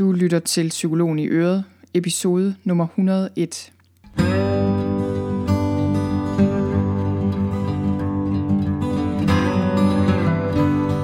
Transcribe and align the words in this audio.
Du 0.00 0.12
lytter 0.12 0.38
til 0.38 0.68
Psykologen 0.68 1.18
i 1.18 1.26
Øret, 1.26 1.64
episode 1.94 2.54
nummer 2.64 2.86
101. 2.86 3.72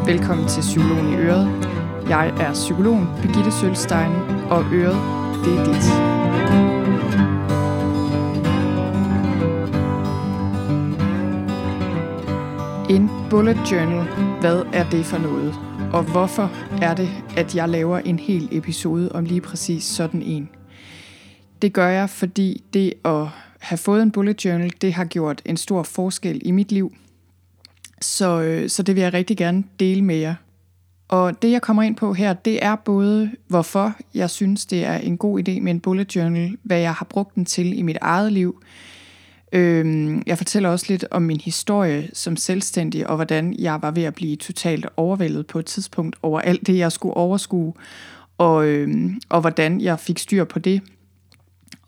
Velkommen 0.06 0.48
til 0.48 0.61
Psykologen 0.61 1.12
i 1.12 1.17
Øret. 1.17 1.46
Jeg 2.09 2.29
er 2.29 2.53
psykologen 2.53 3.06
Birgitte 3.22 3.53
Sølstein, 3.53 4.13
og 4.51 4.64
Øret, 4.72 4.97
det 5.44 5.53
er 5.58 5.65
dit. 5.65 5.87
En 12.97 13.10
bullet 13.31 13.58
journal, 13.72 14.06
hvad 14.40 14.63
er 14.72 14.90
det 14.90 15.04
for 15.04 15.19
noget? 15.19 15.54
Og 15.92 16.02
hvorfor 16.02 16.51
er 16.83 16.95
det, 16.95 17.26
at 17.37 17.55
jeg 17.55 17.68
laver 17.68 17.98
en 17.98 18.18
hel 18.18 18.48
episode 18.52 19.12
om 19.12 19.24
lige 19.24 19.41
præcis 19.41 19.84
sådan 19.84 20.22
en? 20.22 20.48
Det 21.62 21.72
gør 21.72 21.88
jeg, 21.88 22.10
fordi 22.10 22.62
det 22.74 22.94
at 23.04 23.27
have 23.58 23.78
fået 23.78 24.02
en 24.02 24.10
bullet 24.10 24.44
journal, 24.44 24.72
det 24.80 24.92
har 24.92 25.04
gjort 25.04 25.42
en 25.44 25.56
stor 25.56 25.82
forskel 25.82 26.41
i 26.44 26.50
mit 26.50 26.72
liv. 26.72 26.94
Så, 28.00 28.42
øh, 28.42 28.68
så 28.68 28.82
det 28.82 28.94
vil 28.94 29.02
jeg 29.02 29.12
rigtig 29.12 29.36
gerne 29.36 29.64
dele 29.80 30.02
med 30.02 30.16
jer. 30.16 30.34
Og 31.08 31.42
det 31.42 31.50
jeg 31.50 31.62
kommer 31.62 31.82
ind 31.82 31.96
på 31.96 32.12
her, 32.12 32.32
det 32.32 32.64
er 32.64 32.77
både 32.77 33.30
hvorfor 33.46 33.96
jeg 34.14 34.30
synes, 34.30 34.66
det 34.66 34.84
er 34.84 34.96
en 34.96 35.18
god 35.18 35.38
idé 35.38 35.60
med 35.60 35.70
en 35.70 35.80
bullet 35.80 36.16
journal, 36.16 36.56
hvad 36.62 36.78
jeg 36.78 36.94
har 36.94 37.06
brugt 37.10 37.34
den 37.34 37.44
til 37.44 37.78
i 37.78 37.82
mit 37.82 37.98
eget 38.00 38.32
liv, 38.32 38.62
Øhm, 39.56 40.23
jeg 40.27 40.38
fortæller 40.38 40.69
også 40.69 40.87
lidt 40.88 41.05
om 41.10 41.23
min 41.23 41.41
historie 41.41 42.10
som 42.12 42.37
selvstændig, 42.37 43.06
og 43.06 43.16
hvordan 43.16 43.55
jeg 43.59 43.83
var 43.83 43.91
ved 43.91 44.02
at 44.02 44.14
blive 44.14 44.37
totalt 44.37 44.87
overvældet 44.97 45.47
på 45.47 45.59
et 45.59 45.66
tidspunkt 45.66 46.16
over 46.23 46.41
alt 46.41 46.66
det, 46.66 46.78
jeg 46.78 46.92
skulle 46.92 47.14
overskue, 47.14 47.73
og, 48.38 48.66
øhm, 48.66 49.20
og 49.28 49.41
hvordan 49.41 49.80
jeg 49.80 50.00
fik 50.00 50.19
styr 50.19 50.45
på 50.45 50.59
det. 50.59 50.83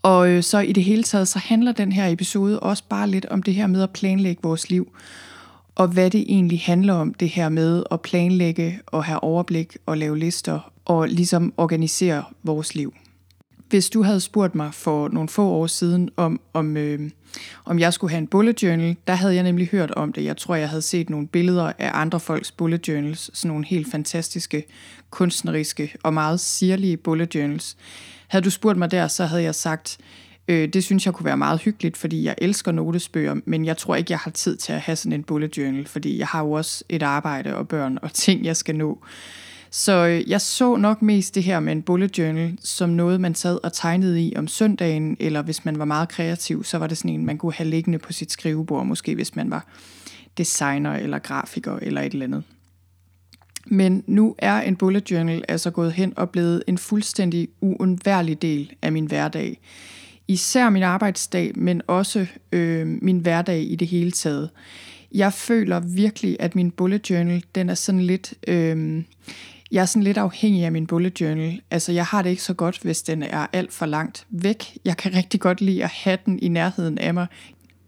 Og 0.01 0.29
øh, 0.29 0.43
så 0.43 0.59
i 0.59 0.71
det 0.71 0.83
hele 0.83 1.03
taget, 1.03 1.27
så 1.27 1.39
handler 1.39 1.71
den 1.71 1.91
her 1.91 2.07
episode 2.07 2.59
også 2.59 2.83
bare 2.89 3.09
lidt 3.09 3.25
om 3.25 3.43
det 3.43 3.55
her 3.55 3.67
med 3.67 3.83
at 3.83 3.89
planlægge 3.89 4.43
vores 4.43 4.69
liv, 4.69 4.91
og 5.75 5.87
hvad 5.87 6.09
det 6.09 6.25
egentlig 6.27 6.61
handler 6.61 6.93
om, 6.93 7.13
det 7.13 7.29
her 7.29 7.49
med 7.49 7.83
at 7.91 8.01
planlægge 8.01 8.79
og 8.85 9.03
have 9.03 9.23
overblik 9.23 9.77
og 9.85 9.97
lave 9.97 10.17
lister, 10.17 10.71
og 10.85 11.07
ligesom 11.07 11.53
organisere 11.57 12.23
vores 12.43 12.75
liv. 12.75 12.93
Hvis 13.69 13.89
du 13.89 14.03
havde 14.03 14.19
spurgt 14.19 14.55
mig 14.55 14.73
for 14.73 15.07
nogle 15.07 15.29
få 15.29 15.43
år 15.43 15.67
siden, 15.67 16.09
om, 16.17 16.41
om, 16.53 16.77
øh, 16.77 17.09
om 17.65 17.79
jeg 17.79 17.93
skulle 17.93 18.11
have 18.11 18.17
en 18.17 18.27
bullet 18.27 18.63
journal, 18.63 18.95
der 19.07 19.13
havde 19.13 19.35
jeg 19.35 19.43
nemlig 19.43 19.67
hørt 19.67 19.91
om 19.91 20.13
det. 20.13 20.23
Jeg 20.23 20.37
tror, 20.37 20.55
jeg 20.55 20.69
havde 20.69 20.81
set 20.81 21.09
nogle 21.09 21.27
billeder 21.27 21.71
af 21.77 21.91
andre 21.93 22.19
folks 22.19 22.51
bullet 22.51 22.87
journals, 22.87 23.37
sådan 23.37 23.49
nogle 23.51 23.65
helt 23.65 23.91
fantastiske, 23.91 24.65
kunstneriske 25.09 25.95
og 26.03 26.13
meget 26.13 26.39
sirlige 26.39 26.97
bullet 26.97 27.35
journals. 27.35 27.77
Havde 28.27 28.45
du 28.45 28.49
spurgt 28.49 28.77
mig 28.77 28.91
der, 28.91 29.07
så 29.07 29.25
havde 29.25 29.43
jeg 29.43 29.55
sagt, 29.55 29.97
øh, 30.47 30.67
det 30.67 30.83
synes 30.83 31.05
jeg 31.05 31.13
kunne 31.13 31.25
være 31.25 31.37
meget 31.37 31.61
hyggeligt, 31.61 31.97
fordi 31.97 32.23
jeg 32.23 32.35
elsker 32.37 32.71
notesbøger, 32.71 33.35
men 33.45 33.65
jeg 33.65 33.77
tror 33.77 33.95
ikke, 33.95 34.11
jeg 34.11 34.19
har 34.19 34.31
tid 34.31 34.57
til 34.57 34.73
at 34.73 34.81
have 34.81 34.95
sådan 34.95 35.13
en 35.13 35.23
bullet 35.23 35.57
journal, 35.57 35.87
fordi 35.87 36.17
jeg 36.17 36.27
har 36.27 36.43
jo 36.43 36.51
også 36.51 36.83
et 36.89 37.03
arbejde 37.03 37.55
og 37.55 37.67
børn 37.67 37.97
og 38.01 38.13
ting, 38.23 38.45
jeg 38.45 38.57
skal 38.57 38.75
nå. 38.75 39.03
Så 39.71 40.07
øh, 40.07 40.29
jeg 40.29 40.41
så 40.41 40.75
nok 40.75 41.01
mest 41.01 41.35
det 41.35 41.43
her 41.43 41.59
med 41.59 41.71
en 41.71 41.81
bullet 41.81 42.17
journal 42.17 42.57
som 42.63 42.89
noget, 42.89 43.21
man 43.21 43.35
sad 43.35 43.59
og 43.63 43.73
tegnede 43.73 44.21
i 44.21 44.35
om 44.35 44.47
søndagen, 44.47 45.17
eller 45.19 45.41
hvis 45.41 45.65
man 45.65 45.79
var 45.79 45.85
meget 45.85 46.09
kreativ, 46.09 46.63
så 46.63 46.77
var 46.77 46.87
det 46.87 46.97
sådan 46.97 47.11
en, 47.11 47.25
man 47.25 47.37
kunne 47.37 47.53
have 47.53 47.69
liggende 47.69 47.99
på 47.99 48.13
sit 48.13 48.31
skrivebord, 48.31 48.85
måske 48.85 49.15
hvis 49.15 49.35
man 49.35 49.51
var 49.51 49.67
designer 50.37 50.93
eller 50.93 51.19
grafiker 51.19 51.75
eller 51.81 52.01
et 52.01 52.13
eller 52.13 52.25
andet. 52.25 52.43
Men 53.65 54.03
nu 54.07 54.35
er 54.37 54.61
en 54.61 54.75
bullet 54.75 55.11
journal 55.11 55.43
altså 55.47 55.71
gået 55.71 55.93
hen 55.93 56.13
og 56.15 56.29
blevet 56.29 56.63
en 56.67 56.77
fuldstændig 56.77 57.47
uundværlig 57.61 58.41
del 58.41 58.73
af 58.81 58.91
min 58.91 59.05
hverdag. 59.05 59.59
Især 60.27 60.69
min 60.69 60.83
arbejdsdag, 60.83 61.51
men 61.55 61.81
også 61.87 62.25
øh, 62.51 62.87
min 62.87 63.19
hverdag 63.19 63.61
i 63.61 63.75
det 63.75 63.87
hele 63.87 64.11
taget. 64.11 64.49
Jeg 65.11 65.33
føler 65.33 65.79
virkelig, 65.79 66.37
at 66.39 66.55
min 66.55 66.71
bullet 66.71 67.09
journal, 67.09 67.43
den 67.55 67.69
er 67.69 67.73
sådan 67.73 68.01
lidt... 68.01 68.33
Øh, 68.47 69.03
jeg 69.71 69.81
er 69.81 69.85
sådan 69.85 70.03
lidt 70.03 70.17
afhængig 70.17 70.65
af 70.65 70.71
min 70.71 70.87
bullet 70.87 71.21
journal. 71.21 71.61
Altså, 71.71 71.91
jeg 71.91 72.05
har 72.05 72.21
det 72.21 72.29
ikke 72.29 72.43
så 72.43 72.53
godt, 72.53 72.79
hvis 72.81 73.01
den 73.01 73.23
er 73.23 73.47
alt 73.53 73.73
for 73.73 73.85
langt 73.85 74.25
væk. 74.29 74.77
Jeg 74.85 74.97
kan 74.97 75.15
rigtig 75.15 75.39
godt 75.39 75.61
lide 75.61 75.83
at 75.83 75.89
have 75.89 76.17
den 76.25 76.39
i 76.39 76.47
nærheden 76.47 76.97
af 76.97 77.13
mig. 77.13 77.27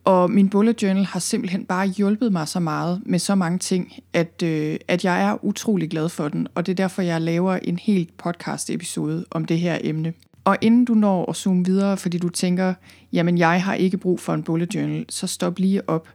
Og 0.03 0.31
min 0.31 0.49
bullet 0.49 0.83
journal 0.83 1.05
har 1.05 1.19
simpelthen 1.19 1.65
bare 1.65 1.87
hjulpet 1.87 2.31
mig 2.31 2.47
så 2.47 2.59
meget 2.59 3.01
med 3.05 3.19
så 3.19 3.35
mange 3.35 3.59
ting, 3.59 3.93
at, 4.13 4.43
øh, 4.43 4.77
at 4.87 5.05
jeg 5.05 5.23
er 5.23 5.45
utrolig 5.45 5.89
glad 5.89 6.09
for 6.09 6.29
den. 6.29 6.47
Og 6.55 6.65
det 6.65 6.71
er 6.71 6.75
derfor, 6.75 7.01
jeg 7.01 7.21
laver 7.21 7.53
en 7.53 7.79
helt 7.79 8.17
podcast 8.17 8.69
episode 8.69 9.25
om 9.31 9.45
det 9.45 9.59
her 9.59 9.77
emne. 9.81 10.13
Og 10.43 10.57
inden 10.61 10.85
du 10.85 10.93
når 10.93 11.29
at 11.29 11.35
zoome 11.35 11.65
videre, 11.65 11.97
fordi 11.97 12.17
du 12.17 12.29
tænker, 12.29 12.73
jamen 13.13 13.37
jeg 13.37 13.63
har 13.63 13.73
ikke 13.73 13.97
brug 13.97 14.19
for 14.19 14.33
en 14.33 14.43
bullet 14.43 14.75
journal, 14.75 15.05
så 15.09 15.27
stop 15.27 15.59
lige 15.59 15.89
op. 15.89 16.07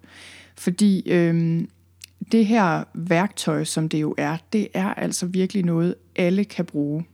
Fordi 0.56 1.10
øh, 1.10 1.64
det 2.32 2.46
her 2.46 2.84
værktøj, 2.94 3.64
som 3.64 3.88
det 3.88 4.00
jo 4.00 4.14
er, 4.18 4.36
det 4.52 4.68
er 4.74 4.94
altså 4.94 5.26
virkelig 5.26 5.64
noget, 5.64 5.94
alle 6.16 6.44
kan 6.44 6.64
bruge. 6.64 7.06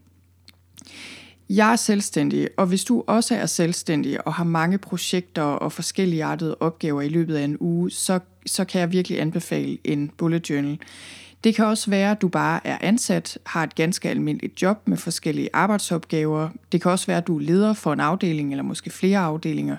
Jeg 1.49 1.71
er 1.71 1.75
selvstændig, 1.75 2.49
og 2.57 2.67
hvis 2.67 2.83
du 2.83 3.03
også 3.07 3.35
er 3.35 3.45
selvstændig 3.45 4.27
og 4.27 4.33
har 4.33 4.43
mange 4.43 4.77
projekter 4.77 5.41
og 5.41 5.71
forskellige 5.71 6.23
artede 6.23 6.55
opgaver 6.59 7.01
i 7.01 7.09
løbet 7.09 7.35
af 7.35 7.43
en 7.43 7.57
uge, 7.59 7.91
så, 7.91 8.19
så 8.45 8.65
kan 8.65 8.81
jeg 8.81 8.91
virkelig 8.91 9.21
anbefale 9.21 9.77
en 9.83 10.11
bullet 10.17 10.49
journal. 10.49 10.79
Det 11.43 11.55
kan 11.55 11.65
også 11.65 11.89
være, 11.89 12.11
at 12.11 12.21
du 12.21 12.27
bare 12.27 12.67
er 12.67 12.77
ansat, 12.81 13.37
har 13.45 13.63
et 13.63 13.75
ganske 13.75 14.09
almindeligt 14.09 14.61
job 14.61 14.87
med 14.87 14.97
forskellige 14.97 15.49
arbejdsopgaver. 15.53 16.49
Det 16.71 16.81
kan 16.81 16.91
også 16.91 17.07
være, 17.07 17.17
at 17.17 17.27
du 17.27 17.37
er 17.37 17.41
leder 17.41 17.73
for 17.73 17.93
en 17.93 17.99
afdeling 17.99 18.51
eller 18.51 18.63
måske 18.63 18.89
flere 18.89 19.19
afdelinger. 19.19 19.77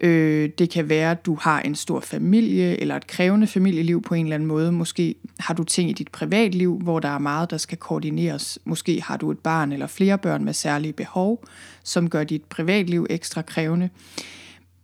Øh, 0.00 0.50
det 0.58 0.70
kan 0.70 0.88
være, 0.88 1.10
at 1.10 1.26
du 1.26 1.34
har 1.40 1.60
en 1.60 1.74
stor 1.74 2.00
familie 2.00 2.80
eller 2.80 2.96
et 2.96 3.06
krævende 3.06 3.46
familieliv 3.46 4.02
på 4.02 4.14
en 4.14 4.26
eller 4.26 4.34
anden 4.34 4.46
måde. 4.46 4.72
Måske 4.72 5.14
har 5.38 5.54
du 5.54 5.64
ting 5.64 5.90
i 5.90 5.92
dit 5.92 6.08
privatliv, 6.08 6.78
hvor 6.82 7.00
der 7.00 7.08
er 7.08 7.18
meget, 7.18 7.50
der 7.50 7.56
skal 7.56 7.78
koordineres. 7.78 8.58
Måske 8.64 9.02
har 9.02 9.16
du 9.16 9.30
et 9.30 9.38
barn 9.38 9.72
eller 9.72 9.86
flere 9.86 10.18
børn 10.18 10.44
med 10.44 10.52
særlige 10.52 10.92
behov, 10.92 11.44
som 11.84 12.10
gør 12.10 12.24
dit 12.24 12.44
privatliv 12.44 13.06
ekstra 13.10 13.42
krævende. 13.42 13.88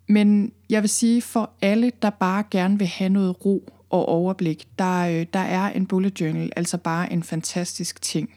Men 0.09 0.53
jeg 0.71 0.83
vil 0.83 0.91
sige, 0.91 1.23
for 1.23 1.51
alle, 1.63 1.93
der 2.03 2.11
bare 2.11 2.45
gerne 2.51 2.79
vil 2.79 2.87
have 2.87 3.11
noget 3.11 3.45
ro 3.45 3.73
og 3.91 4.09
overblik, 4.09 4.65
der, 4.79 5.01
øh, 5.01 5.27
der 5.33 5.39
er 5.39 5.71
en 5.71 5.87
bullet 5.87 6.21
journal 6.21 6.53
altså 6.57 6.79
bare 6.79 7.13
en 7.13 7.23
fantastisk 7.23 8.03
ting. 8.03 8.31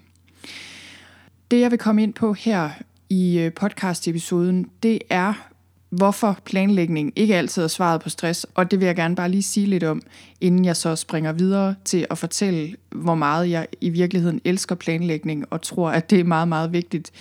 Det 1.52 1.60
jeg 1.60 1.72
vil 1.72 1.80
komme 1.80 2.04
ind 2.04 2.14
på 2.14 2.34
her 2.34 2.70
i 3.10 3.40
øh, 3.40 3.52
podcast-episoden, 3.52 4.70
det 4.84 5.00
er, 5.10 5.49
hvorfor 5.90 6.38
planlægning 6.46 7.14
ikke 7.16 7.36
altid 7.36 7.64
er 7.64 7.68
svaret 7.68 8.02
på 8.02 8.10
stress, 8.10 8.46
og 8.56 8.72
det 8.72 8.80
vil 8.80 8.86
jeg 8.86 8.96
gerne 8.96 9.16
bare 9.16 9.30
lige 9.30 9.44
sige 9.44 9.66
lidt 9.66 9.84
om, 9.84 10.02
inden 10.42 10.66
jeg 10.66 10.76
så 10.76 10.96
springer 10.96 11.32
videre 11.32 11.76
til 11.86 12.08
at 12.10 12.18
fortælle, 12.18 12.76
hvor 12.90 13.16
meget 13.16 13.50
jeg 13.50 13.68
i 13.82 13.90
virkeligheden 13.90 14.42
elsker 14.44 14.76
planlægning 14.76 15.46
og 15.50 15.62
tror, 15.62 15.90
at 15.90 16.10
det 16.10 16.20
er 16.20 16.24
meget, 16.24 16.48
meget 16.48 16.74
vigtigt. 16.74 17.12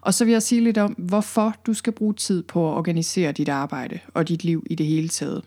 Og 0.00 0.14
så 0.14 0.24
vil 0.24 0.32
jeg 0.32 0.42
sige 0.42 0.64
lidt 0.64 0.78
om, 0.78 0.92
hvorfor 0.92 1.56
du 1.66 1.74
skal 1.74 1.92
bruge 1.92 2.14
tid 2.14 2.42
på 2.42 2.72
at 2.72 2.76
organisere 2.76 3.32
dit 3.32 3.48
arbejde 3.48 3.98
og 4.14 4.28
dit 4.28 4.44
liv 4.44 4.66
i 4.70 4.74
det 4.74 4.86
hele 4.86 5.08
taget. 5.08 5.42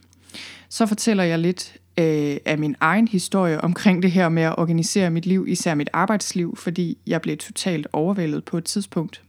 Så 0.69 0.85
fortæller 0.85 1.23
jeg 1.23 1.39
lidt 1.39 1.73
øh, 1.99 2.37
af 2.45 2.57
min 2.57 2.75
egen 2.79 3.07
historie 3.07 3.61
omkring 3.61 4.03
det 4.03 4.11
her 4.11 4.29
med 4.29 4.43
at 4.43 4.55
organisere 4.57 5.09
mit 5.09 5.25
liv, 5.25 5.45
især 5.47 5.75
mit 5.75 5.89
arbejdsliv, 5.93 6.55
fordi 6.57 6.97
jeg 7.07 7.21
blev 7.21 7.37
totalt 7.37 7.87
overvældet 7.93 8.43
på 8.43 8.57
et 8.57 8.63
tidspunkt 8.63 9.21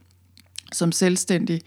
som 0.73 0.91
selvstændig 0.91 1.61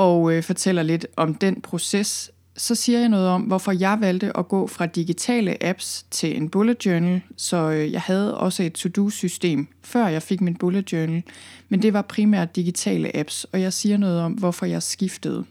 og 0.00 0.32
øh, 0.32 0.42
fortæller 0.42 0.82
lidt 0.82 1.06
om 1.16 1.34
den 1.34 1.60
proces. 1.60 2.30
Så 2.56 2.74
siger 2.74 2.98
jeg 2.98 3.08
noget 3.08 3.28
om, 3.28 3.42
hvorfor 3.42 3.72
jeg 3.72 3.96
valgte 4.00 4.36
at 4.38 4.48
gå 4.48 4.66
fra 4.66 4.86
digitale 4.86 5.64
apps 5.64 6.06
til 6.10 6.36
en 6.36 6.48
bullet 6.48 6.86
journal. 6.86 7.20
Så 7.36 7.56
øh, 7.70 7.92
jeg 7.92 8.00
havde 8.00 8.38
også 8.38 8.62
et 8.62 8.72
to-do-system, 8.72 9.68
før 9.82 10.08
jeg 10.08 10.22
fik 10.22 10.40
min 10.40 10.56
bullet 10.56 10.92
journal. 10.92 11.22
Men 11.68 11.82
det 11.82 11.92
var 11.92 12.02
primært 12.02 12.56
digitale 12.56 13.16
apps, 13.16 13.44
og 13.44 13.60
jeg 13.60 13.72
siger 13.72 13.96
noget 13.96 14.20
om, 14.20 14.32
hvorfor 14.32 14.66
jeg 14.66 14.82
skiftede. 14.82 15.44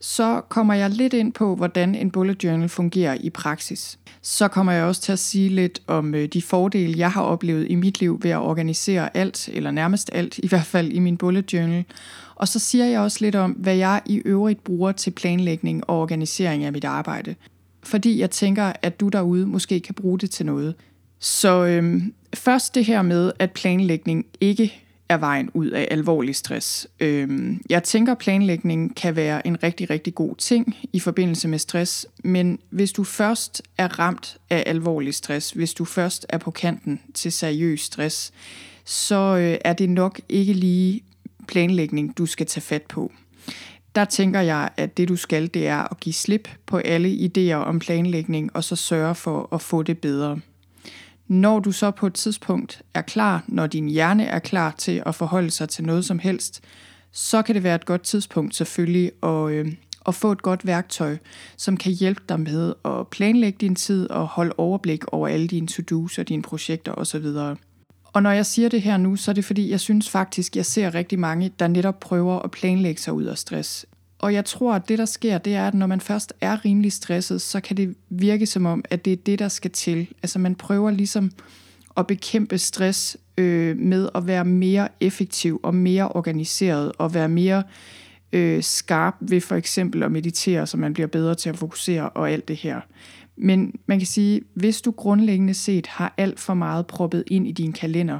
Så 0.00 0.40
kommer 0.48 0.74
jeg 0.74 0.90
lidt 0.90 1.12
ind 1.12 1.32
på, 1.32 1.56
hvordan 1.56 1.94
en 1.94 2.10
bullet 2.10 2.44
journal 2.44 2.68
fungerer 2.68 3.16
i 3.20 3.30
praksis. 3.30 3.98
Så 4.28 4.48
kommer 4.48 4.72
jeg 4.72 4.84
også 4.84 5.00
til 5.00 5.12
at 5.12 5.18
sige 5.18 5.48
lidt 5.48 5.82
om 5.86 6.14
øh, 6.14 6.28
de 6.28 6.42
fordele, 6.42 6.98
jeg 6.98 7.10
har 7.10 7.22
oplevet 7.22 7.66
i 7.70 7.74
mit 7.74 8.00
liv 8.00 8.18
ved 8.22 8.30
at 8.30 8.38
organisere 8.38 9.16
alt, 9.16 9.48
eller 9.52 9.70
nærmest 9.70 10.10
alt, 10.12 10.38
i 10.38 10.48
hvert 10.48 10.66
fald 10.66 10.92
i 10.92 10.98
min 10.98 11.16
bullet 11.16 11.52
journal. 11.52 11.84
Og 12.34 12.48
så 12.48 12.58
siger 12.58 12.84
jeg 12.84 13.00
også 13.00 13.18
lidt 13.20 13.34
om, 13.34 13.50
hvad 13.50 13.76
jeg 13.76 14.02
i 14.06 14.16
øvrigt 14.16 14.64
bruger 14.64 14.92
til 14.92 15.10
planlægning 15.10 15.90
og 15.90 16.00
organisering 16.00 16.64
af 16.64 16.72
mit 16.72 16.84
arbejde. 16.84 17.34
Fordi 17.82 18.20
jeg 18.20 18.30
tænker, 18.30 18.72
at 18.82 19.00
du 19.00 19.08
derude 19.08 19.46
måske 19.46 19.80
kan 19.80 19.94
bruge 19.94 20.18
det 20.18 20.30
til 20.30 20.46
noget. 20.46 20.74
Så 21.18 21.64
øhm, 21.64 22.14
først 22.34 22.74
det 22.74 22.84
her 22.84 23.02
med, 23.02 23.32
at 23.38 23.50
planlægning 23.50 24.26
ikke 24.40 24.85
er 25.08 25.16
vejen 25.16 25.50
ud 25.54 25.66
af 25.66 25.88
alvorlig 25.90 26.36
stress. 26.36 26.88
Øhm, 27.00 27.60
jeg 27.70 27.82
tænker, 27.82 28.12
at 28.12 28.18
planlægning 28.18 28.96
kan 28.96 29.16
være 29.16 29.46
en 29.46 29.62
rigtig, 29.62 29.90
rigtig 29.90 30.14
god 30.14 30.36
ting 30.36 30.76
i 30.92 31.00
forbindelse 31.00 31.48
med 31.48 31.58
stress, 31.58 32.06
men 32.24 32.58
hvis 32.70 32.92
du 32.92 33.04
først 33.04 33.62
er 33.78 33.98
ramt 33.98 34.38
af 34.50 34.62
alvorlig 34.66 35.14
stress, 35.14 35.50
hvis 35.50 35.74
du 35.74 35.84
først 35.84 36.26
er 36.28 36.38
på 36.38 36.50
kanten 36.50 37.00
til 37.14 37.32
seriøs 37.32 37.80
stress, 37.80 38.32
så 38.84 39.36
øh, 39.36 39.58
er 39.64 39.72
det 39.72 39.90
nok 39.90 40.20
ikke 40.28 40.52
lige 40.52 41.02
planlægning, 41.48 42.18
du 42.18 42.26
skal 42.26 42.46
tage 42.46 42.62
fat 42.62 42.82
på. 42.82 43.12
Der 43.94 44.04
tænker 44.04 44.40
jeg, 44.40 44.70
at 44.76 44.96
det 44.96 45.08
du 45.08 45.16
skal, 45.16 45.54
det 45.54 45.66
er 45.66 45.92
at 45.92 46.00
give 46.00 46.12
slip 46.12 46.48
på 46.66 46.76
alle 46.76 47.08
idéer 47.14 47.54
om 47.54 47.78
planlægning, 47.78 48.56
og 48.56 48.64
så 48.64 48.76
sørge 48.76 49.14
for 49.14 49.48
at 49.52 49.62
få 49.62 49.82
det 49.82 49.98
bedre. 49.98 50.40
Når 51.28 51.60
du 51.60 51.72
så 51.72 51.90
på 51.90 52.06
et 52.06 52.14
tidspunkt 52.14 52.82
er 52.94 53.02
klar, 53.02 53.44
når 53.48 53.66
din 53.66 53.88
hjerne 53.88 54.24
er 54.24 54.38
klar 54.38 54.74
til 54.78 55.02
at 55.06 55.14
forholde 55.14 55.50
sig 55.50 55.68
til 55.68 55.84
noget 55.84 56.04
som 56.04 56.18
helst, 56.18 56.60
så 57.12 57.42
kan 57.42 57.54
det 57.54 57.62
være 57.62 57.74
et 57.74 57.84
godt 57.84 58.02
tidspunkt 58.02 58.54
selvfølgelig 58.54 59.12
at, 59.22 59.50
øh, 59.50 59.72
at 60.08 60.14
få 60.14 60.32
et 60.32 60.42
godt 60.42 60.66
værktøj, 60.66 61.16
som 61.56 61.76
kan 61.76 61.92
hjælpe 61.92 62.22
dig 62.28 62.40
med 62.40 62.74
at 62.84 63.08
planlægge 63.08 63.58
din 63.60 63.74
tid 63.74 64.10
og 64.10 64.26
holde 64.26 64.52
overblik 64.58 65.04
over 65.12 65.28
alle 65.28 65.46
dine 65.46 65.66
to-dos 65.66 66.18
og 66.18 66.28
dine 66.28 66.42
projekter 66.42 66.92
osv. 66.92 67.26
Og 68.12 68.22
når 68.22 68.30
jeg 68.30 68.46
siger 68.46 68.68
det 68.68 68.82
her 68.82 68.96
nu, 68.96 69.16
så 69.16 69.30
er 69.30 69.34
det 69.34 69.44
fordi, 69.44 69.70
jeg 69.70 69.80
synes 69.80 70.10
faktisk, 70.10 70.56
jeg 70.56 70.66
ser 70.66 70.94
rigtig 70.94 71.18
mange, 71.18 71.52
der 71.58 71.68
netop 71.68 72.00
prøver 72.00 72.38
at 72.38 72.50
planlægge 72.50 73.00
sig 73.00 73.12
ud 73.12 73.24
af 73.24 73.38
stress. 73.38 73.86
Og 74.26 74.32
jeg 74.32 74.44
tror, 74.44 74.74
at 74.74 74.88
det, 74.88 74.98
der 74.98 75.04
sker, 75.04 75.38
det 75.38 75.54
er, 75.54 75.68
at 75.68 75.74
når 75.74 75.86
man 75.86 76.00
først 76.00 76.32
er 76.40 76.64
rimelig 76.64 76.92
stresset, 76.92 77.40
så 77.42 77.60
kan 77.60 77.76
det 77.76 77.96
virke 78.08 78.46
som 78.46 78.66
om, 78.66 78.84
at 78.90 79.04
det 79.04 79.12
er 79.12 79.16
det, 79.16 79.38
der 79.38 79.48
skal 79.48 79.70
til. 79.70 80.08
Altså 80.22 80.38
man 80.38 80.54
prøver 80.54 80.90
ligesom 80.90 81.30
at 81.96 82.06
bekæmpe 82.06 82.58
stress 82.58 83.16
øh, 83.38 83.76
med 83.78 84.08
at 84.14 84.26
være 84.26 84.44
mere 84.44 84.88
effektiv 85.00 85.60
og 85.62 85.74
mere 85.74 86.08
organiseret 86.08 86.92
og 86.98 87.14
være 87.14 87.28
mere 87.28 87.62
øh, 88.32 88.62
skarp 88.62 89.14
ved 89.20 89.40
for 89.40 89.56
eksempel 89.56 90.02
at 90.02 90.12
meditere, 90.12 90.66
så 90.66 90.76
man 90.76 90.94
bliver 90.94 91.06
bedre 91.06 91.34
til 91.34 91.48
at 91.48 91.56
fokusere 91.56 92.08
og 92.08 92.30
alt 92.30 92.48
det 92.48 92.56
her. 92.56 92.80
Men 93.36 93.74
man 93.86 93.98
kan 93.98 94.06
sige, 94.06 94.40
hvis 94.54 94.82
du 94.82 94.90
grundlæggende 94.90 95.54
set 95.54 95.86
har 95.86 96.14
alt 96.16 96.40
for 96.40 96.54
meget 96.54 96.86
proppet 96.86 97.24
ind 97.26 97.46
i 97.48 97.52
din 97.52 97.72
kalender, 97.72 98.18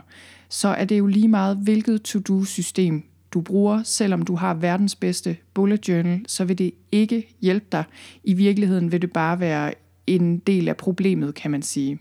så 0.48 0.68
er 0.68 0.84
det 0.84 0.98
jo 0.98 1.06
lige 1.06 1.28
meget, 1.28 1.56
hvilket 1.56 2.02
to-do-system 2.02 3.04
du 3.32 3.40
bruger, 3.40 3.82
selvom 3.82 4.22
du 4.22 4.34
har 4.34 4.54
verdens 4.54 4.94
bedste 4.94 5.36
bullet 5.54 5.88
journal, 5.88 6.24
så 6.26 6.44
vil 6.44 6.58
det 6.58 6.72
ikke 6.92 7.36
hjælpe 7.40 7.66
dig. 7.72 7.84
I 8.24 8.34
virkeligheden 8.34 8.92
vil 8.92 9.02
det 9.02 9.12
bare 9.12 9.40
være 9.40 9.74
en 10.06 10.38
del 10.38 10.68
af 10.68 10.76
problemet, 10.76 11.34
kan 11.34 11.50
man 11.50 11.62
sige. 11.62 11.98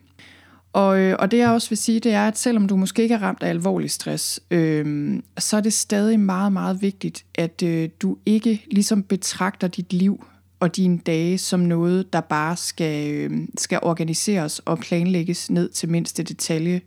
Og, 0.73 0.99
øh, 0.99 1.15
og 1.19 1.31
det 1.31 1.37
jeg 1.37 1.49
også 1.49 1.69
vil 1.69 1.77
sige, 1.77 1.99
det 1.99 2.13
er, 2.13 2.27
at 2.27 2.37
selvom 2.37 2.67
du 2.67 2.75
måske 2.75 3.01
ikke 3.03 3.15
er 3.15 3.21
ramt 3.21 3.43
af 3.43 3.49
alvorlig 3.49 3.91
stress, 3.91 4.39
øh, 4.51 5.15
så 5.37 5.57
er 5.57 5.61
det 5.61 5.73
stadig 5.73 6.19
meget, 6.19 6.53
meget 6.53 6.81
vigtigt, 6.81 7.25
at 7.35 7.63
øh, 7.63 7.89
du 8.01 8.17
ikke 8.25 8.65
ligesom 8.71 9.03
betragter 9.03 9.67
dit 9.67 9.93
liv 9.93 10.25
og 10.59 10.75
dine 10.75 10.97
dage 10.97 11.37
som 11.37 11.59
noget, 11.59 12.13
der 12.13 12.21
bare 12.21 12.57
skal, 12.57 13.13
øh, 13.13 13.31
skal 13.57 13.79
organiseres 13.81 14.59
og 14.59 14.79
planlægges 14.79 15.51
ned 15.51 15.69
til 15.69 15.89
mindste 15.89 16.23
detalje. 16.23 16.81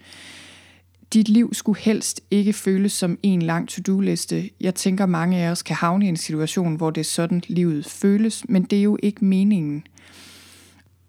Dit 1.13 1.29
liv 1.29 1.55
skulle 1.55 1.81
helst 1.81 2.21
ikke 2.31 2.53
føles 2.53 2.93
som 2.93 3.19
en 3.23 3.43
lang 3.43 3.69
to-do-liste. 3.69 4.51
Jeg 4.61 4.75
tænker, 4.75 5.07
mange 5.07 5.39
af 5.39 5.51
os 5.51 5.63
kan 5.63 5.77
havne 5.77 6.05
i 6.07 6.09
en 6.09 6.17
situation, 6.17 6.77
hvor 6.77 6.91
det 6.91 7.01
er 7.01 7.05
sådan, 7.05 7.43
livet 7.49 7.87
føles, 7.87 8.45
men 8.49 8.63
det 8.63 8.79
er 8.79 8.83
jo 8.83 8.99
ikke 9.03 9.25
meningen. 9.25 9.85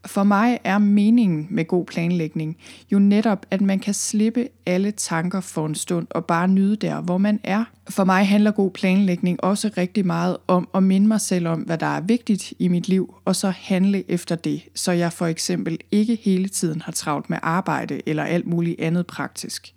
For 0.09 0.23
mig 0.23 0.59
er 0.63 0.77
meningen 0.77 1.47
med 1.49 1.65
god 1.65 1.85
planlægning 1.85 2.57
jo 2.91 2.99
netop, 2.99 3.45
at 3.51 3.61
man 3.61 3.79
kan 3.79 3.93
slippe 3.93 4.47
alle 4.65 4.91
tanker 4.91 5.41
for 5.41 5.65
en 5.65 5.75
stund 5.75 6.07
og 6.09 6.25
bare 6.25 6.47
nyde 6.47 6.75
der, 6.75 7.01
hvor 7.01 7.17
man 7.17 7.39
er. 7.43 7.63
For 7.89 8.03
mig 8.03 8.27
handler 8.27 8.51
god 8.51 8.71
planlægning 8.71 9.43
også 9.43 9.71
rigtig 9.77 10.05
meget 10.05 10.37
om 10.47 10.69
at 10.75 10.83
minde 10.83 11.07
mig 11.07 11.21
selv 11.21 11.47
om, 11.47 11.59
hvad 11.59 11.77
der 11.77 11.85
er 11.85 12.01
vigtigt 12.01 12.53
i 12.59 12.67
mit 12.67 12.87
liv, 12.87 13.15
og 13.25 13.35
så 13.35 13.49
handle 13.49 14.11
efter 14.11 14.35
det, 14.35 14.61
så 14.75 14.91
jeg 14.91 15.13
for 15.13 15.25
eksempel 15.25 15.77
ikke 15.91 16.19
hele 16.23 16.47
tiden 16.47 16.81
har 16.81 16.91
travlt 16.91 17.29
med 17.29 17.37
arbejde 17.41 18.01
eller 18.05 18.23
alt 18.23 18.47
muligt 18.47 18.81
andet 18.81 19.07
praktisk. 19.07 19.73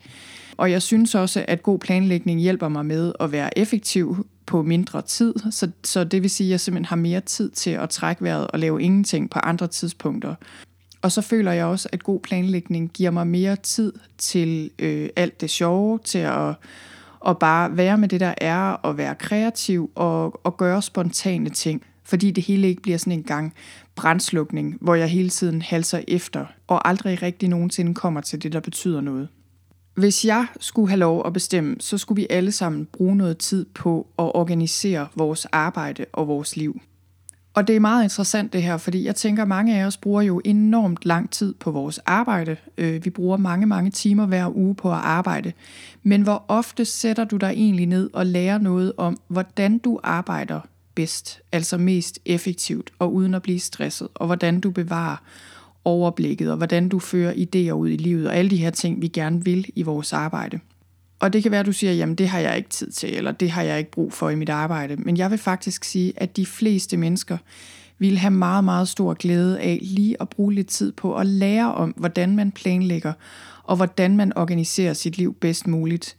Og 0.56 0.70
jeg 0.70 0.82
synes 0.82 1.14
også, 1.14 1.44
at 1.48 1.62
god 1.62 1.78
planlægning 1.78 2.40
hjælper 2.40 2.68
mig 2.68 2.86
med 2.86 3.12
at 3.20 3.32
være 3.32 3.58
effektiv 3.58 4.26
på 4.46 4.62
mindre 4.62 5.02
tid, 5.02 5.34
så, 5.50 5.70
så 5.84 6.04
det 6.04 6.22
vil 6.22 6.30
sige, 6.30 6.46
at 6.46 6.50
jeg 6.50 6.60
simpelthen 6.60 6.84
har 6.84 6.96
mere 6.96 7.20
tid 7.20 7.50
til 7.50 7.70
at 7.70 7.90
trække 7.90 8.24
vejret 8.24 8.46
og 8.46 8.58
lave 8.58 8.82
ingenting 8.82 9.30
på 9.30 9.38
andre 9.38 9.66
tidspunkter. 9.66 10.34
Og 11.02 11.12
så 11.12 11.20
føler 11.20 11.52
jeg 11.52 11.66
også, 11.66 11.88
at 11.92 12.02
god 12.02 12.20
planlægning 12.20 12.90
giver 12.94 13.10
mig 13.10 13.26
mere 13.26 13.56
tid 13.56 13.92
til 14.18 14.70
øh, 14.78 15.08
alt 15.16 15.40
det 15.40 15.50
sjove, 15.50 15.98
til 16.04 16.18
at, 16.18 16.54
at 17.28 17.38
bare 17.38 17.76
være 17.76 17.98
med 17.98 18.08
det, 18.08 18.20
der 18.20 18.34
er, 18.38 18.62
og 18.62 18.98
være 18.98 19.14
kreativ 19.14 19.90
og, 19.94 20.46
og 20.46 20.56
gøre 20.56 20.82
spontane 20.82 21.50
ting. 21.50 21.82
Fordi 22.04 22.30
det 22.30 22.44
hele 22.44 22.68
ikke 22.68 22.82
bliver 22.82 22.98
sådan 22.98 23.12
en 23.12 23.22
gang 23.22 23.54
brændslukning, 23.94 24.76
hvor 24.80 24.94
jeg 24.94 25.08
hele 25.08 25.28
tiden 25.28 25.62
halser 25.62 26.00
efter, 26.08 26.46
og 26.66 26.88
aldrig 26.88 27.22
rigtig 27.22 27.48
nogensinde 27.48 27.94
kommer 27.94 28.20
til 28.20 28.42
det, 28.42 28.52
der 28.52 28.60
betyder 28.60 29.00
noget. 29.00 29.28
Hvis 29.94 30.24
jeg 30.24 30.46
skulle 30.60 30.88
have 30.88 30.98
lov 30.98 31.26
at 31.26 31.32
bestemme, 31.32 31.76
så 31.80 31.98
skulle 31.98 32.16
vi 32.16 32.26
alle 32.30 32.52
sammen 32.52 32.88
bruge 32.92 33.16
noget 33.16 33.38
tid 33.38 33.66
på 33.74 34.06
at 34.18 34.34
organisere 34.34 35.08
vores 35.14 35.44
arbejde 35.44 36.04
og 36.12 36.28
vores 36.28 36.56
liv. 36.56 36.80
Og 37.54 37.68
det 37.68 37.76
er 37.76 37.80
meget 37.80 38.02
interessant 38.02 38.52
det 38.52 38.62
her, 38.62 38.76
fordi 38.76 39.04
jeg 39.04 39.16
tænker, 39.16 39.42
at 39.42 39.48
mange 39.48 39.80
af 39.80 39.84
os 39.86 39.96
bruger 39.96 40.22
jo 40.22 40.40
enormt 40.44 41.06
lang 41.06 41.30
tid 41.30 41.54
på 41.54 41.70
vores 41.70 41.98
arbejde. 41.98 42.56
Øh, 42.78 43.04
vi 43.04 43.10
bruger 43.10 43.36
mange, 43.36 43.66
mange 43.66 43.90
timer 43.90 44.26
hver 44.26 44.56
uge 44.56 44.74
på 44.74 44.92
at 44.92 44.98
arbejde. 44.98 45.52
Men 46.02 46.22
hvor 46.22 46.44
ofte 46.48 46.84
sætter 46.84 47.24
du 47.24 47.36
dig 47.36 47.50
egentlig 47.50 47.86
ned 47.86 48.10
og 48.12 48.26
lærer 48.26 48.58
noget 48.58 48.92
om, 48.96 49.16
hvordan 49.28 49.78
du 49.78 50.00
arbejder 50.02 50.60
bedst, 50.94 51.40
altså 51.52 51.78
mest 51.78 52.18
effektivt 52.24 52.92
og 52.98 53.14
uden 53.14 53.34
at 53.34 53.42
blive 53.42 53.60
stresset, 53.60 54.08
og 54.14 54.26
hvordan 54.26 54.60
du 54.60 54.70
bevarer 54.70 55.16
overblikket, 55.84 56.50
og 56.50 56.56
hvordan 56.56 56.88
du 56.88 56.98
fører 56.98 57.32
idéer 57.32 57.72
ud 57.72 57.88
i 57.88 57.96
livet, 57.96 58.26
og 58.28 58.36
alle 58.36 58.50
de 58.50 58.56
her 58.56 58.70
ting, 58.70 59.02
vi 59.02 59.08
gerne 59.08 59.44
vil 59.44 59.66
i 59.74 59.82
vores 59.82 60.12
arbejde. 60.12 60.58
Og 61.20 61.32
det 61.32 61.42
kan 61.42 61.52
være, 61.52 61.60
at 61.60 61.66
du 61.66 61.72
siger, 61.72 61.92
jamen 61.92 62.14
det 62.14 62.28
har 62.28 62.38
jeg 62.38 62.56
ikke 62.56 62.68
tid 62.68 62.90
til, 62.90 63.16
eller 63.16 63.32
det 63.32 63.50
har 63.50 63.62
jeg 63.62 63.78
ikke 63.78 63.90
brug 63.90 64.12
for 64.12 64.30
i 64.30 64.34
mit 64.34 64.48
arbejde. 64.48 64.96
Men 64.96 65.16
jeg 65.16 65.30
vil 65.30 65.38
faktisk 65.38 65.84
sige, 65.84 66.12
at 66.16 66.36
de 66.36 66.46
fleste 66.46 66.96
mennesker 66.96 67.36
vil 67.98 68.18
have 68.18 68.30
meget, 68.30 68.64
meget 68.64 68.88
stor 68.88 69.14
glæde 69.14 69.60
af 69.60 69.78
lige 69.82 70.16
at 70.20 70.28
bruge 70.28 70.54
lidt 70.54 70.66
tid 70.66 70.92
på 70.92 71.16
at 71.16 71.26
lære 71.26 71.74
om, 71.74 71.90
hvordan 71.96 72.36
man 72.36 72.52
planlægger, 72.52 73.12
og 73.62 73.76
hvordan 73.76 74.16
man 74.16 74.36
organiserer 74.36 74.92
sit 74.92 75.18
liv 75.18 75.34
bedst 75.40 75.66
muligt. 75.66 76.16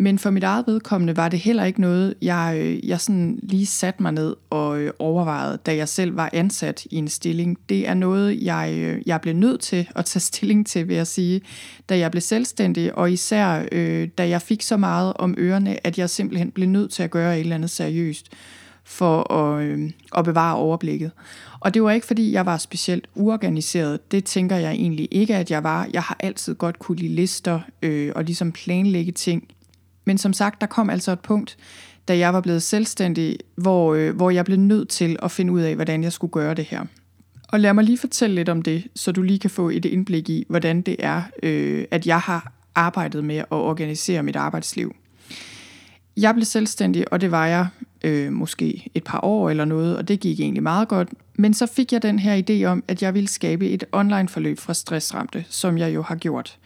Men 0.00 0.18
for 0.18 0.30
mit 0.30 0.44
eget 0.44 0.64
vedkommende 0.66 1.16
var 1.16 1.28
det 1.28 1.38
heller 1.38 1.64
ikke 1.64 1.80
noget, 1.80 2.14
jeg, 2.22 2.56
øh, 2.60 2.88
jeg 2.88 3.00
sådan 3.00 3.38
lige 3.42 3.66
satte 3.66 4.02
mig 4.02 4.12
ned 4.12 4.36
og 4.50 4.80
øh, 4.80 4.92
overvejede, 4.98 5.58
da 5.66 5.76
jeg 5.76 5.88
selv 5.88 6.16
var 6.16 6.30
ansat 6.32 6.86
i 6.90 6.96
en 6.96 7.08
stilling. 7.08 7.58
Det 7.68 7.88
er 7.88 7.94
noget, 7.94 8.42
jeg, 8.42 8.74
øh, 8.78 9.02
jeg 9.06 9.20
blev 9.20 9.34
nødt 9.34 9.60
til 9.60 9.88
at 9.94 10.04
tage 10.04 10.20
stilling 10.32 10.66
til, 10.66 10.88
vil 10.88 10.96
jeg 10.96 11.06
sige, 11.06 11.40
da 11.88 11.98
jeg 11.98 12.10
blev 12.10 12.20
selvstændig, 12.20 12.94
og 12.94 13.12
især 13.12 13.64
øh, 13.72 14.08
da 14.18 14.28
jeg 14.28 14.42
fik 14.42 14.62
så 14.62 14.76
meget 14.76 15.12
om 15.16 15.34
ørerne, 15.38 15.86
at 15.86 15.98
jeg 15.98 16.10
simpelthen 16.10 16.50
blev 16.50 16.68
nødt 16.68 16.90
til 16.90 17.02
at 17.02 17.10
gøre 17.10 17.34
et 17.34 17.40
eller 17.40 17.54
andet 17.54 17.70
seriøst 17.70 18.28
for 18.84 19.32
at, 19.32 19.62
øh, 19.64 19.90
at 20.16 20.24
bevare 20.24 20.56
overblikket. 20.56 21.10
Og 21.60 21.74
det 21.74 21.82
var 21.82 21.90
ikke, 21.90 22.06
fordi 22.06 22.32
jeg 22.32 22.46
var 22.46 22.56
specielt 22.56 23.06
uorganiseret. 23.14 24.12
Det 24.12 24.24
tænker 24.24 24.56
jeg 24.56 24.72
egentlig 24.72 25.08
ikke, 25.10 25.36
at 25.36 25.50
jeg 25.50 25.62
var. 25.62 25.88
Jeg 25.92 26.02
har 26.02 26.16
altid 26.20 26.54
godt 26.54 26.78
kunne 26.78 26.96
lide 26.96 27.14
lister 27.14 27.60
øh, 27.82 28.12
og 28.14 28.24
ligesom 28.24 28.52
planlægge 28.52 29.12
ting. 29.12 29.48
Men 30.08 30.18
som 30.18 30.32
sagt, 30.32 30.60
der 30.60 30.66
kom 30.66 30.90
altså 30.90 31.12
et 31.12 31.20
punkt, 31.20 31.56
da 32.08 32.18
jeg 32.18 32.32
var 32.32 32.40
blevet 32.40 32.62
selvstændig, 32.62 33.38
hvor, 33.56 33.94
øh, 33.94 34.16
hvor 34.16 34.30
jeg 34.30 34.44
blev 34.44 34.58
nødt 34.58 34.88
til 34.88 35.16
at 35.22 35.30
finde 35.30 35.52
ud 35.52 35.60
af, 35.60 35.74
hvordan 35.74 36.02
jeg 36.02 36.12
skulle 36.12 36.30
gøre 36.30 36.54
det 36.54 36.64
her. 36.64 36.84
Og 37.48 37.60
lad 37.60 37.74
mig 37.74 37.84
lige 37.84 37.98
fortælle 37.98 38.34
lidt 38.34 38.48
om 38.48 38.62
det, 38.62 38.86
så 38.94 39.12
du 39.12 39.22
lige 39.22 39.38
kan 39.38 39.50
få 39.50 39.68
et 39.68 39.84
indblik 39.84 40.28
i, 40.28 40.44
hvordan 40.48 40.82
det 40.82 40.96
er, 40.98 41.22
øh, 41.42 41.84
at 41.90 42.06
jeg 42.06 42.20
har 42.20 42.52
arbejdet 42.74 43.24
med 43.24 43.36
at 43.36 43.46
organisere 43.50 44.22
mit 44.22 44.36
arbejdsliv. 44.36 44.94
Jeg 46.16 46.34
blev 46.34 46.44
selvstændig, 46.44 47.12
og 47.12 47.20
det 47.20 47.30
var 47.30 47.46
jeg 47.46 47.66
øh, 48.04 48.32
måske 48.32 48.90
et 48.94 49.04
par 49.04 49.20
år 49.22 49.50
eller 49.50 49.64
noget, 49.64 49.96
og 49.96 50.08
det 50.08 50.20
gik 50.20 50.40
egentlig 50.40 50.62
meget 50.62 50.88
godt. 50.88 51.08
Men 51.34 51.54
så 51.54 51.66
fik 51.66 51.92
jeg 51.92 52.02
den 52.02 52.18
her 52.18 52.42
idé 52.42 52.64
om, 52.64 52.84
at 52.88 53.02
jeg 53.02 53.14
ville 53.14 53.28
skabe 53.28 53.68
et 53.68 53.84
online 53.92 54.28
forløb 54.28 54.58
fra 54.58 54.74
stressramte, 54.74 55.44
som 55.48 55.78
jeg 55.78 55.94
jo 55.94 56.02
har 56.02 56.16
gjort. 56.16 56.58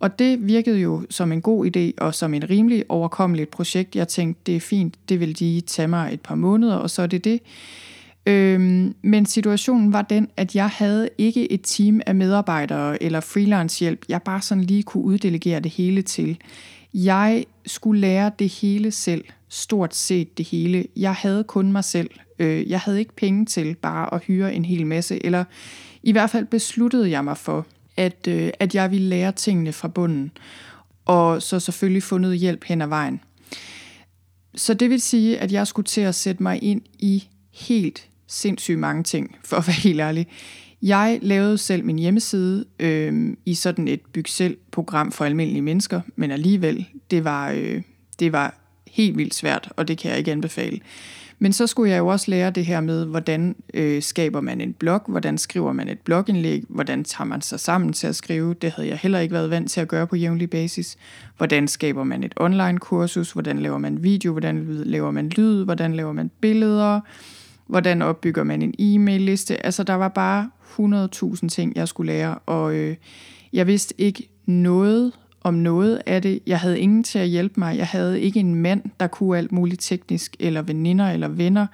Og 0.00 0.18
det 0.18 0.46
virkede 0.46 0.78
jo 0.78 1.06
som 1.10 1.32
en 1.32 1.42
god 1.42 1.66
idé 1.66 2.04
og 2.04 2.14
som 2.14 2.34
en 2.34 2.50
rimelig 2.50 2.84
overkommeligt 2.88 3.50
projekt. 3.50 3.96
Jeg 3.96 4.08
tænkte, 4.08 4.40
det 4.46 4.56
er 4.56 4.60
fint, 4.60 4.94
det 5.08 5.20
vil 5.20 5.28
lige 5.28 5.60
tage 5.60 5.88
mig 5.88 6.12
et 6.12 6.20
par 6.20 6.34
måneder, 6.34 6.76
og 6.76 6.90
så 6.90 7.02
er 7.02 7.06
det 7.06 7.24
det. 7.24 7.40
Øhm, 8.26 8.94
men 9.02 9.26
situationen 9.26 9.92
var 9.92 10.02
den, 10.02 10.28
at 10.36 10.54
jeg 10.54 10.68
havde 10.68 11.08
ikke 11.18 11.52
et 11.52 11.60
team 11.64 12.00
af 12.06 12.14
medarbejdere 12.14 13.02
eller 13.02 13.20
freelance 13.20 13.80
hjælp, 13.80 14.04
jeg 14.08 14.22
bare 14.22 14.42
sådan 14.42 14.64
lige 14.64 14.82
kunne 14.82 15.04
uddelegere 15.04 15.60
det 15.60 15.70
hele 15.70 16.02
til. 16.02 16.38
Jeg 16.94 17.44
skulle 17.66 18.00
lære 18.00 18.30
det 18.38 18.48
hele 18.48 18.90
selv, 18.90 19.24
stort 19.48 19.94
set 19.94 20.38
det 20.38 20.46
hele. 20.46 20.86
Jeg 20.96 21.14
havde 21.14 21.44
kun 21.44 21.72
mig 21.72 21.84
selv. 21.84 22.10
Øh, 22.38 22.70
jeg 22.70 22.80
havde 22.80 22.98
ikke 22.98 23.16
penge 23.16 23.46
til 23.46 23.74
bare 23.74 24.14
at 24.14 24.22
hyre 24.24 24.54
en 24.54 24.64
hel 24.64 24.86
masse, 24.86 25.26
eller 25.26 25.44
i 26.02 26.12
hvert 26.12 26.30
fald 26.30 26.46
besluttede 26.46 27.10
jeg 27.10 27.24
mig 27.24 27.36
for, 27.36 27.66
at, 27.96 28.28
øh, 28.28 28.50
at 28.60 28.74
jeg 28.74 28.90
ville 28.90 29.08
lære 29.08 29.32
tingene 29.32 29.72
fra 29.72 29.88
bunden, 29.88 30.30
og 31.04 31.42
så 31.42 31.60
selvfølgelig 31.60 32.02
fundet 32.02 32.38
hjælp 32.38 32.64
hen 32.64 32.82
ad 32.82 32.86
vejen. 32.86 33.20
Så 34.54 34.74
det 34.74 34.90
vil 34.90 35.00
sige, 35.00 35.38
at 35.38 35.52
jeg 35.52 35.66
skulle 35.66 35.86
til 35.86 36.00
at 36.00 36.14
sætte 36.14 36.42
mig 36.42 36.62
ind 36.62 36.82
i 36.98 37.28
helt 37.52 38.08
sindssygt 38.26 38.78
mange 38.78 39.02
ting, 39.02 39.36
for 39.44 39.56
at 39.56 39.66
være 39.66 39.76
helt 39.76 40.00
ærlig. 40.00 40.26
Jeg 40.82 41.18
lavede 41.22 41.58
selv 41.58 41.84
min 41.84 41.98
hjemmeside 41.98 42.64
øh, 42.78 43.36
i 43.44 43.54
sådan 43.54 43.88
et 43.88 44.00
byg 44.12 44.28
selv 44.28 44.56
program 44.70 45.12
for 45.12 45.24
almindelige 45.24 45.62
mennesker, 45.62 46.00
men 46.16 46.30
alligevel, 46.30 46.86
det 47.10 47.24
var, 47.24 47.50
øh, 47.50 47.82
det 48.18 48.32
var 48.32 48.58
helt 48.86 49.18
vildt 49.18 49.34
svært, 49.34 49.72
og 49.76 49.88
det 49.88 49.98
kan 49.98 50.10
jeg 50.10 50.18
ikke 50.18 50.32
anbefale. 50.32 50.80
Men 51.38 51.52
så 51.52 51.66
skulle 51.66 51.90
jeg 51.90 51.98
jo 51.98 52.06
også 52.06 52.30
lære 52.30 52.50
det 52.50 52.66
her 52.66 52.80
med, 52.80 53.04
hvordan 53.06 53.56
øh, 53.74 54.02
skaber 54.02 54.40
man 54.40 54.60
en 54.60 54.72
blog, 54.72 55.02
hvordan 55.06 55.38
skriver 55.38 55.72
man 55.72 55.88
et 55.88 55.98
blogindlæg, 55.98 56.64
hvordan 56.68 57.04
tager 57.04 57.28
man 57.28 57.40
sig 57.40 57.60
sammen 57.60 57.92
til 57.92 58.06
at 58.06 58.16
skrive, 58.16 58.54
det 58.54 58.72
havde 58.72 58.88
jeg 58.88 58.98
heller 58.98 59.18
ikke 59.18 59.32
været 59.32 59.50
vant 59.50 59.70
til 59.70 59.80
at 59.80 59.88
gøre 59.88 60.06
på 60.06 60.16
jævnlig 60.16 60.50
basis. 60.50 60.96
Hvordan 61.36 61.68
skaber 61.68 62.04
man 62.04 62.24
et 62.24 62.34
online 62.36 62.78
kursus, 62.78 63.32
hvordan 63.32 63.58
laver 63.58 63.78
man 63.78 64.02
video, 64.02 64.32
hvordan 64.32 64.66
laver 64.68 65.10
man 65.10 65.28
lyd, 65.28 65.64
hvordan 65.64 65.94
laver 65.94 66.12
man 66.12 66.30
billeder, 66.40 67.00
hvordan 67.66 68.02
opbygger 68.02 68.44
man 68.44 68.62
en 68.62 68.74
e-mail-liste. 68.78 69.66
Altså 69.66 69.82
der 69.82 69.94
var 69.94 70.08
bare 70.08 70.50
100.000 70.78 71.48
ting, 71.48 71.76
jeg 71.76 71.88
skulle 71.88 72.12
lære, 72.12 72.34
og 72.46 72.74
øh, 72.74 72.96
jeg 73.52 73.66
vidste 73.66 74.00
ikke 74.00 74.28
noget 74.46 75.12
om 75.46 75.54
noget 75.54 76.02
af 76.06 76.22
det. 76.22 76.40
Jeg 76.46 76.60
havde 76.60 76.80
ingen 76.80 77.04
til 77.04 77.18
at 77.18 77.28
hjælpe 77.28 77.60
mig. 77.60 77.76
Jeg 77.76 77.86
havde 77.86 78.20
ikke 78.20 78.40
en 78.40 78.54
mand, 78.54 78.82
der 79.00 79.06
kunne 79.06 79.38
alt 79.38 79.52
muligt 79.52 79.80
teknisk, 79.80 80.36
eller 80.40 80.62
veninder 80.62 81.10
eller 81.10 81.28
venner, 81.28 81.66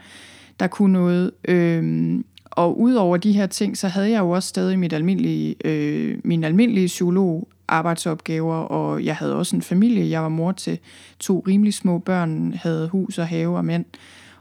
der 0.61 0.67
kunne 0.67 0.93
noget. 0.93 1.31
Øhm, 1.45 2.25
og 2.45 2.81
udover 2.81 3.17
de 3.17 3.33
her 3.33 3.47
ting, 3.47 3.79
så 3.79 3.89
havde 3.89 4.11
jeg 4.11 4.21
jo 4.21 4.31
også 4.31 4.49
stadig 4.49 4.79
mit 4.79 4.93
almindelige, 4.93 5.55
øh, 5.65 6.19
min 6.25 6.45
almindelige 6.45 6.87
psykolog 6.87 7.49
arbejdsopgaver, 7.69 8.55
og 8.55 9.05
jeg 9.05 9.17
havde 9.17 9.37
også 9.37 9.57
en 9.57 9.63
familie. 9.63 10.11
Jeg 10.11 10.23
var 10.23 10.29
mor 10.29 10.53
til 10.53 10.79
to 11.19 11.45
rimelig 11.49 11.75
små 11.75 11.99
børn, 11.99 12.53
havde 12.53 12.89
hus 12.89 13.19
og 13.19 13.27
have 13.27 13.57
og 13.57 13.65
mænd 13.65 13.85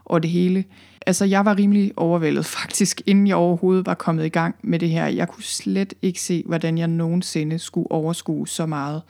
og 0.04 0.22
det 0.22 0.30
hele. 0.30 0.64
Altså, 1.06 1.24
jeg 1.24 1.44
var 1.44 1.58
rimelig 1.58 1.92
overvældet 1.96 2.46
faktisk, 2.60 3.02
inden 3.06 3.26
jeg 3.26 3.36
overhovedet 3.36 3.86
var 3.86 3.94
kommet 3.94 4.26
i 4.26 4.28
gang 4.28 4.54
med 4.62 4.78
det 4.78 4.90
her. 4.90 5.06
Jeg 5.06 5.28
kunne 5.28 5.44
slet 5.44 5.94
ikke 6.02 6.20
se, 6.20 6.42
hvordan 6.46 6.78
jeg 6.78 6.88
nogensinde 6.88 7.58
skulle 7.58 7.90
overskue 7.90 8.48
så 8.48 8.66
meget. 8.66 9.02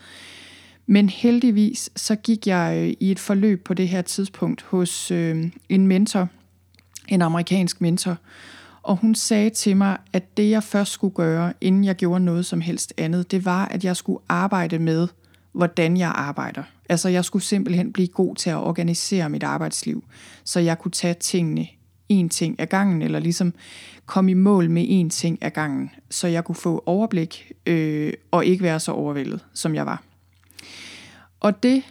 Men 0.87 1.09
heldigvis, 1.09 1.91
så 1.97 2.17
gik 2.17 2.47
jeg 2.47 2.77
øh, 2.77 2.95
i 3.01 3.11
et 3.11 3.19
forløb 3.19 3.65
på 3.65 3.75
det 3.75 3.89
her 3.89 4.03
tidspunkt 4.03 4.63
hos 4.63 5.11
øh, 5.11 5.45
en 5.69 5.87
mentor, 5.87 6.29
en 7.09 7.23
amerikansk 7.23 7.81
mentor, 7.81 8.17
og 8.83 8.97
hun 8.97 9.15
sagde 9.15 9.51
til 9.51 9.77
mig, 9.77 9.97
at 10.13 10.37
det 10.37 10.51
jeg 10.51 10.63
først 10.63 10.93
skulle 10.93 11.15
gøre, 11.15 11.53
inden 11.61 11.85
jeg 11.85 11.97
gjorde 11.97 12.25
noget 12.25 12.47
som 12.47 12.61
helst 12.61 12.95
andet, 12.97 13.31
det 13.31 13.45
var, 13.45 13.67
at 13.67 13.85
jeg 13.85 13.97
skulle 13.97 14.19
arbejde 14.29 14.79
med, 14.79 15.09
hvordan 15.53 15.97
jeg 15.97 16.13
arbejder. 16.15 16.63
Altså 16.89 17.09
jeg 17.09 17.25
skulle 17.25 17.43
simpelthen 17.43 17.93
blive 17.93 18.09
god 18.09 18.37
til 18.37 18.51
at 18.51 18.57
organisere 18.57 19.29
mit 19.29 19.43
arbejdsliv, 19.43 20.05
så 20.45 20.61
jeg 20.61 20.79
kunne 20.79 20.91
tage 20.91 21.15
tingene 21.15 21.67
en 22.13 22.29
ting 22.29 22.61
ad 22.61 22.67
gangen, 22.67 23.03
eller 23.03 23.19
ligesom 23.19 23.55
komme 24.07 24.31
i 24.31 24.35
mål 24.35 24.71
med 24.71 24.85
en 24.89 25.11
ting 25.11 25.39
ad 25.41 25.51
gangen, 25.51 25.91
så 26.11 26.27
jeg 26.27 26.45
kunne 26.45 26.57
få 26.57 26.83
overblik 26.87 27.53
øh, 27.67 28.13
og 28.31 28.45
ikke 28.45 28.63
være 28.63 28.81
så 28.81 28.93
overvældet, 28.93 29.41
som 29.55 29.75
jeg 29.75 29.87
var. 29.87 30.03
Og 31.41 31.63
det 31.63 31.83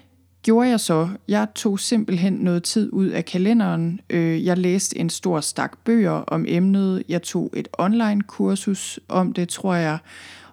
gjorde 0.43 0.69
jeg 0.69 0.79
så. 0.79 1.09
Jeg 1.27 1.47
tog 1.55 1.79
simpelthen 1.79 2.33
noget 2.33 2.63
tid 2.63 2.89
ud 2.93 3.07
af 3.07 3.25
kalenderen. 3.25 3.99
Øh, 4.09 4.45
jeg 4.45 4.57
læste 4.57 4.97
en 4.97 5.09
stor 5.09 5.39
stak 5.39 5.77
bøger 5.83 6.11
om 6.11 6.45
emnet. 6.47 7.03
Jeg 7.09 7.21
tog 7.21 7.53
et 7.53 7.67
online 7.73 8.21
kursus 8.21 8.99
om 9.07 9.33
det, 9.33 9.49
tror 9.49 9.75
jeg. 9.75 9.97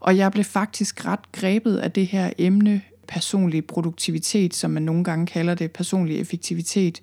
Og 0.01 0.17
jeg 0.17 0.33
blev 0.33 0.45
faktisk 0.45 1.07
ret 1.07 1.33
grebet 1.33 1.77
af 1.77 1.93
det 1.93 2.07
her 2.07 2.31
emne, 2.39 2.83
personlig 3.09 3.65
produktivitet, 3.65 4.55
som 4.55 4.71
man 4.71 4.83
nogle 4.83 5.05
gange 5.05 5.27
kalder 5.27 5.55
det, 5.55 5.71
personlig 5.71 6.21
effektivitet 6.21 7.03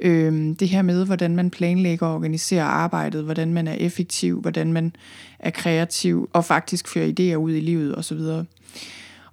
øh, 0.00 0.56
det 0.60 0.68
her 0.68 0.82
med, 0.82 1.06
hvordan 1.06 1.36
man 1.36 1.50
planlægger 1.50 2.06
og 2.06 2.14
organiserer 2.14 2.64
arbejdet, 2.64 3.24
hvordan 3.24 3.52
man 3.52 3.68
er 3.68 3.74
effektiv, 3.74 4.40
hvordan 4.40 4.72
man 4.72 4.96
er 5.38 5.50
kreativ 5.50 6.30
og 6.32 6.44
faktisk 6.44 6.88
fører 6.88 7.12
idéer 7.20 7.36
ud 7.36 7.52
i 7.52 7.60
livet 7.60 7.98
osv. 7.98 8.20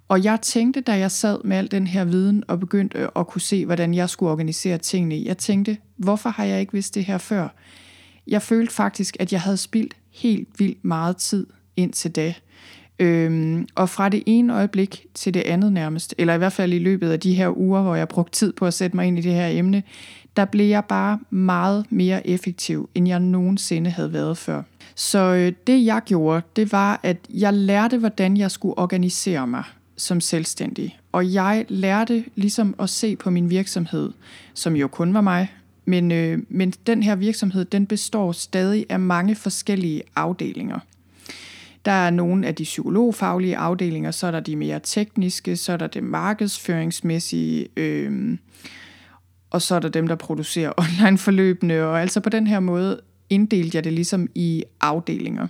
Og 0.08 0.24
jeg 0.24 0.40
tænkte, 0.40 0.80
da 0.80 0.98
jeg 0.98 1.10
sad 1.10 1.38
med 1.44 1.56
al 1.56 1.70
den 1.70 1.86
her 1.86 2.04
viden 2.04 2.44
og 2.48 2.60
begyndte 2.60 2.98
øh, 2.98 3.08
at 3.16 3.26
kunne 3.26 3.40
se, 3.40 3.66
hvordan 3.66 3.94
jeg 3.94 4.10
skulle 4.10 4.32
organisere 4.32 4.78
tingene, 4.78 5.22
jeg 5.24 5.38
tænkte, 5.38 5.76
hvorfor 5.96 6.30
har 6.30 6.44
jeg 6.44 6.60
ikke 6.60 6.72
vidst 6.72 6.94
det 6.94 7.04
her 7.04 7.18
før? 7.18 7.48
Jeg 8.26 8.42
følte 8.42 8.74
faktisk, 8.74 9.16
at 9.20 9.32
jeg 9.32 9.40
havde 9.40 9.56
spildt 9.56 9.96
helt 10.10 10.48
vildt 10.58 10.84
meget 10.84 11.16
tid 11.16 11.46
indtil 11.76 12.10
da. 12.10 12.34
Øhm, 12.98 13.68
og 13.74 13.88
fra 13.88 14.08
det 14.08 14.22
ene 14.26 14.54
øjeblik 14.54 15.06
til 15.14 15.34
det 15.34 15.40
andet 15.40 15.72
nærmest, 15.72 16.14
eller 16.18 16.34
i 16.34 16.38
hvert 16.38 16.52
fald 16.52 16.72
i 16.72 16.78
løbet 16.78 17.10
af 17.10 17.20
de 17.20 17.34
her 17.34 17.58
uger, 17.58 17.82
hvor 17.82 17.94
jeg 17.94 18.08
brugte 18.08 18.32
tid 18.32 18.52
på 18.52 18.66
at 18.66 18.74
sætte 18.74 18.96
mig 18.96 19.06
ind 19.06 19.18
i 19.18 19.22
det 19.22 19.32
her 19.32 19.46
emne, 19.46 19.82
der 20.36 20.44
blev 20.44 20.66
jeg 20.66 20.84
bare 20.84 21.18
meget 21.30 21.86
mere 21.90 22.26
effektiv, 22.26 22.88
end 22.94 23.08
jeg 23.08 23.20
nogensinde 23.20 23.90
havde 23.90 24.12
været 24.12 24.38
før. 24.38 24.62
Så 24.94 25.18
øh, 25.18 25.52
det 25.66 25.84
jeg 25.84 26.02
gjorde, 26.06 26.42
det 26.56 26.72
var, 26.72 27.00
at 27.02 27.16
jeg 27.30 27.52
lærte, 27.52 27.98
hvordan 27.98 28.36
jeg 28.36 28.50
skulle 28.50 28.78
organisere 28.78 29.46
mig 29.46 29.64
som 29.96 30.20
selvstændig. 30.20 30.98
Og 31.12 31.32
jeg 31.32 31.64
lærte 31.68 32.24
ligesom 32.34 32.74
at 32.78 32.90
se 32.90 33.16
på 33.16 33.30
min 33.30 33.50
virksomhed, 33.50 34.10
som 34.54 34.76
jo 34.76 34.88
kun 34.88 35.14
var 35.14 35.20
mig, 35.20 35.52
men, 35.84 36.12
øh, 36.12 36.38
men 36.48 36.70
den 36.70 37.02
her 37.02 37.14
virksomhed, 37.14 37.64
den 37.64 37.86
består 37.86 38.32
stadig 38.32 38.86
af 38.88 39.00
mange 39.00 39.34
forskellige 39.34 40.02
afdelinger. 40.16 40.78
Der 41.84 41.92
er 41.92 42.10
nogle 42.10 42.46
af 42.46 42.54
de 42.54 42.62
psykologfaglige 42.62 43.56
afdelinger, 43.56 44.10
så 44.10 44.26
er 44.26 44.30
der 44.30 44.40
de 44.40 44.56
mere 44.56 44.80
tekniske, 44.82 45.56
så 45.56 45.72
er 45.72 45.76
der 45.76 45.86
det 45.86 46.02
markedsføringsmæssige, 46.02 47.68
øh, 47.76 48.38
og 49.50 49.62
så 49.62 49.74
er 49.74 49.78
der 49.78 49.88
dem, 49.88 50.08
der 50.08 50.14
producerer 50.14 50.72
online-forløbene, 50.82 51.84
og 51.84 52.00
altså 52.00 52.20
på 52.20 52.28
den 52.28 52.46
her 52.46 52.60
måde 52.60 53.00
inddelte 53.30 53.76
jeg 53.76 53.84
det 53.84 53.92
ligesom 53.92 54.28
i 54.34 54.64
afdelinger. 54.80 55.46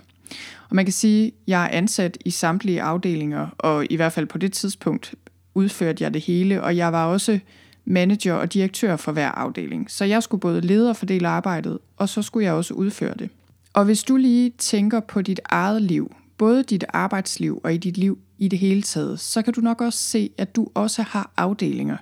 Og 0.69 0.75
man 0.75 0.85
kan 0.85 0.93
sige, 0.93 1.27
at 1.27 1.33
jeg 1.47 1.63
er 1.63 1.69
ansat 1.69 2.17
i 2.25 2.29
samtlige 2.29 2.81
afdelinger, 2.81 3.47
og 3.57 3.85
i 3.89 3.95
hvert 3.95 4.13
fald 4.13 4.25
på 4.25 4.37
det 4.37 4.53
tidspunkt 4.53 5.15
udførte 5.55 6.03
jeg 6.03 6.13
det 6.13 6.21
hele, 6.21 6.63
og 6.63 6.77
jeg 6.77 6.91
var 6.91 7.05
også 7.05 7.39
manager 7.85 8.33
og 8.33 8.53
direktør 8.53 8.95
for 8.95 9.11
hver 9.11 9.31
afdeling. 9.31 9.91
Så 9.91 10.05
jeg 10.05 10.23
skulle 10.23 10.41
både 10.41 10.61
lede 10.61 10.89
og 10.89 10.95
fordele 10.95 11.27
arbejdet, 11.27 11.79
og 11.97 12.09
så 12.09 12.21
skulle 12.21 12.45
jeg 12.45 12.53
også 12.53 12.73
udføre 12.73 13.13
det. 13.19 13.29
Og 13.73 13.85
hvis 13.85 14.03
du 14.03 14.15
lige 14.15 14.53
tænker 14.57 14.99
på 14.99 15.21
dit 15.21 15.39
eget 15.45 15.81
liv, 15.81 16.15
både 16.43 16.63
dit 16.63 16.85
arbejdsliv 16.89 17.61
og 17.63 17.73
i 17.73 17.77
dit 17.77 17.97
liv 17.97 18.17
i 18.37 18.47
det 18.47 18.59
hele 18.59 18.81
taget, 18.81 19.19
så 19.19 19.41
kan 19.41 19.53
du 19.53 19.61
nok 19.61 19.81
også 19.81 19.99
se, 19.99 20.29
at 20.37 20.55
du 20.55 20.67
også 20.73 21.01
har 21.01 21.31
afdelinger. 21.37 21.97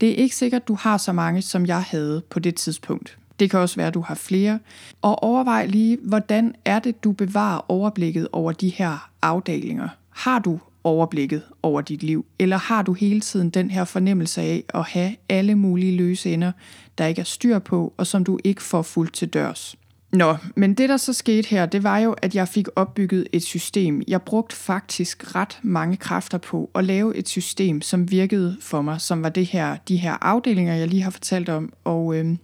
Det 0.00 0.10
er 0.10 0.14
ikke 0.14 0.36
sikkert, 0.36 0.68
du 0.68 0.74
har 0.74 0.96
så 0.96 1.12
mange, 1.12 1.42
som 1.42 1.66
jeg 1.66 1.82
havde 1.82 2.22
på 2.30 2.38
det 2.38 2.54
tidspunkt. 2.54 3.18
Det 3.40 3.50
kan 3.50 3.60
også 3.60 3.76
være, 3.76 3.86
at 3.86 3.94
du 3.94 4.00
har 4.00 4.14
flere. 4.14 4.58
Og 5.02 5.22
overvej 5.22 5.66
lige, 5.66 5.98
hvordan 6.02 6.54
er 6.64 6.78
det, 6.78 7.04
du 7.04 7.12
bevarer 7.12 7.70
overblikket 7.70 8.28
over 8.32 8.52
de 8.52 8.68
her 8.68 9.10
afdelinger? 9.22 9.88
Har 10.10 10.38
du 10.38 10.60
overblikket 10.84 11.42
over 11.62 11.80
dit 11.80 12.02
liv? 12.02 12.26
Eller 12.38 12.56
har 12.56 12.82
du 12.82 12.92
hele 12.92 13.20
tiden 13.20 13.50
den 13.50 13.70
her 13.70 13.84
fornemmelse 13.84 14.40
af 14.40 14.64
at 14.74 14.84
have 14.84 15.16
alle 15.28 15.54
mulige 15.54 15.96
løse 15.96 16.32
ender, 16.32 16.52
der 16.98 17.06
ikke 17.06 17.20
er 17.20 17.24
styr 17.24 17.58
på, 17.58 17.92
og 17.96 18.06
som 18.06 18.24
du 18.24 18.38
ikke 18.44 18.62
får 18.62 18.82
fuldt 18.82 19.14
til 19.14 19.28
dørs? 19.28 19.76
Nå, 20.12 20.36
men 20.56 20.74
det 20.74 20.88
der 20.88 20.96
så 20.96 21.12
skete 21.12 21.48
her, 21.48 21.66
det 21.66 21.82
var 21.82 21.98
jo, 21.98 22.12
at 22.22 22.34
jeg 22.34 22.48
fik 22.48 22.68
opbygget 22.76 23.28
et 23.32 23.42
system. 23.42 24.02
Jeg 24.08 24.22
brugte 24.22 24.56
faktisk 24.56 25.34
ret 25.34 25.58
mange 25.62 25.96
kræfter 25.96 26.38
på 26.38 26.70
at 26.74 26.84
lave 26.84 27.16
et 27.16 27.28
system, 27.28 27.82
som 27.82 28.10
virkede 28.10 28.56
for 28.60 28.82
mig, 28.82 29.00
som 29.00 29.22
var 29.22 29.28
det 29.28 29.46
her, 29.46 29.76
de 29.88 29.96
her 29.96 30.12
afdelinger, 30.20 30.74
jeg 30.74 30.88
lige 30.88 31.02
har 31.02 31.10
fortalt 31.10 31.48
om. 31.48 31.72
Og, 31.84 32.16
øh, 32.16 32.36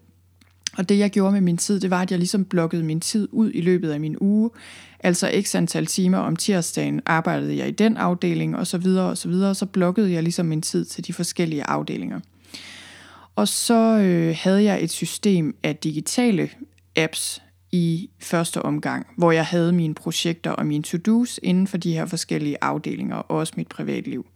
og 0.78 0.88
det 0.88 0.98
jeg 0.98 1.10
gjorde 1.10 1.32
med 1.32 1.40
min 1.40 1.56
tid, 1.56 1.80
det 1.80 1.90
var, 1.90 2.02
at 2.02 2.10
jeg 2.10 2.18
ligesom 2.18 2.44
blokkede 2.44 2.82
min 2.84 3.00
tid 3.00 3.28
ud 3.32 3.50
i 3.54 3.60
løbet 3.60 3.90
af 3.90 4.00
min 4.00 4.16
uge. 4.20 4.50
Altså 5.00 5.42
x 5.42 5.54
antal 5.54 5.86
timer 5.86 6.18
om 6.18 6.36
tirsdagen 6.36 7.00
arbejdede 7.06 7.56
jeg 7.56 7.68
i 7.68 7.70
den 7.70 7.96
afdeling, 7.96 8.56
og 8.56 8.66
så 8.66 8.78
videre 8.78 9.10
og 9.10 9.18
så 9.18 9.28
videre. 9.28 9.50
Og 9.50 9.56
så 9.56 9.66
blokkede 9.66 10.12
jeg 10.12 10.22
ligesom 10.22 10.46
min 10.46 10.62
tid 10.62 10.84
til 10.84 11.06
de 11.06 11.12
forskellige 11.12 11.64
afdelinger. 11.64 12.20
Og 13.36 13.48
så 13.48 13.98
øh, 13.98 14.36
havde 14.40 14.64
jeg 14.64 14.84
et 14.84 14.90
system 14.90 15.56
af 15.62 15.76
digitale 15.76 16.50
apps, 16.96 17.42
i 17.72 18.10
første 18.18 18.62
omgang, 18.62 19.06
hvor 19.16 19.32
jeg 19.32 19.46
havde 19.46 19.72
mine 19.72 19.94
projekter 19.94 20.50
og 20.50 20.66
mine 20.66 20.82
to-dos 20.82 21.40
inden 21.42 21.66
for 21.66 21.76
de 21.76 21.92
her 21.92 22.06
forskellige 22.06 22.56
afdelinger, 22.60 23.16
og 23.16 23.36
også 23.36 23.52
mit 23.56 23.68
privatliv. 23.68 24.26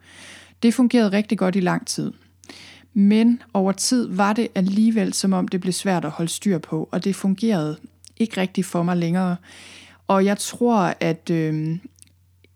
Det 0.62 0.74
fungerede 0.74 1.12
rigtig 1.12 1.38
godt 1.38 1.56
i 1.56 1.60
lang 1.60 1.86
tid. 1.86 2.12
Men 2.94 3.42
over 3.54 3.72
tid 3.72 4.08
var 4.08 4.32
det 4.32 4.48
alligevel, 4.54 5.12
som 5.12 5.32
om 5.32 5.48
det 5.48 5.60
blev 5.60 5.72
svært 5.72 6.04
at 6.04 6.10
holde 6.10 6.30
styr 6.30 6.58
på, 6.58 6.88
og 6.92 7.04
det 7.04 7.16
fungerede 7.16 7.76
ikke 8.16 8.40
rigtigt 8.40 8.66
for 8.66 8.82
mig 8.82 8.96
længere. 8.96 9.36
Og 10.06 10.24
jeg 10.24 10.38
tror, 10.38 10.94
at 11.00 11.30
øh, 11.30 11.78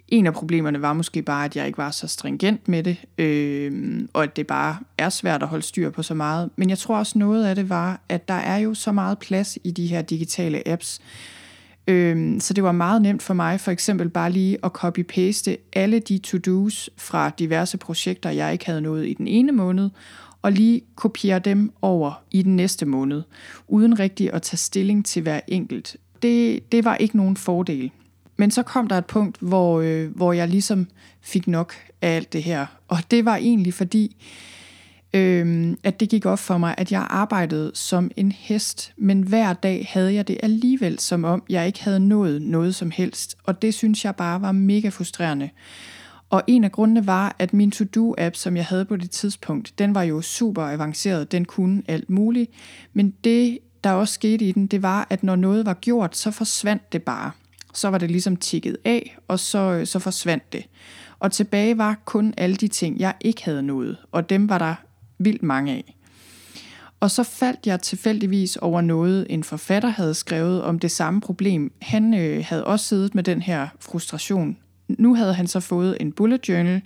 en 0.09 0.27
af 0.27 0.35
problemerne 0.35 0.83
var 0.83 0.93
måske 0.93 1.23
bare, 1.23 1.45
at 1.45 1.57
jeg 1.57 1.67
ikke 1.67 1.79
var 1.79 1.91
så 1.91 2.07
stringent 2.07 2.69
med 2.69 2.83
det, 2.83 2.97
øh, 3.19 4.01
og 4.13 4.23
at 4.23 4.37
det 4.37 4.47
bare 4.47 4.77
er 4.99 5.09
svært 5.09 5.43
at 5.43 5.49
holde 5.49 5.65
styr 5.65 5.91
på 5.91 6.03
så 6.03 6.15
meget. 6.15 6.51
Men 6.57 6.71
jeg 6.71 6.79
tror 6.79 6.97
også 6.99 7.19
noget 7.19 7.47
af 7.47 7.55
det 7.55 7.69
var, 7.69 8.01
at 8.09 8.29
der 8.29 8.35
er 8.35 8.57
jo 8.57 8.75
så 8.75 8.93
meget 8.93 9.19
plads 9.19 9.59
i 9.65 9.71
de 9.71 9.87
her 9.87 10.03
digitale 10.03 10.69
apps, 10.69 11.01
øh, 11.87 12.41
så 12.41 12.55
det 12.55 12.65
var 12.65 12.73
meget 12.73 13.03
nemt 13.03 13.23
for 13.23 13.35
mig 13.35 13.61
for 13.61 13.71
eksempel 13.71 14.09
bare 14.09 14.33
lige 14.33 14.59
at 14.65 14.71
copy-paste 14.79 15.57
alle 15.73 15.99
de 15.99 16.19
to-dos 16.19 16.91
fra 16.97 17.31
diverse 17.39 17.79
projekter, 17.79 18.31
jeg 18.31 18.53
ikke 18.53 18.67
havde 18.67 18.81
nået 18.81 19.07
i 19.07 19.15
den 19.15 19.27
ene 19.27 19.53
måned, 19.53 19.91
og 20.43 20.53
lige 20.53 20.81
kopiere 20.95 21.39
dem 21.39 21.73
over 21.83 22.23
i 22.31 22.43
den 22.43 22.57
næste 22.57 22.87
måned, 22.87 23.23
uden 23.69 23.99
rigtig 23.99 24.33
at 24.33 24.43
tage 24.43 24.59
stilling 24.59 25.05
til 25.07 25.23
hver 25.23 25.41
enkelt. 25.49 25.97
Det, 26.23 26.73
det 26.73 26.85
var 26.85 26.97
ikke 26.97 27.17
nogen 27.17 27.37
fordel. 27.37 27.91
Men 28.37 28.51
så 28.51 28.63
kom 28.63 28.89
der 28.89 28.99
et 28.99 29.07
punkt, 29.07 29.37
hvor, 29.41 29.81
øh, 29.81 30.17
hvor 30.17 30.33
jeg 30.33 30.49
ligesom 30.49 30.89
fik 31.21 31.47
nok 31.49 31.75
af 32.03 32.17
alt 32.17 32.33
det 32.33 32.43
her. 32.43 32.67
Og 32.89 32.99
det 33.11 33.25
var 33.25 33.37
egentlig 33.37 33.75
fordi, 33.75 34.17
øh, 35.15 35.77
at 35.85 36.01
det 36.01 36.09
gik 36.09 36.27
op 36.27 36.39
for 36.39 36.59
mig, 36.59 36.75
at 36.79 36.93
jeg 36.93 37.07
arbejdede 37.11 37.71
som 37.75 38.11
en 38.17 38.33
hest, 38.33 38.93
men 38.97 39.23
hver 39.23 39.53
dag 39.53 39.89
havde 39.91 40.15
jeg 40.15 40.29
det 40.29 40.39
alligevel, 40.43 40.99
som 40.99 41.25
om 41.25 41.43
jeg 41.49 41.67
ikke 41.67 41.85
havde 41.85 42.01
nået 42.01 42.43
noget 42.43 42.75
som 42.75 42.91
helst. 42.91 43.37
Og 43.45 43.63
det 43.63 43.75
synes 43.75 44.05
jeg 44.05 44.17
bare 44.17 44.43
var 44.43 44.53
mega 44.53 44.89
frustrerende. 44.89 45.51
Og 46.31 46.43
en 46.47 46.65
af 46.65 46.73
grundene 46.73 47.07
var, 47.07 47.37
at 47.39 47.53
min 47.53 47.71
to-do-app, 47.71 48.37
som 48.37 48.57
jeg 48.57 48.65
havde 48.65 48.85
på 48.85 48.97
det 48.97 49.11
tidspunkt, 49.11 49.79
den 49.79 49.95
var 49.95 50.03
jo 50.03 50.21
super 50.21 50.63
avanceret, 50.63 51.33
den 51.33 51.45
kunne 51.45 51.83
alt 51.89 52.11
muligt. 52.11 52.51
Men 52.93 53.15
det, 53.25 53.59
der 53.85 53.91
også 53.91 54.15
skete 54.15 54.45
i 54.45 54.53
den, 54.53 54.67
det 54.67 54.83
var, 54.83 55.07
at 55.11 55.23
når 55.23 55.37
noget 55.37 55.67
var 55.67 55.75
gjort, 55.75 56.17
så 56.17 56.31
forsvandt 56.31 56.93
det 56.93 57.03
bare. 57.03 57.31
Så 57.77 57.89
var 57.89 57.99
det 57.99 58.11
ligesom 58.11 58.37
tikket 58.37 58.77
af, 58.85 59.19
og 59.29 59.41
så, 59.41 59.59
øh, 59.59 59.87
så 59.87 59.99
forsvandt 59.99 60.53
det. 60.53 60.65
Og 61.19 61.33
tilbage 61.33 61.79
var 61.79 61.97
kun 62.05 62.35
alle 62.37 62.57
de 62.57 62.69
ting, 62.69 63.01
jeg 63.01 63.15
ikke 63.21 63.45
havde 63.45 63.63
nået, 63.63 63.97
og 64.13 64.31
dem 64.31 64.49
var 64.49 64.59
der 64.59 64.75
vildt 65.19 65.43
mange 65.43 65.73
af. 65.73 65.97
Og 67.01 67.11
så 67.11 67.23
faldt 67.23 67.67
jeg 67.67 67.81
tilfældigvis 67.81 68.57
over 68.57 68.81
noget, 68.81 69.27
en 69.31 69.45
forfatter 69.45 69.89
havde 69.89 70.15
skrevet 70.15 70.63
om 70.63 70.79
det 70.79 70.91
samme 70.91 71.21
problem. 71.21 71.73
Han 71.83 72.15
øh, 72.15 72.45
havde 72.49 72.65
også 72.65 72.87
siddet 72.87 73.15
med 73.15 73.23
den 73.23 73.43
her 73.43 73.69
frustration. 73.81 74.57
Nu 74.89 75.15
havde 75.15 75.35
han 75.35 75.47
så 75.47 75.61
fået 75.61 75.97
en 76.01 76.13
bullet 76.13 76.49
journal, 76.49 76.83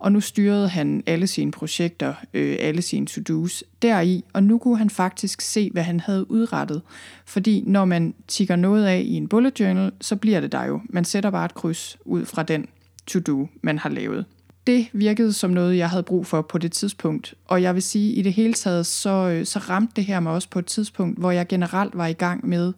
og 0.00 0.12
nu 0.12 0.20
styrede 0.20 0.68
han 0.68 1.02
alle 1.06 1.26
sine 1.26 1.50
projekter, 1.50 2.14
øh, 2.34 2.56
alle 2.60 2.82
sine 2.82 3.06
to-dos 3.06 3.64
deri, 3.82 4.24
og 4.32 4.42
nu 4.42 4.58
kunne 4.58 4.78
han 4.78 4.90
faktisk 4.90 5.40
se, 5.40 5.70
hvad 5.72 5.82
han 5.82 6.00
havde 6.00 6.30
udrettet. 6.30 6.82
Fordi 7.26 7.64
når 7.66 7.84
man 7.84 8.14
tigger 8.28 8.56
noget 8.56 8.86
af 8.86 9.02
i 9.04 9.14
en 9.14 9.28
bullet 9.28 9.60
journal, 9.60 9.92
så 10.00 10.16
bliver 10.16 10.40
det 10.40 10.52
der 10.52 10.64
jo. 10.64 10.80
Man 10.88 11.04
sætter 11.04 11.30
bare 11.30 11.44
et 11.44 11.54
kryds 11.54 11.98
ud 12.04 12.24
fra 12.24 12.42
den 12.42 12.66
to-do, 13.06 13.48
man 13.62 13.78
har 13.78 13.88
lavet. 13.88 14.24
Det 14.66 14.86
virkede 14.92 15.32
som 15.32 15.50
noget, 15.50 15.76
jeg 15.76 15.90
havde 15.90 16.02
brug 16.02 16.26
for 16.26 16.42
på 16.42 16.58
det 16.58 16.72
tidspunkt. 16.72 17.34
Og 17.46 17.62
jeg 17.62 17.74
vil 17.74 17.82
sige, 17.82 18.12
i 18.12 18.22
det 18.22 18.32
hele 18.32 18.52
taget, 18.52 18.86
så, 18.86 19.10
øh, 19.10 19.46
så 19.46 19.58
ramte 19.58 19.92
det 19.96 20.04
her 20.04 20.20
mig 20.20 20.32
også 20.32 20.48
på 20.50 20.58
et 20.58 20.66
tidspunkt, 20.66 21.18
hvor 21.18 21.30
jeg 21.30 21.48
generelt 21.48 21.96
var 21.96 22.06
i 22.06 22.12
gang 22.12 22.48
med 22.48 22.72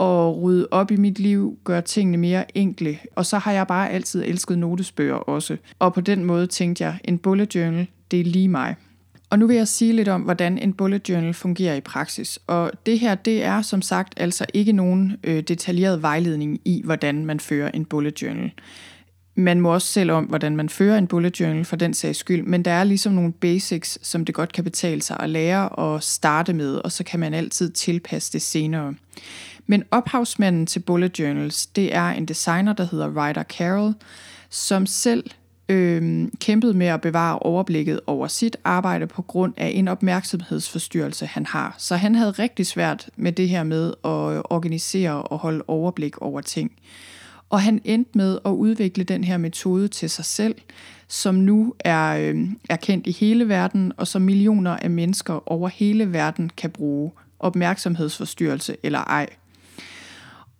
at 0.00 0.42
rydde 0.42 0.68
op 0.70 0.90
i 0.90 0.96
mit 0.96 1.18
liv, 1.18 1.58
gøre 1.64 1.82
tingene 1.82 2.16
mere 2.16 2.56
enkle. 2.58 2.98
Og 3.14 3.26
så 3.26 3.38
har 3.38 3.52
jeg 3.52 3.66
bare 3.66 3.90
altid 3.90 4.24
elsket 4.24 4.58
notesbøger 4.58 5.14
også. 5.14 5.56
Og 5.78 5.94
på 5.94 6.00
den 6.00 6.24
måde 6.24 6.46
tænkte 6.46 6.84
jeg, 6.84 6.98
en 7.04 7.18
bullet 7.18 7.54
journal, 7.54 7.86
det 8.10 8.20
er 8.20 8.24
lige 8.24 8.48
mig. 8.48 8.76
Og 9.30 9.38
nu 9.38 9.46
vil 9.46 9.56
jeg 9.56 9.68
sige 9.68 9.92
lidt 9.92 10.08
om, 10.08 10.22
hvordan 10.22 10.58
en 10.58 10.72
bullet 10.72 11.08
journal 11.08 11.34
fungerer 11.34 11.74
i 11.74 11.80
praksis. 11.80 12.38
Og 12.46 12.72
det 12.86 12.98
her, 12.98 13.14
det 13.14 13.44
er 13.44 13.62
som 13.62 13.82
sagt 13.82 14.14
altså 14.16 14.46
ikke 14.54 14.72
nogen 14.72 15.16
øh, 15.24 15.42
detaljeret 15.42 16.02
vejledning 16.02 16.60
i, 16.64 16.82
hvordan 16.84 17.26
man 17.26 17.40
fører 17.40 17.70
en 17.70 17.84
bullet 17.84 18.22
journal. 18.22 18.50
Man 19.34 19.60
må 19.60 19.74
også 19.74 19.88
selv 19.88 20.10
om, 20.10 20.24
hvordan 20.24 20.56
man 20.56 20.68
fører 20.68 20.98
en 20.98 21.06
bullet 21.06 21.40
journal 21.40 21.64
for 21.64 21.76
den 21.76 21.94
sags 21.94 22.18
skyld, 22.18 22.42
men 22.42 22.64
der 22.64 22.70
er 22.70 22.84
ligesom 22.84 23.12
nogle 23.12 23.32
basics, 23.32 23.98
som 24.02 24.24
det 24.24 24.34
godt 24.34 24.52
kan 24.52 24.64
betale 24.64 25.02
sig 25.02 25.16
at 25.20 25.30
lære 25.30 25.68
og 25.68 26.02
starte 26.02 26.52
med, 26.52 26.74
og 26.74 26.92
så 26.92 27.04
kan 27.04 27.20
man 27.20 27.34
altid 27.34 27.70
tilpasse 27.70 28.32
det 28.32 28.42
senere. 28.42 28.94
Men 29.66 29.84
ophavsmanden 29.90 30.66
til 30.66 30.80
bullet 30.80 31.18
journals, 31.18 31.66
det 31.66 31.94
er 31.94 32.08
en 32.08 32.26
designer, 32.26 32.72
der 32.72 32.84
hedder 32.90 33.08
Ryder 33.08 33.42
Carroll, 33.42 33.94
som 34.50 34.86
selv 34.86 35.24
øh, 35.68 36.28
kæmpede 36.40 36.74
med 36.74 36.86
at 36.86 37.00
bevare 37.00 37.38
overblikket 37.38 38.00
over 38.06 38.26
sit 38.26 38.56
arbejde 38.64 39.06
på 39.06 39.22
grund 39.22 39.54
af 39.56 39.72
en 39.74 39.88
opmærksomhedsforstyrrelse, 39.88 41.26
han 41.26 41.46
har. 41.46 41.74
Så 41.78 41.96
han 41.96 42.14
havde 42.14 42.30
rigtig 42.30 42.66
svært 42.66 43.10
med 43.16 43.32
det 43.32 43.48
her 43.48 43.62
med 43.62 43.86
at 44.04 44.36
øh, 44.36 44.42
organisere 44.50 45.22
og 45.22 45.38
holde 45.38 45.64
overblik 45.68 46.18
over 46.18 46.40
ting. 46.40 46.72
Og 47.50 47.62
han 47.62 47.80
endte 47.84 48.10
med 48.18 48.38
at 48.44 48.50
udvikle 48.50 49.04
den 49.04 49.24
her 49.24 49.36
metode 49.36 49.88
til 49.88 50.10
sig 50.10 50.24
selv, 50.24 50.54
som 51.08 51.34
nu 51.34 51.74
er, 51.78 52.16
øh, 52.16 52.48
er 52.68 52.76
kendt 52.76 53.06
i 53.06 53.12
hele 53.12 53.48
verden, 53.48 53.92
og 53.96 54.06
som 54.06 54.22
millioner 54.22 54.76
af 54.76 54.90
mennesker 54.90 55.50
over 55.50 55.68
hele 55.68 56.12
verden 56.12 56.50
kan 56.56 56.70
bruge 56.70 57.10
opmærksomhedsforstyrrelse 57.38 58.76
eller 58.82 58.98
ej. 58.98 59.26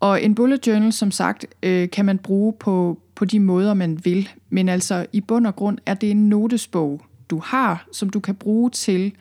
Og 0.00 0.22
en 0.22 0.34
bullet 0.34 0.66
journal, 0.66 0.92
som 0.92 1.10
sagt, 1.10 1.46
øh, 1.62 1.90
kan 1.90 2.04
man 2.04 2.18
bruge 2.18 2.52
på, 2.52 2.98
på 3.14 3.24
de 3.24 3.40
måder, 3.40 3.74
man 3.74 4.04
vil. 4.04 4.28
Men 4.50 4.68
altså 4.68 5.06
i 5.12 5.20
bund 5.20 5.46
og 5.46 5.56
grund 5.56 5.78
er 5.86 5.94
det 5.94 6.10
en 6.10 6.28
notesbog, 6.28 7.02
du 7.30 7.38
har, 7.38 7.88
som 7.92 8.10
du 8.10 8.20
kan 8.20 8.34
bruge 8.34 8.70
til 8.70 9.12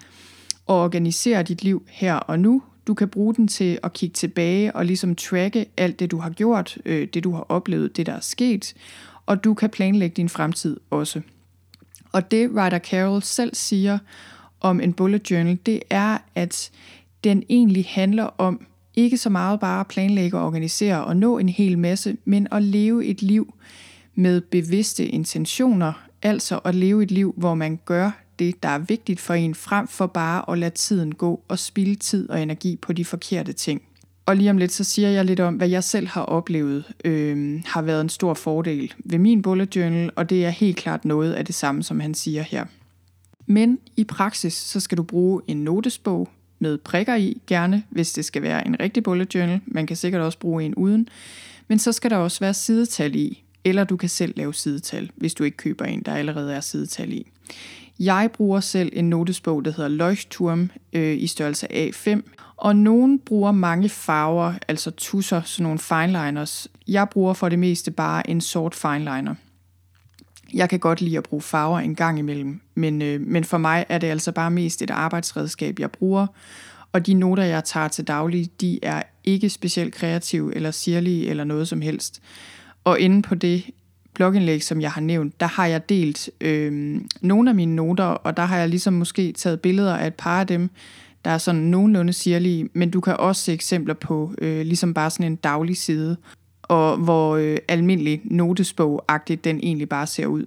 at 0.69 0.73
organisere 0.73 1.43
dit 1.43 1.63
liv 1.63 1.83
her 1.87 2.15
og 2.15 2.39
nu. 2.39 2.63
Du 2.87 2.93
kan 2.93 3.09
bruge 3.09 3.35
den 3.35 3.47
til 3.47 3.79
at 3.83 3.93
kigge 3.93 4.13
tilbage 4.13 4.75
og 4.75 4.85
ligesom 4.85 5.15
tracke 5.15 5.65
alt 5.77 5.99
det, 5.99 6.11
du 6.11 6.17
har 6.17 6.29
gjort, 6.29 6.77
øh, 6.85 7.07
det 7.13 7.23
du 7.23 7.31
har 7.31 7.45
oplevet, 7.49 7.97
det 7.97 8.05
der 8.05 8.13
er 8.13 8.19
sket. 8.19 8.73
Og 9.25 9.43
du 9.43 9.53
kan 9.53 9.69
planlægge 9.69 10.13
din 10.15 10.29
fremtid 10.29 10.79
også. 10.89 11.21
Og 12.11 12.31
det 12.31 12.49
Ryder 12.51 12.79
Carroll 12.79 13.23
selv 13.23 13.55
siger 13.55 13.97
om 14.59 14.81
en 14.81 14.93
bullet 14.93 15.31
journal, 15.31 15.57
det 15.65 15.81
er, 15.89 16.17
at 16.35 16.71
den 17.23 17.43
egentlig 17.49 17.85
handler 17.89 18.23
om 18.23 18.65
ikke 18.99 19.17
så 19.17 19.29
meget 19.29 19.59
bare 19.59 19.79
at 19.79 19.88
planlægge 19.88 20.38
og 20.38 20.45
organisere 20.45 21.03
og 21.03 21.17
nå 21.17 21.38
en 21.38 21.49
hel 21.49 21.77
masse, 21.77 22.17
men 22.25 22.47
at 22.51 22.63
leve 22.63 23.05
et 23.05 23.21
liv 23.21 23.53
med 24.15 24.41
bevidste 24.41 25.05
intentioner, 25.05 25.93
altså 26.21 26.59
at 26.65 26.75
leve 26.75 27.03
et 27.03 27.12
liv, 27.12 27.33
hvor 27.38 27.55
man 27.55 27.79
gør 27.85 28.12
det, 28.39 28.63
der 28.63 28.69
er 28.69 28.79
vigtigt 28.79 29.19
for 29.19 29.33
en, 29.33 29.55
frem 29.55 29.88
for 29.88 30.07
bare 30.07 30.51
at 30.51 30.57
lade 30.57 30.75
tiden 30.75 31.15
gå 31.15 31.41
og 31.47 31.59
spilde 31.59 31.95
tid 31.95 32.29
og 32.29 32.41
energi 32.41 32.75
på 32.75 32.93
de 32.93 33.05
forkerte 33.05 33.53
ting. 33.53 33.81
Og 34.25 34.35
lige 34.35 34.49
om 34.49 34.57
lidt, 34.57 34.71
så 34.71 34.83
siger 34.83 35.09
jeg 35.09 35.25
lidt 35.25 35.39
om, 35.39 35.55
hvad 35.55 35.69
jeg 35.69 35.83
selv 35.83 36.07
har 36.07 36.21
oplevet, 36.21 36.83
øh, 37.05 37.62
har 37.65 37.81
været 37.81 38.01
en 38.01 38.09
stor 38.09 38.33
fordel 38.33 38.93
ved 39.05 39.19
min 39.19 39.41
bullet 39.41 39.75
journal, 39.75 40.12
og 40.15 40.29
det 40.29 40.45
er 40.45 40.49
helt 40.49 40.77
klart 40.77 41.05
noget 41.05 41.33
af 41.33 41.45
det 41.45 41.55
samme, 41.55 41.83
som 41.83 41.99
han 41.99 42.13
siger 42.13 42.41
her. 42.41 42.65
Men 43.45 43.79
i 43.95 44.03
praksis, 44.03 44.53
så 44.53 44.79
skal 44.79 44.97
du 44.97 45.03
bruge 45.03 45.41
en 45.47 45.57
notesbog, 45.57 46.29
med 46.60 46.78
prikker 46.78 47.15
i, 47.15 47.41
gerne 47.48 47.84
hvis 47.89 48.13
det 48.13 48.26
skal 48.26 48.41
være 48.41 48.67
en 48.67 48.80
rigtig 48.80 49.04
bullet 49.04 49.36
journal. 49.36 49.62
Man 49.65 49.88
kan 49.88 49.95
sikkert 49.95 50.22
også 50.22 50.39
bruge 50.39 50.63
en 50.63 50.76
uden. 50.76 51.08
Men 51.67 51.80
så 51.80 51.91
skal 51.91 52.12
der 52.12 52.17
også 52.17 52.39
være 52.39 52.54
sidetal 52.54 53.15
i, 53.15 53.43
eller 53.63 53.84
du 53.84 53.98
kan 53.98 54.10
selv 54.10 54.34
lave 54.38 54.54
sidetal, 54.54 55.12
hvis 55.15 55.34
du 55.34 55.43
ikke 55.43 55.58
køber 55.58 55.86
en, 55.86 56.02
der 56.02 56.13
allerede 56.13 56.54
er 56.54 56.60
sidetal 56.60 57.13
i. 57.13 57.28
Jeg 58.00 58.30
bruger 58.34 58.60
selv 58.60 58.91
en 58.93 59.10
notesbog, 59.10 59.65
der 59.65 59.72
hedder 59.72 59.88
Leuchtturm 59.88 60.69
øh, 60.93 61.17
i 61.17 61.28
størrelse 61.28 61.67
A5, 61.72 62.22
og 62.58 62.76
nogen 62.76 63.19
bruger 63.19 63.52
mange 63.52 63.89
farver, 63.89 64.54
altså 64.67 64.91
tusser, 64.91 65.41
sådan 65.41 65.63
nogle 65.63 65.80
fineliners. 65.80 66.67
Jeg 66.88 67.10
bruger 67.10 67.34
for 67.34 67.50
det 67.50 67.60
meste 67.60 67.91
bare 67.91 68.30
en 68.30 68.41
sort 68.41 68.76
fineliner. 68.76 69.36
Jeg 70.53 70.69
kan 70.69 70.79
godt 70.79 71.01
lide 71.01 71.17
at 71.17 71.23
bruge 71.23 71.41
farver 71.41 71.79
en 71.79 71.95
gang 71.95 72.19
imellem, 72.19 72.62
men, 72.75 73.01
øh, 73.01 73.21
men 73.21 73.43
for 73.43 73.57
mig 73.57 73.85
er 73.89 73.97
det 73.97 74.07
altså 74.07 74.31
bare 74.31 74.51
mest 74.51 74.81
et 74.81 74.89
arbejdsredskab, 74.89 75.79
jeg 75.79 75.91
bruger. 75.91 76.27
Og 76.93 77.07
de 77.07 77.13
noter, 77.13 77.43
jeg 77.43 77.63
tager 77.63 77.88
til 77.88 78.07
daglig, 78.07 78.49
de 78.62 78.79
er 78.81 79.03
ikke 79.23 79.49
specielt 79.49 79.93
kreative 79.93 80.55
eller 80.55 80.71
sirlige 80.71 81.29
eller 81.29 81.43
noget 81.43 81.67
som 81.67 81.81
helst. 81.81 82.21
Og 82.83 82.99
inde 82.99 83.21
på 83.21 83.35
det 83.35 83.63
blogindlæg, 84.13 84.63
som 84.63 84.81
jeg 84.81 84.91
har 84.91 85.01
nævnt, 85.01 85.39
der 85.39 85.45
har 85.45 85.65
jeg 85.65 85.89
delt 85.89 86.29
øh, 86.41 87.01
nogle 87.21 87.49
af 87.49 87.55
mine 87.55 87.75
noter, 87.75 88.03
og 88.03 88.38
der 88.38 88.43
har 88.43 88.57
jeg 88.57 88.69
ligesom 88.69 88.93
måske 88.93 89.31
taget 89.31 89.62
billeder 89.62 89.95
af 89.95 90.07
et 90.07 90.13
par 90.13 90.39
af 90.39 90.47
dem, 90.47 90.69
der 91.25 91.31
er 91.31 91.38
sådan 91.38 91.62
nogenlunde 91.62 92.13
sirlige, 92.13 92.69
men 92.73 92.91
du 92.91 93.01
kan 93.01 93.17
også 93.17 93.41
se 93.41 93.53
eksempler 93.53 93.93
på 93.93 94.33
øh, 94.38 94.65
ligesom 94.65 94.93
bare 94.93 95.09
sådan 95.09 95.31
en 95.31 95.35
daglig 95.35 95.77
side, 95.77 96.17
og 96.69 96.97
hvor 96.97 97.36
øh, 97.36 97.58
almindelig 97.67 98.21
notesbog-agtigt 98.23 99.43
den 99.43 99.60
egentlig 99.63 99.89
bare 99.89 100.08
ser 100.08 100.25
ud. 100.25 100.45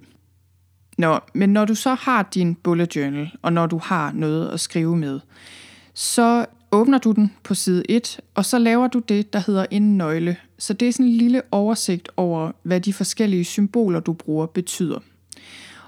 Nå, 0.97 1.19
men 1.33 1.49
når 1.49 1.65
du 1.65 1.75
så 1.75 1.93
har 1.93 2.29
din 2.33 2.55
bullet 2.55 2.95
journal, 2.95 3.31
og 3.41 3.53
når 3.53 3.65
du 3.65 3.77
har 3.77 4.11
noget 4.11 4.49
at 4.49 4.59
skrive 4.59 4.97
med, 4.97 5.19
så 5.93 6.45
åbner 6.71 6.97
du 6.97 7.11
den 7.11 7.31
på 7.43 7.53
side 7.53 7.83
1, 7.89 8.19
og 8.35 8.45
så 8.45 8.59
laver 8.59 8.87
du 8.87 8.99
det, 8.99 9.33
der 9.33 9.39
hedder 9.39 9.65
en 9.71 9.97
nøgle. 9.97 10.37
Så 10.57 10.73
det 10.73 10.87
er 10.87 10.91
sådan 10.91 11.05
en 11.05 11.11
lille 11.11 11.41
oversigt 11.51 12.09
over, 12.17 12.51
hvad 12.63 12.81
de 12.81 12.93
forskellige 12.93 13.43
symboler, 13.43 13.99
du 13.99 14.13
bruger, 14.13 14.45
betyder. 14.45 14.99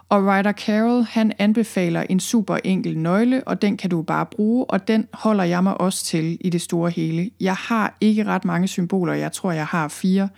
Og 0.09 0.23
Ryder 0.27 0.51
Carroll, 0.51 1.05
han 1.09 1.33
anbefaler 1.39 2.03
en 2.09 2.19
super 2.19 2.57
enkel 2.63 2.97
nøgle, 2.97 3.43
og 3.47 3.61
den 3.61 3.77
kan 3.77 3.89
du 3.89 4.01
bare 4.01 4.25
bruge, 4.25 4.65
og 4.65 4.87
den 4.87 5.07
holder 5.13 5.43
jeg 5.43 5.63
mig 5.63 5.81
også 5.81 6.05
til 6.05 6.37
i 6.41 6.49
det 6.49 6.61
store 6.61 6.89
hele. 6.91 7.31
Jeg 7.39 7.55
har 7.55 7.97
ikke 8.01 8.23
ret 8.23 8.45
mange 8.45 8.67
symboler, 8.67 9.13
jeg 9.13 9.31
tror, 9.31 9.51
jeg 9.51 9.65
har 9.65 9.87
fire. 9.87 10.29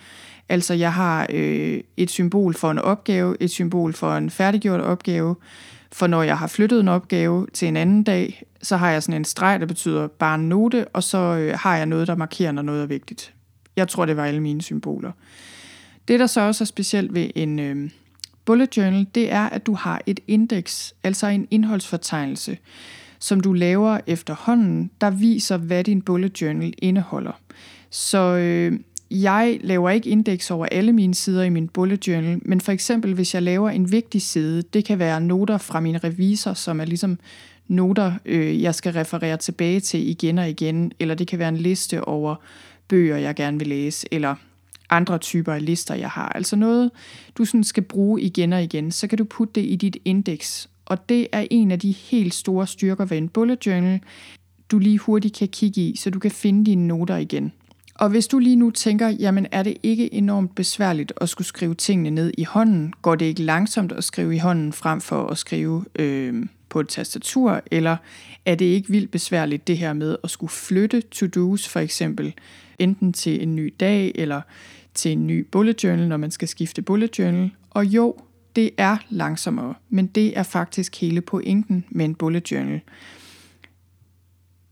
Altså, 0.49 0.73
jeg 0.73 0.93
har 0.93 1.27
øh, 1.29 1.79
et 1.97 2.09
symbol 2.09 2.53
for 2.53 2.71
en 2.71 2.79
opgave, 2.79 3.35
et 3.39 3.51
symbol 3.51 3.93
for 3.93 4.15
en 4.15 4.29
færdiggjort 4.29 4.81
opgave, 4.81 5.35
for 5.91 6.07
når 6.07 6.23
jeg 6.23 6.37
har 6.37 6.47
flyttet 6.47 6.79
en 6.79 6.87
opgave 6.87 7.47
til 7.53 7.67
en 7.67 7.77
anden 7.77 8.03
dag, 8.03 8.43
så 8.61 8.77
har 8.77 8.91
jeg 8.91 9.03
sådan 9.03 9.21
en 9.21 9.25
streg, 9.25 9.59
der 9.59 9.65
betyder 9.65 10.07
bare 10.07 10.35
en 10.35 10.49
note, 10.49 10.87
og 10.87 11.03
så 11.03 11.17
øh, 11.17 11.59
har 11.59 11.77
jeg 11.77 11.85
noget, 11.85 12.07
der 12.07 12.15
markerer, 12.15 12.51
når 12.51 12.61
noget 12.61 12.83
er 12.83 12.87
vigtigt. 12.87 13.33
Jeg 13.75 13.87
tror, 13.87 14.05
det 14.05 14.17
var 14.17 14.25
alle 14.25 14.41
mine 14.41 14.61
symboler. 14.61 15.11
Det, 16.07 16.19
der 16.19 16.27
så 16.27 16.41
også 16.41 16.63
er 16.63 16.65
specielt 16.65 17.13
ved 17.13 17.29
en, 17.35 17.59
øh, 17.59 17.89
bullet 18.47 18.77
journal, 18.77 19.07
det 19.15 19.31
er, 19.31 19.49
at 19.49 19.65
du 19.65 19.73
har 19.73 20.01
et 20.05 20.19
indeks, 20.27 20.93
altså 21.03 21.27
en 21.27 21.47
indholdsfortegnelse, 21.51 22.57
som 23.19 23.41
du 23.41 23.53
laver 23.53 23.99
efterhånden, 24.07 24.91
der 25.01 25.09
viser, 25.09 25.57
hvad 25.57 25.83
din 25.83 26.01
bullet 26.01 26.41
journal 26.41 26.73
indeholder. 26.77 27.31
Så 27.89 28.17
øh, 28.19 28.79
jeg 29.11 29.59
laver 29.61 29.89
ikke 29.89 30.09
indeks 30.09 30.51
over 30.51 30.65
alle 30.65 30.93
mine 30.93 31.15
sider 31.15 31.43
i 31.43 31.49
min 31.49 31.67
bullet 31.67 32.07
journal, 32.07 32.39
men 32.41 32.61
for 32.61 32.71
eksempel 32.71 33.13
hvis 33.13 33.33
jeg 33.33 33.43
laver 33.43 33.69
en 33.69 33.91
vigtig 33.91 34.21
side, 34.21 34.61
det 34.61 34.85
kan 34.85 34.99
være 34.99 35.21
noter 35.21 35.57
fra 35.57 35.79
min 35.79 36.03
revisor, 36.03 36.53
som 36.53 36.79
er 36.79 36.85
ligesom 36.85 37.19
noter, 37.67 38.13
øh, 38.25 38.61
jeg 38.61 38.75
skal 38.75 38.93
referere 38.93 39.37
tilbage 39.37 39.79
til 39.79 40.09
igen 40.09 40.37
og 40.37 40.49
igen, 40.49 40.91
eller 40.99 41.15
det 41.15 41.27
kan 41.27 41.39
være 41.39 41.49
en 41.49 41.57
liste 41.57 42.03
over 42.03 42.35
bøger, 42.87 43.17
jeg 43.17 43.35
gerne 43.35 43.59
vil 43.59 43.67
læse, 43.67 44.07
eller 44.11 44.35
andre 44.89 45.17
typer 45.17 45.53
af 45.53 45.65
lister, 45.65 45.95
jeg 45.95 46.09
har. 46.09 46.29
Altså 46.29 46.55
noget, 46.55 46.91
du 47.37 47.45
sådan 47.45 47.63
skal 47.63 47.83
bruge 47.83 48.21
igen 48.21 48.53
og 48.53 48.63
igen, 48.63 48.91
så 48.91 49.07
kan 49.07 49.17
du 49.17 49.23
putte 49.23 49.53
det 49.61 49.67
i 49.67 49.75
dit 49.75 49.97
indeks. 50.05 50.69
Og 50.85 51.09
det 51.09 51.27
er 51.31 51.47
en 51.51 51.71
af 51.71 51.79
de 51.79 51.91
helt 51.91 52.33
store 52.33 52.67
styrker 52.67 53.05
ved 53.05 53.17
en 53.17 53.29
bullet 53.29 53.65
journal, 53.65 53.99
du 54.71 54.79
lige 54.79 54.97
hurtigt 54.97 55.37
kan 55.37 55.47
kigge 55.47 55.81
i, 55.81 55.95
så 55.95 56.09
du 56.09 56.19
kan 56.19 56.31
finde 56.31 56.65
dine 56.65 56.87
noter 56.87 57.17
igen. 57.17 57.51
Og 57.95 58.09
hvis 58.09 58.27
du 58.27 58.39
lige 58.39 58.55
nu 58.55 58.71
tænker, 58.71 59.07
jamen 59.07 59.47
er 59.51 59.63
det 59.63 59.77
ikke 59.83 60.13
enormt 60.13 60.55
besværligt 60.55 61.13
at 61.21 61.29
skulle 61.29 61.47
skrive 61.47 61.75
tingene 61.75 62.09
ned 62.09 62.31
i 62.37 62.43
hånden? 62.43 62.93
Går 63.01 63.15
det 63.15 63.25
ikke 63.25 63.43
langsomt 63.43 63.91
at 63.91 64.03
skrive 64.03 64.35
i 64.35 64.37
hånden 64.37 64.73
frem 64.73 65.01
for 65.01 65.27
at 65.27 65.37
skrive 65.37 65.85
øh, 65.95 66.45
på 66.69 66.79
et 66.79 66.87
tastatur? 66.87 67.61
Eller 67.71 67.97
er 68.45 68.55
det 68.55 68.65
ikke 68.65 68.89
vildt 68.89 69.11
besværligt 69.11 69.67
det 69.67 69.77
her 69.77 69.93
med 69.93 70.15
at 70.23 70.29
skulle 70.29 70.51
flytte 70.51 71.01
to-dos 71.01 71.67
for 71.67 71.79
eksempel, 71.79 72.33
enten 72.79 73.13
til 73.13 73.43
en 73.43 73.55
ny 73.55 73.73
dag 73.79 74.11
eller 74.15 74.41
til 74.97 75.11
en 75.11 75.27
ny 75.27 75.47
bullet 75.51 75.83
journal, 75.83 76.07
når 76.07 76.17
man 76.17 76.31
skal 76.31 76.47
skifte 76.47 76.81
bullet 76.81 77.19
journal? 77.19 77.51
Og 77.69 77.85
jo, 77.85 78.15
det 78.55 78.69
er 78.77 78.97
langsommere, 79.09 79.73
men 79.89 80.07
det 80.07 80.37
er 80.37 80.43
faktisk 80.43 81.01
hele 81.01 81.21
pointen 81.21 81.85
med 81.89 82.05
en 82.05 82.15
bullet 82.15 82.51
journal 82.51 82.81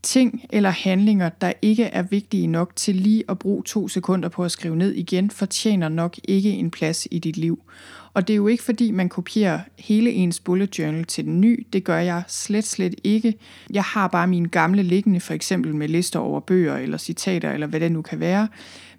ting 0.05 0.45
eller 0.49 0.69
handlinger, 0.69 1.29
der 1.29 1.53
ikke 1.61 1.83
er 1.83 2.01
vigtige 2.01 2.47
nok 2.47 2.71
til 2.75 2.95
lige 2.95 3.23
at 3.29 3.39
bruge 3.39 3.63
to 3.63 3.87
sekunder 3.87 4.29
på 4.29 4.43
at 4.43 4.51
skrive 4.51 4.75
ned 4.75 4.93
igen, 4.93 5.29
fortjener 5.29 5.89
nok 5.89 6.17
ikke 6.23 6.49
en 6.49 6.71
plads 6.71 7.07
i 7.11 7.19
dit 7.19 7.37
liv. 7.37 7.59
Og 8.13 8.27
det 8.27 8.33
er 8.33 8.37
jo 8.37 8.47
ikke 8.47 8.63
fordi, 8.63 8.91
man 8.91 9.09
kopierer 9.09 9.59
hele 9.79 10.11
ens 10.11 10.39
bullet 10.39 10.79
journal 10.79 11.05
til 11.05 11.25
den 11.25 11.41
ny. 11.41 11.67
Det 11.73 11.83
gør 11.83 11.97
jeg 11.97 12.23
slet, 12.27 12.65
slet 12.65 12.95
ikke. 13.03 13.33
Jeg 13.73 13.83
har 13.83 14.07
bare 14.07 14.27
mine 14.27 14.47
gamle 14.47 14.83
liggende, 14.83 15.19
for 15.19 15.33
eksempel 15.33 15.75
med 15.75 15.87
lister 15.87 16.19
over 16.19 16.39
bøger 16.39 16.77
eller 16.77 16.97
citater, 16.97 17.51
eller 17.51 17.67
hvad 17.67 17.79
det 17.79 17.91
nu 17.91 18.01
kan 18.01 18.19
være. 18.19 18.47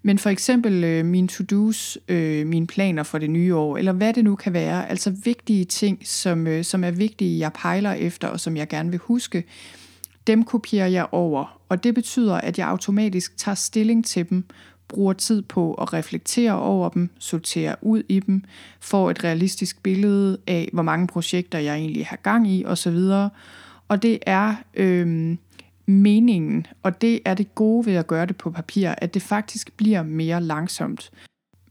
Men 0.06 0.18
for 0.18 0.30
eksempel 0.30 0.84
øh, 0.84 1.04
mine 1.04 1.28
to-dos, 1.28 1.98
øh, 2.08 2.46
mine 2.46 2.66
planer 2.66 3.02
for 3.02 3.18
det 3.18 3.30
nye 3.30 3.54
år, 3.54 3.76
eller 3.76 3.92
hvad 3.92 4.12
det 4.12 4.24
nu 4.24 4.36
kan 4.36 4.52
være. 4.52 4.90
Altså 4.90 5.10
vigtige 5.10 5.64
ting, 5.64 5.98
som, 6.04 6.46
øh, 6.46 6.64
som 6.64 6.84
er 6.84 6.90
vigtige, 6.90 7.38
jeg 7.38 7.52
pejler 7.52 7.92
efter, 7.92 8.28
og 8.28 8.40
som 8.40 8.56
jeg 8.56 8.68
gerne 8.68 8.90
vil 8.90 8.98
huske 8.98 9.44
dem 10.26 10.44
kopierer 10.44 10.86
jeg 10.86 11.06
over, 11.12 11.60
og 11.68 11.84
det 11.84 11.94
betyder, 11.94 12.34
at 12.34 12.58
jeg 12.58 12.68
automatisk 12.68 13.36
tager 13.36 13.54
stilling 13.54 14.04
til 14.04 14.30
dem, 14.30 14.44
bruger 14.88 15.12
tid 15.12 15.42
på 15.42 15.74
at 15.74 15.92
reflektere 15.92 16.58
over 16.60 16.88
dem, 16.88 17.10
sortere 17.18 17.76
ud 17.82 18.02
i 18.08 18.20
dem, 18.20 18.42
får 18.80 19.10
et 19.10 19.24
realistisk 19.24 19.82
billede 19.82 20.38
af, 20.46 20.68
hvor 20.72 20.82
mange 20.82 21.06
projekter 21.06 21.58
jeg 21.58 21.76
egentlig 21.76 22.06
har 22.06 22.16
gang 22.16 22.50
i 22.50 22.64
osv. 22.64 22.98
Og 23.88 24.02
det 24.02 24.18
er 24.26 24.54
øh, 24.74 25.36
meningen, 25.86 26.66
og 26.82 27.00
det 27.00 27.20
er 27.24 27.34
det 27.34 27.54
gode 27.54 27.86
ved 27.86 27.94
at 27.94 28.06
gøre 28.06 28.26
det 28.26 28.36
på 28.36 28.50
papir, 28.50 28.94
at 28.98 29.14
det 29.14 29.22
faktisk 29.22 29.76
bliver 29.76 30.02
mere 30.02 30.42
langsomt. 30.42 31.10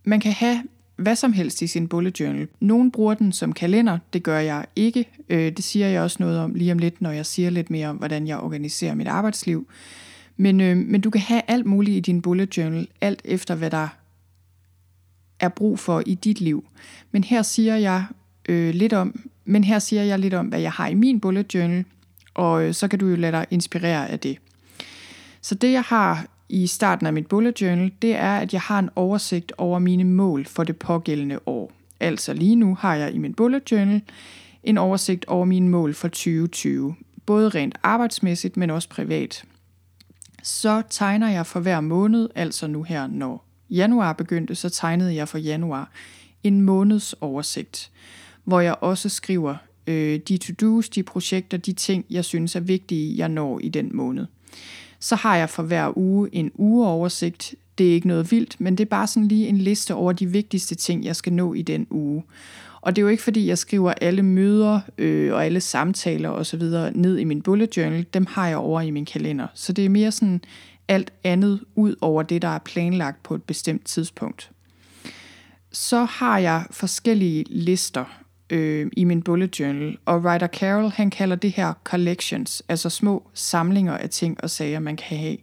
Man 0.04 0.20
kan 0.20 0.32
have 0.32 0.64
hvad 0.96 1.16
som 1.16 1.34
helst 1.34 1.62
i 1.62 1.68
sin 1.68 1.88
bullet 1.88 2.20
journal. 2.20 2.48
Nogen 2.60 2.92
bruger 2.92 3.14
den 3.14 3.32
som 3.32 3.54
kalender, 3.54 3.98
det 4.14 4.24
gør 4.24 4.40
jeg 4.40 4.66
ikke. 4.76 5.08
Øh, 5.30 5.52
det 5.52 5.64
siger 5.64 5.88
jeg 5.88 6.02
også 6.02 6.18
noget 6.20 6.40
om 6.40 6.54
lige 6.54 6.72
om 6.72 6.78
lidt, 6.78 7.02
når 7.02 7.12
jeg 7.12 7.26
siger 7.26 7.50
lidt 7.50 7.70
mere 7.70 7.88
om, 7.88 7.96
hvordan 7.96 8.28
jeg 8.28 8.40
organiserer 8.40 8.96
mit 8.96 9.08
arbejdsliv. 9.08 9.68
Men, 10.38 10.62
øh, 10.62 10.78
men 10.78 11.02
du 11.02 11.10
kan 11.10 11.22
have 11.22 11.42
alt 11.48 11.66
muligt 11.66 11.98
i 11.98 12.00
din 12.00 12.22
bullet 12.22 12.58
journal, 12.58 12.88
alt 13.02 13.22
efter 13.26 13.56
hvad 13.56 13.72
der 13.72 13.88
er 15.40 15.50
brug 15.50 15.80
for 15.80 16.04
i 16.06 16.16
dit 16.16 16.42
liv. 16.42 16.66
Men 17.12 17.24
her 17.24 17.42
siger 17.42 17.76
jeg 17.76 18.06
øh, 18.50 18.74
lidt 18.74 18.94
om, 18.94 19.20
men 19.46 19.64
her 19.64 19.80
siger 19.80 20.04
jeg 20.04 20.20
lidt 20.20 20.34
om, 20.34 20.48
hvad 20.48 20.60
jeg 20.60 20.72
har 20.72 20.88
i 20.88 20.94
min 20.94 21.20
bullet 21.20 21.54
journal, 21.54 21.86
og 22.36 22.64
øh, 22.64 22.74
så 22.74 22.88
kan 22.88 23.00
du 23.00 23.08
jo 23.08 23.16
lade 23.16 23.32
dig 23.32 23.46
inspirere 23.52 24.10
af 24.10 24.20
det. 24.20 24.38
Så 25.42 25.56
det 25.56 25.72
jeg 25.72 25.82
har 25.82 26.26
i 26.50 26.68
starten 26.68 27.08
af 27.08 27.14
mit 27.14 27.28
bullet 27.28 27.62
journal, 27.62 27.92
det 28.02 28.16
er, 28.16 28.38
at 28.38 28.54
jeg 28.54 28.62
har 28.62 28.80
en 28.80 28.90
oversigt 28.96 29.52
over 29.58 29.80
mine 29.80 30.04
mål 30.04 30.46
for 30.46 30.64
det 30.64 30.78
pågældende 30.78 31.40
år. 31.46 31.72
Altså 32.00 32.34
lige 32.34 32.56
nu 32.56 32.76
har 32.76 32.96
jeg 32.96 33.14
i 33.14 33.18
min 33.18 33.34
bullet 33.34 33.72
journal 33.72 34.02
en 34.64 34.78
oversigt 34.78 35.26
over 35.26 35.46
mine 35.46 35.70
mål 35.70 35.94
for 35.94 36.08
2020, 36.08 36.96
både 37.26 37.50
rent 37.50 37.78
arbejdsmæssigt, 37.84 38.58
men 38.58 38.70
også 38.70 38.90
privat. 38.90 39.44
Så 40.44 40.82
tegner 40.90 41.30
jeg 41.30 41.46
for 41.46 41.60
hver 41.60 41.82
måned, 41.82 42.30
altså 42.36 42.68
nu 42.68 42.84
her, 42.84 43.08
når 43.08 43.46
januar 43.70 44.14
begyndte, 44.14 44.56
så 44.56 44.70
tegnede 44.70 45.16
jeg 45.16 45.28
for 45.28 45.38
januar 45.38 45.92
en 46.44 46.62
måneds 46.62 47.14
oversigt, 47.14 47.92
hvor 48.44 48.60
jeg 48.60 48.76
også 48.82 49.10
skriver 49.10 49.56
øh, 49.88 50.20
de 50.28 50.38
to-dos, 50.38 50.90
de 50.90 51.04
projekter, 51.04 51.58
de 51.58 51.74
ting, 51.74 52.06
jeg 52.10 52.26
synes 52.26 52.56
er 52.56 52.60
vigtige, 52.60 53.18
jeg 53.18 53.30
når 53.30 53.60
i 53.60 53.70
den 53.70 53.90
måned. 53.94 54.26
Så 55.00 55.16
har 55.16 55.36
jeg 55.36 55.50
for 55.50 55.64
hver 55.64 55.98
uge 55.98 56.30
en 56.32 56.52
ugeoversigt. 56.56 57.56
Det 57.78 57.90
er 57.90 57.94
ikke 57.94 58.08
noget 58.08 58.32
vildt, 58.32 58.62
men 58.62 58.78
det 58.78 58.86
er 58.86 58.90
bare 58.90 59.08
sådan 59.08 59.28
lige 59.28 59.48
en 59.48 59.58
liste 59.58 59.94
over 59.94 60.14
de 60.14 60.26
vigtigste 60.26 60.76
ting, 60.76 61.06
jeg 61.06 61.16
skal 61.16 61.34
nå 61.34 61.54
i 61.54 61.62
den 61.62 61.88
uge. 61.90 62.24
Og 62.82 62.96
det 62.96 63.02
er 63.02 63.04
jo 63.04 63.10
ikke 63.10 63.24
fordi, 63.24 63.48
jeg 63.48 63.58
skriver 63.58 63.94
alle 64.02 64.24
møder 64.24 64.80
øh, 64.98 65.34
og 65.34 65.46
alle 65.46 65.62
samtaler 65.62 66.30
osv. 66.30 66.62
ned 66.94 67.18
i 67.18 67.24
min 67.24 67.42
bullet 67.42 67.78
journal. 67.78 68.06
Dem 68.14 68.26
har 68.30 68.48
jeg 68.48 68.58
over 68.58 68.82
i 68.82 68.92
min 68.92 69.06
kalender. 69.06 69.48
Så 69.54 69.74
det 69.74 69.86
er 69.86 69.90
mere 69.90 70.12
sådan 70.12 70.42
alt 70.88 71.14
andet 71.24 71.60
ud 71.76 71.96
over 72.02 72.24
det, 72.24 72.42
der 72.42 72.48
er 72.48 72.60
planlagt 72.60 73.24
på 73.24 73.36
et 73.36 73.44
bestemt 73.44 73.86
tidspunkt. 73.86 74.52
Så 75.72 76.04
har 76.04 76.38
jeg 76.38 76.66
forskellige 76.72 77.46
lister 77.48 78.25
øh, 78.56 78.92
i 78.98 79.04
min 79.04 79.22
bullet 79.22 79.60
journal, 79.60 79.98
og 80.06 80.26
Ryder 80.26 80.48
Carroll 80.48 80.92
han 80.92 81.10
kalder 81.10 81.36
det 81.36 81.52
her 81.52 81.74
collections, 81.84 82.64
altså 82.70 82.90
små 82.90 83.24
samlinger 83.34 83.98
af 83.98 84.10
ting 84.10 84.44
og 84.44 84.50
sager, 84.50 84.80
man 84.80 84.96
kan 84.96 85.18
have. 85.18 85.38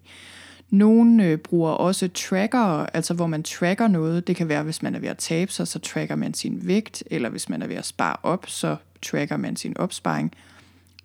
Nogle 0.70 1.24
øh, 1.24 1.38
bruger 1.38 1.70
også 1.70 2.08
tracker, 2.08 2.86
altså 2.94 3.14
hvor 3.14 3.26
man 3.26 3.42
tracker 3.42 3.88
noget. 3.88 4.26
Det 4.26 4.36
kan 4.36 4.48
være, 4.48 4.62
hvis 4.62 4.82
man 4.82 4.94
er 4.94 4.98
ved 4.98 5.08
at 5.08 5.18
tabe 5.18 5.52
sig, 5.52 5.68
så 5.68 5.78
tracker 5.78 6.16
man 6.16 6.34
sin 6.34 6.60
vægt, 6.62 7.02
eller 7.10 7.28
hvis 7.28 7.48
man 7.48 7.62
er 7.62 7.66
ved 7.66 7.76
at 7.76 7.86
spare 7.86 8.16
op, 8.22 8.44
så 8.48 8.76
tracker 9.02 9.36
man 9.36 9.56
sin 9.56 9.76
opsparing. 9.76 10.32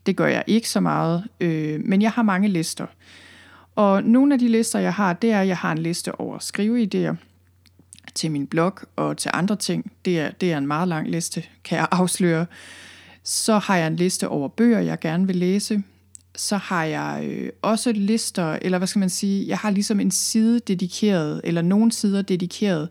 Det 0.06 0.15
gør 0.15 0.28
jeg 0.28 0.43
ikke 0.48 0.70
så 0.70 0.80
meget, 0.80 1.24
øh, 1.39 1.80
men 1.86 2.02
jeg 2.02 2.12
har 2.12 2.24
mange 2.24 2.48
lister. 2.48 2.86
Og 3.76 4.04
nogle 4.04 4.34
af 4.34 4.39
de 4.39 4.48
lister, 4.48 4.80
jeg 4.80 4.93
har, 4.93 5.13
det 5.13 5.32
er, 5.32 5.41
at 5.41 5.48
jeg 5.48 5.58
har 5.58 5.72
en 5.72 5.78
liste 5.78 6.20
over 6.20 6.38
skriveidéer 6.39 7.15
til 8.17 8.32
min 8.32 8.47
blog 8.47 8.80
og 8.95 9.17
til 9.17 9.32
andre 9.34 9.56
ting. 9.56 9.91
Det 10.06 10.19
er, 10.19 10.32
det 10.32 10.51
er 10.51 10.58
en 10.58 10.67
meget 10.67 10.88
lang 10.88 11.10
liste, 11.10 11.43
kan 11.63 11.77
jeg 11.77 11.88
afsløre. 11.91 12.45
Så 13.23 13.58
har 13.58 13.77
jeg 13.77 13.88
en 13.88 13.95
liste 13.95 14.27
over 14.27 14.47
bøger, 14.47 14.80
jeg 14.80 14.99
gerne 14.99 15.27
vil 15.27 15.36
læse. 15.36 15.84
Så 16.36 16.58
har 16.58 16.84
jeg 16.84 17.23
øh, 17.25 17.49
også 17.62 17.91
lister, 17.91 18.58
eller 18.62 18.77
hvad 18.77 18.88
skal 18.88 18.99
man 18.99 19.10
sige, 19.10 19.47
jeg 19.47 19.58
har 19.58 19.69
ligesom 19.69 19.99
en 19.99 20.12
side 20.12 20.60
dedikeret, 20.60 21.41
eller 21.43 21.62
nogle 21.62 21.91
sider 21.91 22.21
dedikeret 22.21 22.89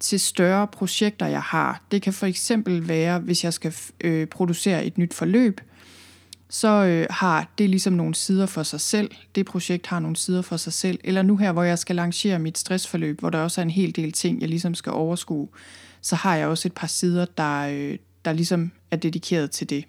til 0.00 0.20
større 0.20 0.66
projekter, 0.66 1.26
jeg 1.26 1.42
har. 1.42 1.82
Det 1.90 2.02
kan 2.02 2.12
for 2.12 2.26
eksempel 2.26 2.88
være, 2.88 3.18
hvis 3.18 3.44
jeg 3.44 3.52
skal 3.52 3.74
øh, 4.00 4.26
producere 4.26 4.84
et 4.84 4.98
nyt 4.98 5.14
forløb, 5.14 5.60
så 6.48 6.68
øh, 6.68 7.06
har 7.10 7.50
det 7.58 7.70
ligesom 7.70 7.92
nogle 7.92 8.14
sider 8.14 8.46
for 8.46 8.62
sig 8.62 8.80
selv. 8.80 9.10
Det 9.34 9.46
projekt 9.46 9.86
har 9.86 10.00
nogle 10.00 10.16
sider 10.16 10.42
for 10.42 10.56
sig 10.56 10.72
selv. 10.72 10.98
Eller 11.04 11.22
nu 11.22 11.36
her, 11.36 11.52
hvor 11.52 11.62
jeg 11.62 11.78
skal 11.78 11.96
lancere 11.96 12.38
mit 12.38 12.58
stressforløb, 12.58 13.20
hvor 13.20 13.30
der 13.30 13.38
også 13.38 13.60
er 13.60 13.62
en 13.62 13.70
hel 13.70 13.96
del 13.96 14.12
ting, 14.12 14.40
jeg 14.40 14.48
ligesom 14.48 14.74
skal 14.74 14.92
overskue, 14.92 15.48
så 16.00 16.16
har 16.16 16.36
jeg 16.36 16.48
også 16.48 16.68
et 16.68 16.72
par 16.72 16.86
sider, 16.86 17.24
der, 17.24 17.68
øh, 17.68 17.98
der 18.24 18.32
ligesom 18.32 18.70
er 18.90 18.96
dedikeret 18.96 19.50
til 19.50 19.70
det. 19.70 19.84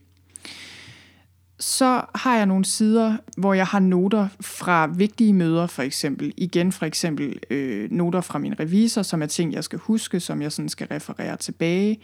Så 1.60 2.02
har 2.16 2.38
jeg 2.38 2.46
nogle 2.46 2.66
sider, 2.66 3.18
hvor 3.38 3.54
jeg 3.54 3.66
har 3.66 3.80
noter 3.80 4.28
fra 4.42 4.88
vigtige 4.88 5.34
møder, 5.34 5.68
for 5.68 5.84
eksempel. 5.84 6.34
Igen 6.38 6.72
for 6.72 6.86
eksempel 6.86 7.40
øh, 7.50 7.92
noter 7.92 8.22
fra 8.22 8.40
min 8.40 8.60
revisor, 8.60 9.02
som 9.02 9.22
er 9.22 9.26
ting, 9.26 9.54
jeg 9.54 9.64
skal 9.64 9.80
huske, 9.80 10.20
som 10.20 10.42
jeg 10.42 10.52
sådan 10.52 10.70
skal 10.70 10.88
referere 10.88 11.38
tilbage 11.38 12.00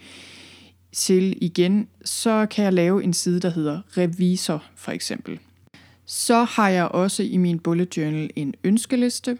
til 0.94 1.38
igen, 1.40 1.88
så 2.04 2.46
kan 2.50 2.64
jeg 2.64 2.72
lave 2.72 3.04
en 3.04 3.12
side, 3.12 3.40
der 3.40 3.50
hedder 3.50 3.80
revisor 3.96 4.64
for 4.76 4.92
eksempel. 4.92 5.38
Så 6.06 6.44
har 6.44 6.68
jeg 6.68 6.84
også 6.84 7.22
i 7.22 7.36
min 7.36 7.58
bullet 7.58 7.96
journal 7.96 8.30
en 8.36 8.54
ønskeliste, 8.64 9.38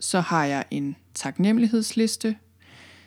så 0.00 0.20
har 0.20 0.44
jeg 0.44 0.64
en 0.70 0.96
taknemmelighedsliste, 1.14 2.36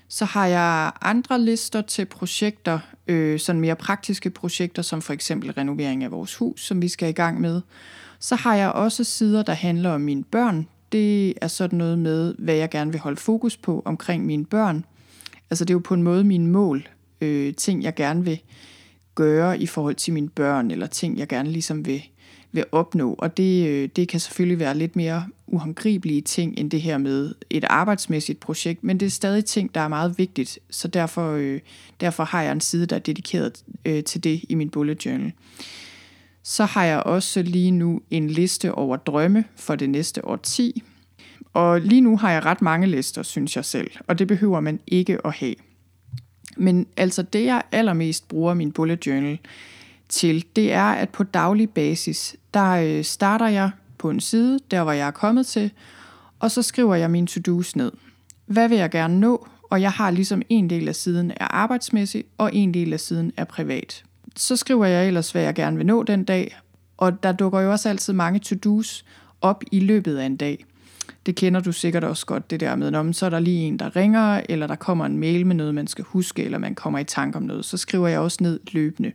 så 0.08 0.26
har 0.26 0.46
jeg 0.46 0.92
andre 1.02 1.42
lister 1.42 1.82
til 1.82 2.06
projekter, 2.06 2.80
øh, 3.08 3.40
sådan 3.40 3.62
mere 3.62 3.76
praktiske 3.76 4.30
projekter, 4.30 4.82
som 4.82 5.02
for 5.02 5.14
eksempel 5.14 5.52
renovering 5.52 6.04
af 6.04 6.12
vores 6.12 6.36
hus, 6.36 6.62
som 6.62 6.82
vi 6.82 6.88
skal 6.88 7.10
i 7.10 7.12
gang 7.12 7.42
med. 7.42 7.62
Så 8.20 8.36
har 8.36 8.56
jeg 8.56 8.72
også 8.72 9.04
sider, 9.04 9.44
der 9.44 9.54
handler 9.54 9.90
om 9.90 10.02
mine 10.02 10.24
børn. 10.24 10.68
Det 10.92 11.34
er 11.42 11.48
sådan 11.48 11.78
noget 11.78 12.00
med, 12.00 12.36
hvad 12.40 12.56
jeg 12.56 12.70
gerne 12.70 12.92
vil 12.92 13.00
holde 13.00 13.18
fokus 13.18 13.58
på 13.58 13.82
omkring 13.86 14.26
mine 14.26 14.46
børn. 14.46 14.86
Altså 15.50 15.66
det 15.66 15.70
er 15.70 15.76
jo 15.76 15.82
på 15.84 15.94
en 15.94 16.04
måde 16.04 16.24
mine 16.24 16.48
mål, 16.48 16.88
øh, 17.22 17.54
ting, 17.54 17.84
jeg 17.84 17.96
gerne 17.96 18.26
vil 18.26 18.40
gøre 19.16 19.60
i 19.62 19.66
forhold 19.66 19.96
til 19.96 20.14
mine 20.14 20.30
børn, 20.30 20.72
eller 20.72 20.88
ting, 20.88 21.18
jeg 21.18 21.28
gerne 21.28 21.52
ligesom 21.52 21.86
vil, 21.86 22.04
vil 22.52 22.66
opnå. 22.72 23.16
Og 23.18 23.38
det, 23.38 23.68
øh, 23.68 23.90
det 23.96 24.08
kan 24.08 24.20
selvfølgelig 24.20 24.60
være 24.60 24.78
lidt 24.78 24.96
mere 24.96 25.26
uhåndgribelige 25.48 26.22
ting, 26.22 26.54
end 26.58 26.72
det 26.72 26.82
her 26.82 26.98
med 26.98 27.36
et 27.50 27.64
arbejdsmæssigt 27.64 28.40
projekt, 28.40 28.84
men 28.84 29.00
det 29.00 29.06
er 29.06 29.10
stadig 29.10 29.46
ting, 29.46 29.76
der 29.76 29.82
er 29.82 29.88
meget 29.88 30.18
vigtigt, 30.18 30.60
så 30.70 30.88
derfor, 30.88 31.32
øh, 31.32 31.60
derfor 32.00 32.24
har 32.24 32.42
jeg 32.42 32.52
en 32.52 32.62
side, 32.62 32.86
der 32.86 32.96
er 32.96 33.00
dedikeret 33.00 33.64
øh, 33.86 34.04
til 34.04 34.24
det 34.24 34.42
i 34.50 34.56
min 34.56 34.70
bullet 34.70 35.06
journal. 35.06 35.32
Så 36.44 36.66
har 36.66 36.84
jeg 36.84 37.04
også 37.04 37.42
lige 37.42 37.72
nu 37.72 38.02
en 38.12 38.28
liste 38.28 38.74
over 38.74 38.98
drømme 38.98 39.46
for 39.56 39.76
det 39.76 39.90
næste 39.90 40.26
år 40.26 40.36
10. 40.36 40.84
Og 41.54 41.82
lige 41.82 42.02
nu 42.02 42.18
har 42.18 42.32
jeg 42.32 42.46
ret 42.46 42.62
mange 42.62 42.88
lister, 42.88 43.24
synes 43.24 43.56
jeg 43.56 43.66
selv, 43.66 43.92
og 44.08 44.20
det 44.20 44.28
behøver 44.28 44.60
man 44.60 44.80
ikke 44.88 45.18
at 45.26 45.34
have. 45.34 45.56
Men 46.58 46.88
altså 46.98 47.22
det, 47.22 47.46
jeg 47.46 47.62
allermest 47.72 48.28
bruger 48.28 48.54
min 48.54 48.72
bullet 48.72 49.08
journal 49.08 49.40
til, 50.10 50.46
det 50.56 50.74
er, 50.74 50.92
at 50.92 51.10
på 51.10 51.24
daglig 51.24 51.70
basis, 51.70 52.36
der 52.54 52.72
øh, 52.72 53.04
starter 53.04 53.48
jeg 53.48 53.72
på 53.98 54.10
en 54.10 54.20
side, 54.20 54.60
der 54.72 54.84
hvor 54.84 54.92
jeg 54.92 55.08
er 55.08 55.12
kommet 55.12 55.48
til, 55.48 55.72
og 56.40 56.52
så 56.52 56.62
skriver 56.62 56.96
jeg 56.96 57.12
mine 57.12 57.28
to-dos 57.28 57.76
ned. 57.76 57.92
Hvad 58.46 58.70
vil 58.70 58.78
jeg 58.78 58.90
gerne 58.92 59.20
nå? 59.20 59.48
Og 59.70 59.82
jeg 59.82 59.92
har 59.92 60.12
ligesom 60.12 60.42
en 60.50 60.70
del 60.70 60.88
af 60.88 60.96
siden 60.96 61.32
er 61.32 61.48
arbejdsmæssig, 61.48 62.24
og 62.38 62.56
en 62.56 62.74
del 62.74 62.94
af 62.94 63.00
siden 63.00 63.32
er 63.38 63.44
privat. 63.44 64.04
Så 64.36 64.56
skriver 64.56 64.86
jeg 64.86 65.08
ellers, 65.08 65.32
hvad 65.32 65.42
jeg 65.42 65.56
gerne 65.56 65.78
vil 65.78 65.86
nå 65.86 66.04
den 66.04 66.24
dag, 66.24 66.58
og 66.98 67.24
der 67.24 67.32
dukker 67.32 67.60
jo 67.60 67.72
også 67.72 67.90
altid 67.90 68.14
mange 68.14 68.40
to-dos 68.40 69.06
op 69.42 69.64
i 69.72 69.80
løbet 69.80 70.18
af 70.18 70.26
en 70.26 70.38
dag. 70.38 70.66
Det 71.26 71.36
kender 71.36 71.60
du 71.60 71.72
sikkert 71.72 72.04
også 72.04 72.26
godt, 72.26 72.52
det 72.52 72.60
der 72.60 72.76
med, 72.76 72.92
når 72.92 73.12
så 73.12 73.26
er 73.26 73.30
der 73.30 73.40
lige 73.40 73.68
en, 73.68 73.80
der 73.80 73.96
ringer, 73.96 74.42
eller 74.50 74.68
der 74.68 74.76
kommer 74.76 75.06
en 75.06 75.18
mail 75.18 75.46
med 75.46 75.56
noget, 75.56 75.76
man 75.76 75.88
skal 75.88 76.06
huske, 76.08 76.44
eller 76.44 76.58
man 76.58 76.76
kommer 76.76 77.00
i 77.00 77.04
tanke 77.04 77.38
om 77.38 77.44
noget. 77.44 77.66
Så 77.66 77.78
skriver 77.78 78.08
jeg 78.08 78.20
også 78.20 78.38
ned 78.42 78.60
løbende. 78.72 79.12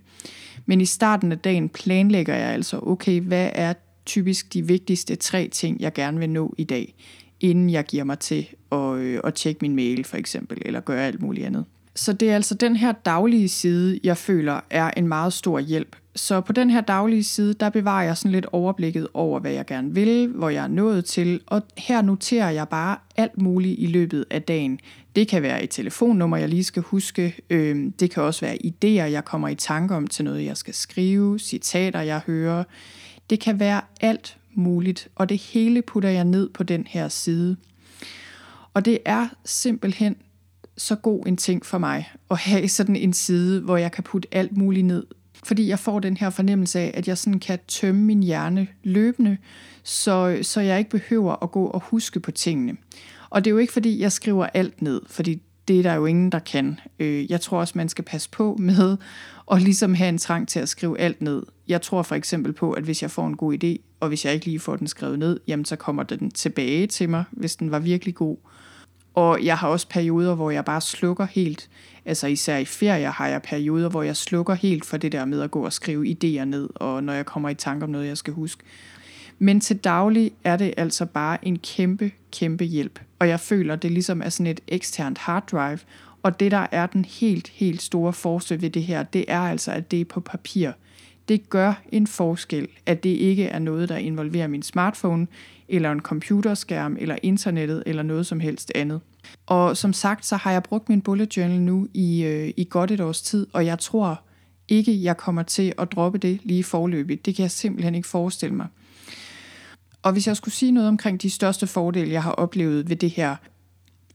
Men 0.67 0.81
i 0.81 0.85
starten 0.85 1.33
af 1.33 1.39
dagen 1.39 1.69
planlægger 1.69 2.35
jeg 2.35 2.49
altså, 2.49 2.81
okay, 2.83 3.21
hvad 3.21 3.51
er 3.55 3.73
typisk 4.07 4.53
de 4.53 4.67
vigtigste 4.67 5.17
tre 5.17 5.49
ting, 5.49 5.81
jeg 5.81 5.93
gerne 5.93 6.19
vil 6.19 6.31
nå 6.31 6.55
i 6.59 6.65
dag, 6.65 6.95
inden 7.41 7.71
jeg 7.71 7.85
giver 7.85 8.05
mig 8.05 8.19
til 8.19 8.47
at, 8.73 8.95
øh, 8.95 9.21
at 9.25 9.35
tjekke 9.35 9.59
min 9.63 9.77
mail 9.77 10.05
for 10.05 10.17
eksempel, 10.17 10.59
eller 10.65 10.81
gøre 10.81 11.07
alt 11.07 11.23
muligt 11.23 11.47
andet. 11.47 11.65
Så 11.95 12.13
det 12.13 12.31
er 12.31 12.35
altså 12.35 12.55
den 12.55 12.77
her 12.77 12.93
daglige 12.93 13.49
side, 13.49 14.01
jeg 14.05 14.17
føler 14.17 14.61
er 14.71 14.91
en 14.97 15.09
meget 15.09 15.33
stor 15.33 15.59
hjælp. 15.59 15.97
Så 16.17 16.41
på 16.41 16.53
den 16.53 16.71
her 16.71 16.81
daglige 16.81 17.25
side, 17.25 17.55
der 17.55 17.71
bevarer 17.71 18.05
jeg 18.05 18.17
sådan 18.17 18.33
lidt 18.33 18.47
overblikket 18.53 19.09
over, 19.15 19.41
hvad 19.41 19.53
jeg 19.53 19.67
gerne 19.67 19.95
vil, 19.95 20.29
hvor 20.29 20.49
jeg 20.49 20.65
er 20.65 20.69
nået 20.69 21.05
til, 21.05 21.41
og 21.47 21.63
her 21.77 22.03
noterer 22.03 22.51
jeg 22.51 22.69
bare 22.69 22.97
alt 23.17 23.43
muligt 23.43 23.77
i 23.79 23.87
løbet 23.87 24.25
af 24.31 24.43
dagen. 24.43 24.81
Det 25.17 25.29
kan 25.29 25.43
være 25.43 25.63
et 25.63 25.71
telefonnummer, 25.71 26.37
jeg 26.37 26.49
lige 26.49 26.65
skal 26.65 26.83
huske. 26.83 27.37
Øhm, 27.51 27.93
det 27.93 28.11
kan 28.11 28.23
også 28.23 28.41
være 28.41 28.59
idéer, 28.65 29.11
jeg 29.11 29.25
kommer 29.25 29.49
i 29.49 29.55
tanke 29.55 29.95
om 29.95 30.07
til 30.07 30.25
noget, 30.25 30.45
jeg 30.45 30.57
skal 30.57 30.75
skrive, 30.75 31.39
citater, 31.39 32.01
jeg 32.01 32.21
hører. 32.27 32.65
Det 33.31 33.41
kan 33.41 33.61
være 33.61 33.81
alt 34.01 34.39
muligt, 34.55 35.09
og 35.15 35.29
det 35.29 35.39
hele 35.39 35.83
putter 35.83 36.09
jeg 36.09 36.25
ned 36.25 36.49
på 36.49 36.63
den 36.63 36.87
her 36.87 37.09
side. 37.09 37.57
Og 38.75 38.85
det 38.85 38.99
er 39.05 39.29
simpelthen 39.45 40.17
så 40.77 40.95
god 40.95 41.27
en 41.27 41.37
ting 41.37 41.67
for 41.67 41.79
mig 41.79 42.11
at 42.31 42.39
have 42.39 42.69
sådan 42.69 42.97
en 42.97 43.13
side, 43.13 43.61
hvor 43.61 43.77
jeg 43.77 43.93
kan 43.93 44.05
putte 44.05 44.29
alt 44.33 44.57
muligt 44.57 44.87
ned. 44.87 45.05
Fordi 45.47 45.69
jeg 45.69 45.79
får 45.79 46.01
den 46.01 46.17
her 46.17 46.31
fornemmelse 46.31 46.81
af, 46.81 46.91
at 46.95 47.09
jeg 47.09 47.19
sådan 47.19 47.41
kan 47.41 47.59
tømme 47.69 48.01
min 48.01 48.23
hjerne 48.23 48.67
løbende, 48.83 49.37
så, 49.83 50.39
så 50.43 50.61
jeg 50.61 50.79
ikke 50.79 50.91
behøver 50.91 51.43
at 51.43 51.51
gå 51.51 51.67
og 51.67 51.81
huske 51.81 52.21
på 52.21 52.31
tingene. 52.31 52.77
Og 53.31 53.45
det 53.45 53.51
er 53.51 53.53
jo 53.53 53.59
ikke, 53.59 53.73
fordi 53.73 54.01
jeg 54.01 54.13
skriver 54.13 54.47
alt 54.47 54.83
ned, 54.83 55.01
fordi 55.07 55.43
det 55.69 55.79
er 55.79 55.83
der 55.83 55.95
jo 55.95 56.07
ingen, 56.07 56.33
der 56.33 56.39
kan. 56.39 56.81
Øh, 56.99 57.31
jeg 57.31 57.41
tror 57.41 57.59
også, 57.59 57.73
man 57.77 57.89
skal 57.89 58.05
passe 58.05 58.31
på 58.31 58.57
med 58.59 58.97
at 59.53 59.63
ligesom 59.63 59.95
have 59.95 60.09
en 60.09 60.19
trang 60.19 60.49
til 60.49 60.61
at 60.61 60.69
skrive 60.69 61.01
alt 61.01 61.23
ned. 61.23 61.43
Jeg 61.69 61.83
tror 61.83 62.03
for 62.03 62.15
eksempel 62.15 62.53
på, 62.53 62.73
at 62.73 62.85
hvis 62.85 63.03
jeg 63.03 63.11
får 63.11 63.27
en 63.27 63.37
god 63.37 63.65
idé, 63.65 63.97
og 64.01 64.09
hvis 64.09 64.25
jeg 64.25 64.35
ikke 64.35 64.47
lige 64.47 64.61
får 64.61 64.77
den 64.77 64.87
skrevet 64.87 65.19
ned, 65.19 65.41
jamen 65.49 65.65
så 65.65 65.77
kommer 65.77 66.03
den 66.03 66.31
tilbage 66.31 66.87
til 66.87 67.09
mig, 67.09 67.25
hvis 67.31 67.57
den 67.57 67.71
var 67.71 67.79
virkelig 67.79 68.15
god. 68.15 68.37
Og 69.17 69.45
jeg 69.45 69.59
har 69.59 69.69
også 69.69 69.89
perioder, 69.89 70.35
hvor 70.35 70.51
jeg 70.51 70.65
bare 70.65 70.81
slukker 70.81 71.27
helt. 71.31 71.69
Altså 72.05 72.27
især 72.27 72.57
i 72.57 72.65
ferier 72.65 73.11
har 73.11 73.29
jeg 73.29 73.43
perioder, 73.43 73.89
hvor 73.89 74.03
jeg 74.03 74.17
slukker 74.17 74.55
helt 74.55 74.85
for 74.85 74.97
det 74.97 75.13
der 75.13 75.25
med 75.25 75.41
at 75.41 75.51
gå 75.51 75.65
og 75.65 75.73
skrive 75.73 76.07
idéer 76.07 76.45
ned, 76.45 76.69
og 76.75 77.05
når 77.05 77.13
jeg 77.13 77.27
kommer 77.27 77.49
i 77.49 77.55
tanke 77.55 77.85
om 77.85 77.91
noget, 77.91 78.07
jeg 78.07 78.17
skal 78.17 78.35
huske. 78.35 78.63
Men 79.39 79.61
til 79.61 79.77
daglig 79.77 80.33
er 80.45 80.57
det 80.57 80.75
altså 80.77 81.07
bare 81.07 81.49
en 81.49 81.59
kæmpe, 81.59 82.11
kæmpe 82.33 82.65
hjælp. 82.65 83.01
Og 83.19 83.29
jeg 83.29 83.41
føler, 83.41 83.77
det 83.77 83.91
ligesom 83.91 84.23
er 84.23 84.29
sådan 84.29 84.47
et 84.47 84.61
eksternt 84.69 85.19
hard 85.19 85.47
drive. 85.47 85.79
Og 86.23 86.41
det, 86.41 86.51
der 86.51 86.67
er 86.73 86.87
den 86.87 87.05
helt, 87.05 87.49
helt 87.49 87.83
store 87.83 88.13
forsøg 88.13 88.63
ved 88.63 88.71
det 88.71 88.83
her, 88.83 89.03
det 89.03 89.25
er 89.29 89.41
altså, 89.41 89.73
at 89.73 89.91
det 89.91 90.01
er 90.01 90.05
på 90.05 90.21
papir. 90.21 90.71
Det 91.29 91.51
gør 91.51 91.83
en 91.93 92.07
forskel, 92.07 92.69
at 92.87 93.03
det 93.03 93.11
ikke 93.11 93.45
er 93.45 93.59
noget, 93.59 93.89
der 93.89 93.97
involverer 93.97 94.47
min 94.47 94.63
smartphone, 94.63 95.27
eller 95.69 95.93
en 95.93 96.01
computerskærm, 96.01 96.97
eller 97.01 97.17
internettet, 97.23 97.83
eller 97.87 98.03
noget 98.03 98.27
som 98.27 98.41
helst 98.41 98.73
andet. 98.75 99.01
Og 99.47 99.77
som 99.77 99.93
sagt, 99.93 100.27
så 100.27 100.37
har 100.37 100.53
jeg 100.53 100.63
brugt 100.63 100.89
min 100.89 101.01
bullet 101.01 101.37
journal 101.37 101.61
nu 101.61 101.89
i, 101.95 102.25
øh, 102.25 102.53
i 102.57 102.67
godt 102.71 102.91
et 102.91 103.01
års 103.01 103.23
tid, 103.23 103.47
og 103.53 103.67
jeg 103.67 103.79
tror 103.79 104.21
ikke, 104.69 105.03
jeg 105.03 105.17
kommer 105.17 105.43
til 105.43 105.73
at 105.79 105.93
droppe 105.93 106.19
det 106.19 106.41
lige 106.43 106.65
forløbigt. 106.65 107.27
Det 107.27 107.35
kan 107.37 107.43
jeg 107.43 107.51
simpelthen 107.51 107.95
ikke 107.95 108.09
forestille 108.09 108.55
mig. 108.55 108.67
Og 110.03 110.13
hvis 110.13 110.27
jeg 110.27 110.37
skulle 110.37 110.55
sige 110.55 110.73
noget 110.73 110.89
omkring 110.89 111.23
de 111.23 111.31
største 111.31 111.67
fordele, 111.67 112.13
jeg 112.13 112.23
har 112.23 112.33
oplevet 112.33 112.89
ved 112.89 112.97
det 112.97 113.11
her, 113.11 113.37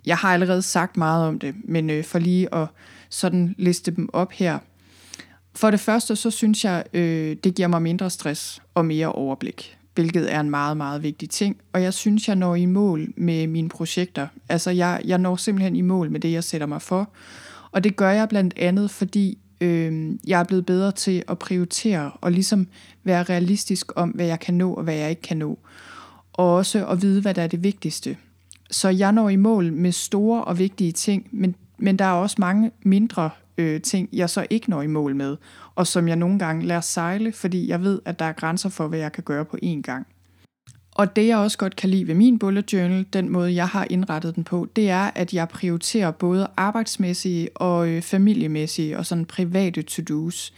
jeg 0.06 0.18
har 0.18 0.34
allerede 0.34 0.62
sagt 0.62 0.98
meget 0.98 1.28
om 1.28 1.40
det, 1.40 1.56
men 1.64 1.90
øh, 1.90 2.04
for 2.04 2.20
lige 2.20 2.56
at 2.56 2.68
sådan 3.10 3.56
liste 3.58 3.92
dem 3.92 4.10
op 4.14 4.32
her. 4.32 4.60
For 5.56 5.72
det 5.72 5.80
første, 5.80 6.16
så 6.16 6.32
synes 6.32 6.66
jeg, 6.66 6.84
øh, 6.94 7.36
det 7.44 7.56
giver 7.56 7.68
mig 7.68 7.82
mindre 7.82 8.10
stress 8.10 8.62
og 8.74 8.86
mere 8.86 9.12
overblik, 9.12 9.78
hvilket 9.96 10.34
er 10.34 10.40
en 10.40 10.50
meget, 10.50 10.78
meget 10.78 11.04
vigtig 11.04 11.30
ting. 11.30 11.58
Og 11.74 11.82
jeg 11.82 11.94
synes, 11.94 12.28
jeg 12.28 12.36
når 12.36 12.56
i 12.56 12.66
mål 12.66 13.14
med 13.18 13.48
mine 13.48 13.70
projekter. 13.70 14.28
Altså, 14.50 14.72
jeg, 14.72 15.02
jeg 15.06 15.18
når 15.18 15.36
simpelthen 15.36 15.76
i 15.76 15.82
mål 15.82 16.12
med 16.12 16.20
det, 16.20 16.32
jeg 16.32 16.44
sætter 16.44 16.68
mig 16.68 16.82
for. 16.82 17.10
Og 17.72 17.84
det 17.84 17.96
gør 17.96 18.10
jeg 18.10 18.30
blandt 18.30 18.54
andet, 18.58 18.92
fordi 18.92 19.38
øh, 19.62 20.12
jeg 20.28 20.40
er 20.40 20.44
blevet 20.44 20.66
bedre 20.66 20.92
til 20.92 21.24
at 21.28 21.40
prioritere 21.40 22.12
og 22.22 22.32
ligesom 22.32 22.68
være 23.04 23.24
realistisk 23.24 23.92
om, 23.96 24.10
hvad 24.10 24.26
jeg 24.26 24.40
kan 24.40 24.54
nå 24.54 24.74
og 24.74 24.84
hvad 24.84 24.96
jeg 24.96 25.10
ikke 25.10 25.22
kan 25.22 25.38
nå. 25.38 25.60
Og 26.34 26.56
også 26.56 26.88
at 26.88 27.02
vide, 27.02 27.22
hvad 27.22 27.34
der 27.34 27.42
er 27.42 27.48
det 27.48 27.64
vigtigste. 27.64 28.18
Så 28.72 28.90
jeg 28.90 29.12
når 29.12 29.30
i 29.30 29.36
mål 29.36 29.74
med 29.74 29.92
store 29.92 30.44
og 30.44 30.60
vigtige 30.60 30.92
ting, 30.92 31.28
men, 31.32 31.56
men 31.78 32.00
der 32.00 32.06
er 32.06 32.12
også 32.12 32.36
mange 32.40 32.72
mindre 32.84 33.30
øh, 33.58 33.82
ting, 33.82 34.10
jeg 34.14 34.30
så 34.30 34.48
ikke 34.50 34.70
når 34.70 34.82
i 34.82 34.88
mål 34.88 35.16
med, 35.16 35.38
og 35.76 35.88
som 35.88 36.08
jeg 36.08 36.16
nogle 36.16 36.40
gange 36.40 36.66
lader 36.66 36.82
sejle, 36.82 37.32
fordi 37.32 37.68
jeg 37.68 37.82
ved, 37.82 38.00
at 38.06 38.20
der 38.20 38.26
er 38.26 38.34
grænser 38.34 38.70
for, 38.70 38.88
hvad 38.88 39.00
jeg 39.00 39.12
kan 39.12 39.24
gøre 39.24 39.46
på 39.46 39.58
én 39.64 39.82
gang. 39.82 40.08
Og 40.92 41.16
det 41.16 41.28
jeg 41.28 41.38
også 41.38 41.58
godt 41.58 41.76
kan 41.76 41.90
lide 41.90 42.08
ved 42.08 42.16
min 42.16 42.40
bullet 42.40 42.74
journal, 42.74 43.06
den 43.14 43.30
måde 43.30 43.56
jeg 43.56 43.68
har 43.68 43.88
indrettet 43.90 44.36
den 44.36 44.44
på, 44.44 44.68
det 44.76 44.90
er, 44.90 45.12
at 45.16 45.34
jeg 45.34 45.50
prioriterer 45.50 46.12
både 46.12 46.48
arbejdsmæssige 46.58 47.50
og 47.56 47.90
øh, 47.90 48.02
familiemæssige 48.02 48.98
og 48.98 49.06
sådan 49.06 49.26
private 49.26 49.82
to-dos. 49.82 50.54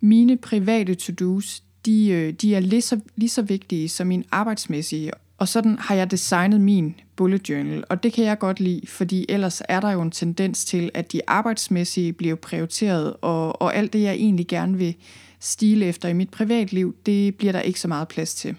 Mine 0.00 0.36
private 0.36 0.94
to-dos, 0.94 1.62
de, 1.86 2.08
øh, 2.08 2.32
de 2.32 2.54
er 2.54 2.60
lige 2.60 2.82
så, 2.82 3.00
lige 3.16 3.28
så 3.28 3.42
vigtige 3.42 3.88
som 3.88 4.06
mine 4.06 4.24
arbejdsmæssige, 4.30 5.10
og 5.38 5.48
sådan 5.48 5.78
har 5.78 5.94
jeg 5.94 6.10
designet 6.10 6.60
min 6.60 6.94
bullet 7.16 7.48
journal, 7.48 7.84
og 7.88 8.02
det 8.02 8.12
kan 8.12 8.24
jeg 8.24 8.38
godt 8.38 8.60
lide, 8.60 8.86
fordi 8.86 9.26
ellers 9.28 9.62
er 9.68 9.80
der 9.80 9.90
jo 9.90 10.02
en 10.02 10.10
tendens 10.10 10.64
til, 10.64 10.90
at 10.94 11.12
de 11.12 11.20
arbejdsmæssige 11.26 12.12
bliver 12.12 12.34
prioriteret, 12.34 13.16
og, 13.22 13.62
og 13.62 13.76
alt 13.76 13.92
det, 13.92 14.02
jeg 14.02 14.14
egentlig 14.14 14.46
gerne 14.46 14.78
vil 14.78 14.94
stile 15.40 15.86
efter 15.86 16.08
i 16.08 16.12
mit 16.12 16.30
privatliv, 16.30 16.96
det 17.06 17.34
bliver 17.34 17.52
der 17.52 17.60
ikke 17.60 17.80
så 17.80 17.88
meget 17.88 18.08
plads 18.08 18.34
til. 18.34 18.56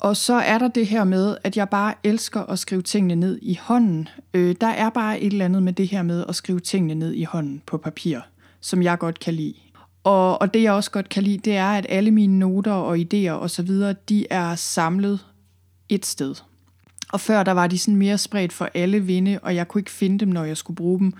Og 0.00 0.16
så 0.16 0.34
er 0.34 0.58
der 0.58 0.68
det 0.68 0.86
her 0.86 1.04
med, 1.04 1.36
at 1.44 1.56
jeg 1.56 1.68
bare 1.68 1.94
elsker 2.04 2.40
at 2.40 2.58
skrive 2.58 2.82
tingene 2.82 3.14
ned 3.14 3.38
i 3.42 3.58
hånden. 3.62 4.08
Øh, 4.34 4.54
der 4.60 4.66
er 4.66 4.90
bare 4.90 5.20
et 5.20 5.32
eller 5.32 5.44
andet 5.44 5.62
med 5.62 5.72
det 5.72 5.88
her 5.88 6.02
med 6.02 6.24
at 6.28 6.34
skrive 6.34 6.60
tingene 6.60 6.94
ned 6.94 7.12
i 7.12 7.24
hånden 7.24 7.62
på 7.66 7.78
papir, 7.78 8.20
som 8.60 8.82
jeg 8.82 8.98
godt 8.98 9.18
kan 9.18 9.34
lide. 9.34 9.54
Og, 10.04 10.40
og 10.40 10.54
det 10.54 10.62
jeg 10.62 10.72
også 10.72 10.90
godt 10.90 11.08
kan 11.08 11.22
lide, 11.22 11.38
det 11.38 11.56
er, 11.56 11.68
at 11.68 11.86
alle 11.88 12.10
mine 12.10 12.38
noter 12.38 12.72
og 12.72 12.96
idéer 12.96 13.30
osv., 13.30 13.70
de 14.08 14.26
er 14.30 14.54
samlet 14.54 15.26
et 15.88 16.06
sted. 16.06 16.34
Og 17.12 17.20
før 17.20 17.42
der 17.42 17.52
var 17.52 17.66
de 17.66 17.78
sådan 17.78 17.96
mere 17.96 18.18
spredt 18.18 18.52
for 18.52 18.68
alle 18.74 19.00
vinde, 19.00 19.38
og 19.42 19.54
jeg 19.54 19.68
kunne 19.68 19.80
ikke 19.80 19.90
finde 19.90 20.18
dem, 20.18 20.28
når 20.28 20.44
jeg 20.44 20.56
skulle 20.56 20.76
bruge 20.76 20.98
dem. 20.98 21.12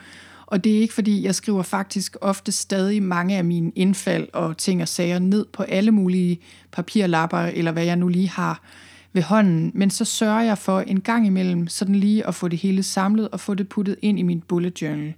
Og 0.46 0.64
det 0.64 0.76
er 0.76 0.80
ikke 0.80 0.94
fordi, 0.94 1.24
jeg 1.24 1.34
skriver 1.34 1.62
faktisk 1.62 2.16
ofte 2.20 2.52
stadig 2.52 3.02
mange 3.02 3.36
af 3.36 3.44
mine 3.44 3.72
indfald 3.74 4.28
og 4.32 4.56
ting 4.56 4.82
og 4.82 4.88
sager 4.88 5.18
ned 5.18 5.46
på 5.52 5.62
alle 5.62 5.90
mulige 5.90 6.40
papirlapper, 6.72 7.38
eller 7.38 7.72
hvad 7.72 7.84
jeg 7.84 7.96
nu 7.96 8.08
lige 8.08 8.28
har 8.28 8.62
ved 9.12 9.22
hånden. 9.22 9.70
Men 9.74 9.90
så 9.90 10.04
sørger 10.04 10.40
jeg 10.40 10.58
for 10.58 10.80
en 10.80 11.00
gang 11.00 11.26
imellem 11.26 11.68
sådan 11.68 11.94
lige 11.94 12.26
at 12.26 12.34
få 12.34 12.48
det 12.48 12.58
hele 12.58 12.82
samlet 12.82 13.28
og 13.28 13.40
få 13.40 13.54
det 13.54 13.68
puttet 13.68 13.96
ind 14.02 14.18
i 14.18 14.22
min 14.22 14.40
bullet 14.40 14.82
journal. 14.82 15.14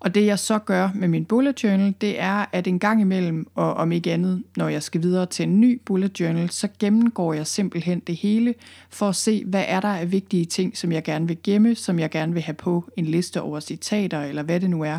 Og 0.00 0.14
det 0.14 0.26
jeg 0.26 0.38
så 0.38 0.58
gør 0.58 0.90
med 0.94 1.08
min 1.08 1.24
bullet 1.24 1.64
journal, 1.64 1.94
det 2.00 2.20
er, 2.20 2.44
at 2.52 2.66
en 2.66 2.78
gang 2.78 3.00
imellem, 3.00 3.46
og 3.54 3.74
om 3.74 3.92
ikke 3.92 4.12
andet, 4.12 4.42
når 4.56 4.68
jeg 4.68 4.82
skal 4.82 5.02
videre 5.02 5.26
til 5.26 5.42
en 5.42 5.60
ny 5.60 5.80
bullet 5.84 6.20
journal, 6.20 6.50
så 6.50 6.68
gennemgår 6.78 7.34
jeg 7.34 7.46
simpelthen 7.46 8.00
det 8.00 8.16
hele, 8.16 8.54
for 8.90 9.08
at 9.08 9.16
se, 9.16 9.44
hvad 9.46 9.64
er 9.68 9.80
der 9.80 9.88
af 9.88 10.12
vigtige 10.12 10.44
ting, 10.44 10.76
som 10.76 10.92
jeg 10.92 11.04
gerne 11.04 11.28
vil 11.28 11.38
gemme, 11.42 11.74
som 11.74 11.98
jeg 11.98 12.10
gerne 12.10 12.32
vil 12.32 12.42
have 12.42 12.54
på 12.54 12.90
en 12.96 13.04
liste 13.04 13.42
over 13.42 13.60
citater, 13.60 14.20
eller 14.20 14.42
hvad 14.42 14.60
det 14.60 14.70
nu 14.70 14.82
er. 14.82 14.98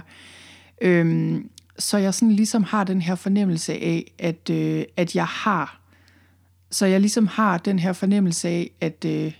Øhm, 0.81 1.49
så 1.79 1.97
jeg 1.97 2.13
sådan 2.13 2.35
ligesom 2.35 2.63
har 2.63 2.83
den 2.83 3.01
her 3.01 3.15
fornemmelse 3.15 3.73
af, 3.73 4.11
at, 4.19 4.49
øh, 4.49 4.83
at 4.97 5.15
jeg 5.15 5.25
har, 5.25 5.81
så 6.71 6.85
jeg 6.85 6.99
ligesom 6.99 7.27
har 7.27 7.57
den 7.57 7.79
her 7.79 7.93
fornemmelse 7.93 8.49
af, 8.49 8.71
at, 8.81 9.05
øh, 9.05 9.31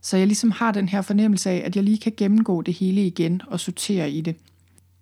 så 0.00 0.16
jeg 0.16 0.26
ligesom 0.26 0.50
har 0.50 0.72
den 0.72 0.88
her 0.88 1.02
fornemmelse 1.02 1.50
af, 1.50 1.62
at 1.64 1.76
jeg 1.76 1.84
lige 1.84 1.98
kan 1.98 2.12
gennemgå 2.16 2.62
det 2.62 2.74
hele 2.74 3.06
igen 3.06 3.42
og 3.46 3.60
sortere 3.60 4.10
i 4.10 4.20
det. 4.20 4.36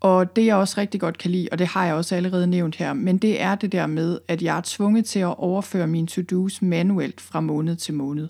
Og 0.05 0.37
det 0.37 0.47
jeg 0.47 0.57
også 0.57 0.81
rigtig 0.81 1.01
godt 1.01 1.19
kan 1.19 1.31
lide, 1.31 1.49
og 1.53 1.59
det 1.59 1.67
har 1.67 1.87
jeg 1.87 1.95
også 1.95 2.15
allerede 2.15 2.47
nævnt 2.47 2.77
her, 2.77 2.93
men 2.93 3.19
det 3.19 3.43
er 3.43 3.55
det 3.55 3.73
der 3.73 3.87
med, 3.87 4.19
at 4.29 4.43
jeg 4.43 4.57
er 4.57 4.61
tvunget 4.65 5.05
til 5.05 5.19
at 5.19 5.39
overføre 5.39 5.87
mine 5.87 6.07
to-dos 6.07 6.63
manuelt 6.63 7.21
fra 7.21 7.41
måned 7.41 7.77
til 7.77 7.95
måned. 7.95 8.29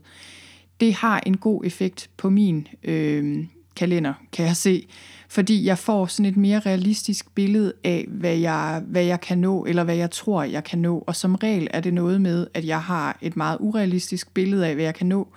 Det 0.80 0.94
har 0.94 1.22
en 1.26 1.36
god 1.36 1.64
effekt 1.64 2.10
på 2.16 2.30
min 2.30 2.68
øh, 2.84 3.44
kalender, 3.76 4.14
kan 4.32 4.46
jeg 4.46 4.56
se, 4.56 4.86
fordi 5.28 5.64
jeg 5.66 5.78
får 5.78 6.06
sådan 6.06 6.30
et 6.30 6.36
mere 6.36 6.60
realistisk 6.60 7.34
billede 7.34 7.72
af, 7.84 8.06
hvad 8.08 8.36
jeg, 8.36 8.82
hvad 8.86 9.04
jeg 9.04 9.20
kan 9.20 9.38
nå, 9.38 9.64
eller 9.64 9.84
hvad 9.84 9.96
jeg 9.96 10.10
tror, 10.10 10.42
jeg 10.42 10.64
kan 10.64 10.78
nå. 10.78 11.04
Og 11.06 11.16
som 11.16 11.34
regel 11.34 11.68
er 11.70 11.80
det 11.80 11.94
noget 11.94 12.20
med, 12.20 12.46
at 12.54 12.66
jeg 12.66 12.82
har 12.82 13.18
et 13.22 13.36
meget 13.36 13.56
urealistisk 13.60 14.34
billede 14.34 14.66
af, 14.66 14.74
hvad 14.74 14.84
jeg 14.84 14.94
kan 14.94 15.06
nå. 15.06 15.28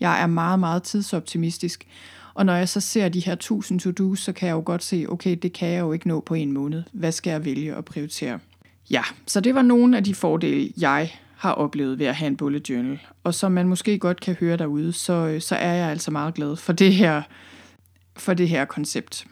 Jeg 0.00 0.22
er 0.22 0.26
meget, 0.26 0.60
meget 0.60 0.82
tidsoptimistisk. 0.82 1.86
Og 2.36 2.46
når 2.46 2.54
jeg 2.54 2.68
så 2.68 2.80
ser 2.80 3.08
de 3.08 3.20
her 3.20 3.32
1000 3.32 3.80
to-dos, 3.80 4.20
så 4.20 4.32
kan 4.32 4.48
jeg 4.48 4.54
jo 4.54 4.62
godt 4.64 4.84
se, 4.84 5.06
okay, 5.08 5.36
det 5.42 5.52
kan 5.52 5.68
jeg 5.68 5.80
jo 5.80 5.92
ikke 5.92 6.08
nå 6.08 6.20
på 6.20 6.34
en 6.34 6.52
måned. 6.52 6.82
Hvad 6.92 7.12
skal 7.12 7.30
jeg 7.30 7.44
vælge 7.44 7.74
at 7.74 7.84
prioritere? 7.84 8.38
Ja, 8.90 9.02
så 9.26 9.40
det 9.40 9.54
var 9.54 9.62
nogle 9.62 9.96
af 9.96 10.04
de 10.04 10.14
fordele, 10.14 10.72
jeg 10.78 11.10
har 11.36 11.52
oplevet 11.52 11.98
ved 11.98 12.06
at 12.06 12.14
have 12.14 12.26
en 12.26 12.36
bullet 12.36 12.70
journal. 12.70 12.98
Og 13.24 13.34
som 13.34 13.52
man 13.52 13.68
måske 13.68 13.98
godt 13.98 14.20
kan 14.20 14.34
høre 14.40 14.56
derude, 14.56 14.92
så, 14.92 15.36
så 15.40 15.54
er 15.54 15.72
jeg 15.72 15.90
altså 15.90 16.10
meget 16.10 16.34
glad 16.34 16.56
for 16.56 16.72
det 16.72 16.94
her, 16.94 17.22
for 18.16 18.34
det 18.34 18.48
her 18.48 18.64
koncept. 18.64 19.26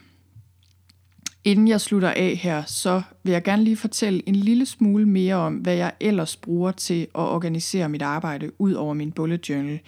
Inden 1.45 1.69
jeg 1.69 1.81
slutter 1.81 2.11
af 2.11 2.37
her, 2.43 2.62
så 2.64 3.03
vil 3.23 3.33
jeg 3.33 3.43
gerne 3.43 3.64
lige 3.64 3.77
fortælle 3.77 4.29
en 4.29 4.37
lille 4.37 4.67
smule 4.67 5.07
mere 5.09 5.35
om, 5.35 5.55
hvad 5.55 5.75
jeg 5.75 5.93
ellers 6.01 6.37
bruger 6.37 6.73
til 6.73 7.03
at 7.03 7.09
organisere 7.14 7.88
mit 7.88 8.03
arbejde 8.03 8.61
ud 8.61 8.73
over 8.73 8.95
min 8.95 9.12
bullet 9.12 9.49
journal. 9.49 9.81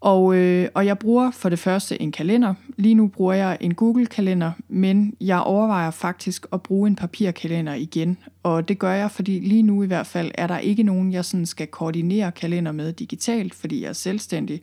Og, 0.00 0.36
øh, 0.36 0.68
og 0.74 0.86
jeg 0.86 0.98
bruger 0.98 1.30
for 1.30 1.48
det 1.48 1.58
første 1.58 2.02
en 2.02 2.12
kalender. 2.12 2.54
Lige 2.76 2.94
nu 2.94 3.06
bruger 3.06 3.34
jeg 3.34 3.56
en 3.60 3.74
Google-kalender, 3.74 4.52
men 4.68 5.14
jeg 5.20 5.40
overvejer 5.40 5.90
faktisk 5.90 6.46
at 6.52 6.62
bruge 6.62 6.88
en 6.88 6.96
papirkalender 6.96 7.74
igen. 7.74 8.18
Og 8.42 8.68
det 8.68 8.78
gør 8.78 8.92
jeg, 8.92 9.10
fordi 9.10 9.38
lige 9.38 9.62
nu 9.62 9.82
i 9.82 9.86
hvert 9.86 10.06
fald 10.06 10.30
er 10.34 10.46
der 10.46 10.58
ikke 10.58 10.82
nogen, 10.82 11.12
jeg 11.12 11.24
sådan 11.24 11.46
skal 11.46 11.66
koordinere 11.66 12.32
kalender 12.32 12.72
med 12.72 12.92
digitalt, 12.92 13.54
fordi 13.54 13.82
jeg 13.82 13.88
er 13.88 13.92
selvstændig. 13.92 14.62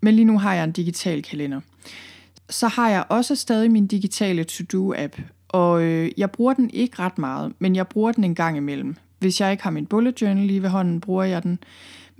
Men 0.00 0.14
lige 0.14 0.24
nu 0.24 0.38
har 0.38 0.54
jeg 0.54 0.64
en 0.64 0.72
digital 0.72 1.22
kalender. 1.22 1.60
Så 2.50 2.68
har 2.68 2.90
jeg 2.90 3.04
også 3.08 3.34
stadig 3.34 3.70
min 3.70 3.86
digitale 3.86 4.44
to-do-app, 4.44 5.16
og 5.48 5.82
øh, 5.82 6.10
jeg 6.16 6.30
bruger 6.30 6.52
den 6.52 6.70
ikke 6.70 6.98
ret 6.98 7.18
meget, 7.18 7.52
men 7.58 7.76
jeg 7.76 7.88
bruger 7.88 8.12
den 8.12 8.24
en 8.24 8.34
gang 8.34 8.56
imellem. 8.56 8.96
Hvis 9.18 9.40
jeg 9.40 9.50
ikke 9.50 9.62
har 9.62 9.70
min 9.70 9.86
bullet 9.86 10.22
journal 10.22 10.46
lige 10.46 10.62
ved 10.62 10.68
hånden, 10.68 11.00
bruger 11.00 11.24
jeg 11.24 11.42
den. 11.42 11.58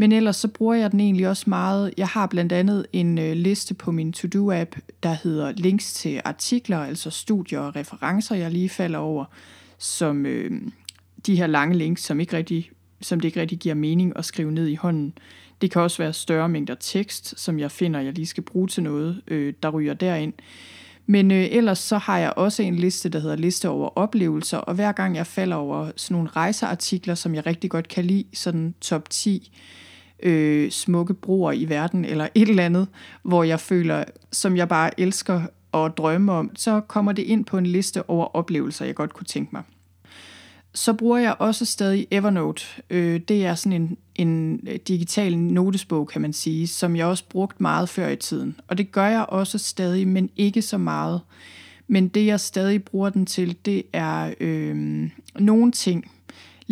Men 0.03 0.13
ellers 0.13 0.37
så 0.37 0.49
bruger 0.49 0.75
jeg 0.75 0.93
den 0.93 1.01
egentlig 1.01 1.29
også 1.29 1.51
meget. 1.51 1.95
Jeg 1.97 2.09
har 2.09 2.27
blandt 2.27 2.53
andet 2.53 2.87
en 2.93 3.19
øh, 3.19 3.33
liste 3.33 3.75
på 3.75 3.93
min 3.93 4.13
to-do-app, 4.13 4.77
der 5.03 5.17
hedder 5.23 5.53
links 5.53 5.93
til 5.95 6.21
artikler, 6.25 6.79
altså 6.79 7.11
studier 7.11 7.61
og 7.61 7.77
referencer, 7.77 8.35
jeg 8.35 8.51
lige 8.51 8.69
falder 8.69 8.99
over, 8.99 9.25
som 9.79 10.27
øh, 10.27 10.61
de 11.27 11.37
her 11.37 11.47
lange 11.47 11.79
links, 11.79 12.03
som, 12.03 12.21
ikke 12.21 12.37
rigtig, 12.37 12.71
som 13.01 13.21
det 13.21 13.29
ikke 13.29 13.41
rigtig 13.41 13.59
giver 13.59 13.75
mening 13.75 14.13
at 14.17 14.25
skrive 14.25 14.53
ned 14.53 14.67
i 14.67 14.75
hånden. 14.75 15.13
Det 15.61 15.71
kan 15.71 15.83
også 15.83 15.99
være 15.99 16.13
større 16.13 16.49
mængder 16.49 16.75
tekst, 16.81 17.41
som 17.41 17.59
jeg 17.59 17.71
finder, 17.71 18.01
jeg 18.01 18.13
lige 18.13 18.27
skal 18.27 18.43
bruge 18.43 18.69
til 18.69 18.83
noget, 18.83 19.23
øh, 19.29 19.55
der 19.63 19.69
ryger 19.69 19.95
derind. 19.95 20.33
Men 21.07 21.31
øh, 21.31 21.47
ellers 21.51 21.79
så 21.79 21.99
har 21.99 22.19
jeg 22.19 22.33
også 22.37 22.63
en 22.63 22.77
liste, 22.77 23.09
der 23.09 23.19
hedder 23.19 23.37
liste 23.37 23.69
over 23.69 23.99
oplevelser, 23.99 24.59
og 24.59 24.75
hver 24.75 24.93
gang 24.93 25.17
jeg 25.17 25.27
falder 25.27 25.57
over 25.57 25.91
sådan 25.97 26.15
nogle 26.15 26.29
rejseartikler, 26.29 27.15
som 27.15 27.35
jeg 27.35 27.47
rigtig 27.47 27.71
godt 27.71 27.89
kan 27.89 28.05
lide, 28.05 28.25
sådan 28.33 28.75
top 28.81 29.11
10 29.11 29.53
øh, 30.23 30.71
smukke 30.71 31.15
broer 31.15 31.53
i 31.53 31.69
verden, 31.69 32.05
eller 32.05 32.29
et 32.35 32.49
eller 32.49 32.65
andet, 32.65 32.89
hvor 33.23 33.43
jeg 33.43 33.61
føler, 33.61 34.05
som 34.33 34.57
jeg 34.57 34.69
bare 34.69 35.01
elsker 35.01 35.43
at 35.75 35.97
drømme 35.97 36.33
om, 36.33 36.51
så 36.57 36.81
kommer 36.81 37.13
det 37.13 37.23
ind 37.23 37.45
på 37.45 37.59
en 37.59 37.67
liste 37.67 38.11
over 38.11 38.37
oplevelser, 38.37 38.85
jeg 38.85 38.95
godt 38.95 39.15
kunne 39.15 39.27
tænke 39.27 39.51
mig. 39.53 39.63
Så 40.75 40.93
bruger 40.93 41.19
jeg 41.19 41.37
også 41.39 41.65
stadig 41.65 42.07
Evernote. 42.11 42.65
Øh, 42.91 43.21
det 43.29 43.47
er 43.47 43.55
sådan 43.55 43.83
en, 43.83 43.97
en 44.15 44.61
digital 44.89 45.39
notesbog, 45.39 46.09
kan 46.09 46.21
man 46.23 46.33
sige, 46.33 46.67
som 46.67 46.97
jeg 46.97 47.07
også 47.07 47.25
brugt 47.29 47.61
meget 47.61 47.89
før 47.89 48.09
i 48.09 48.17
tiden. 48.17 48.61
Og 48.69 48.79
det 48.79 48.93
gør 48.93 49.07
jeg 49.07 49.27
også 49.29 49.59
stadig, 49.59 50.09
men 50.09 50.31
ikke 50.37 50.63
så 50.63 50.79
meget. 50.79 51.21
Men 51.89 52.09
det 52.09 52.27
jeg 52.27 52.41
stadig 52.41 52.85
bruger 52.85 53.11
den 53.11 53.27
til, 53.27 53.57
det 53.65 53.83
er 53.93 54.35
øh, 54.41 55.11
nogle 55.39 55.73
ting, 55.73 56.11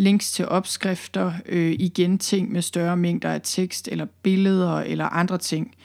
links 0.01 0.31
til 0.31 0.47
opskrifter, 0.47 1.33
øh, 1.45 1.75
igen 1.79 2.17
ting 2.17 2.51
med 2.51 2.61
større 2.61 2.97
mængder 2.97 3.29
af 3.29 3.41
tekst 3.43 3.89
eller 3.91 4.05
billeder 4.23 4.79
eller 4.79 5.05
andre 5.05 5.37
ting. 5.37 5.75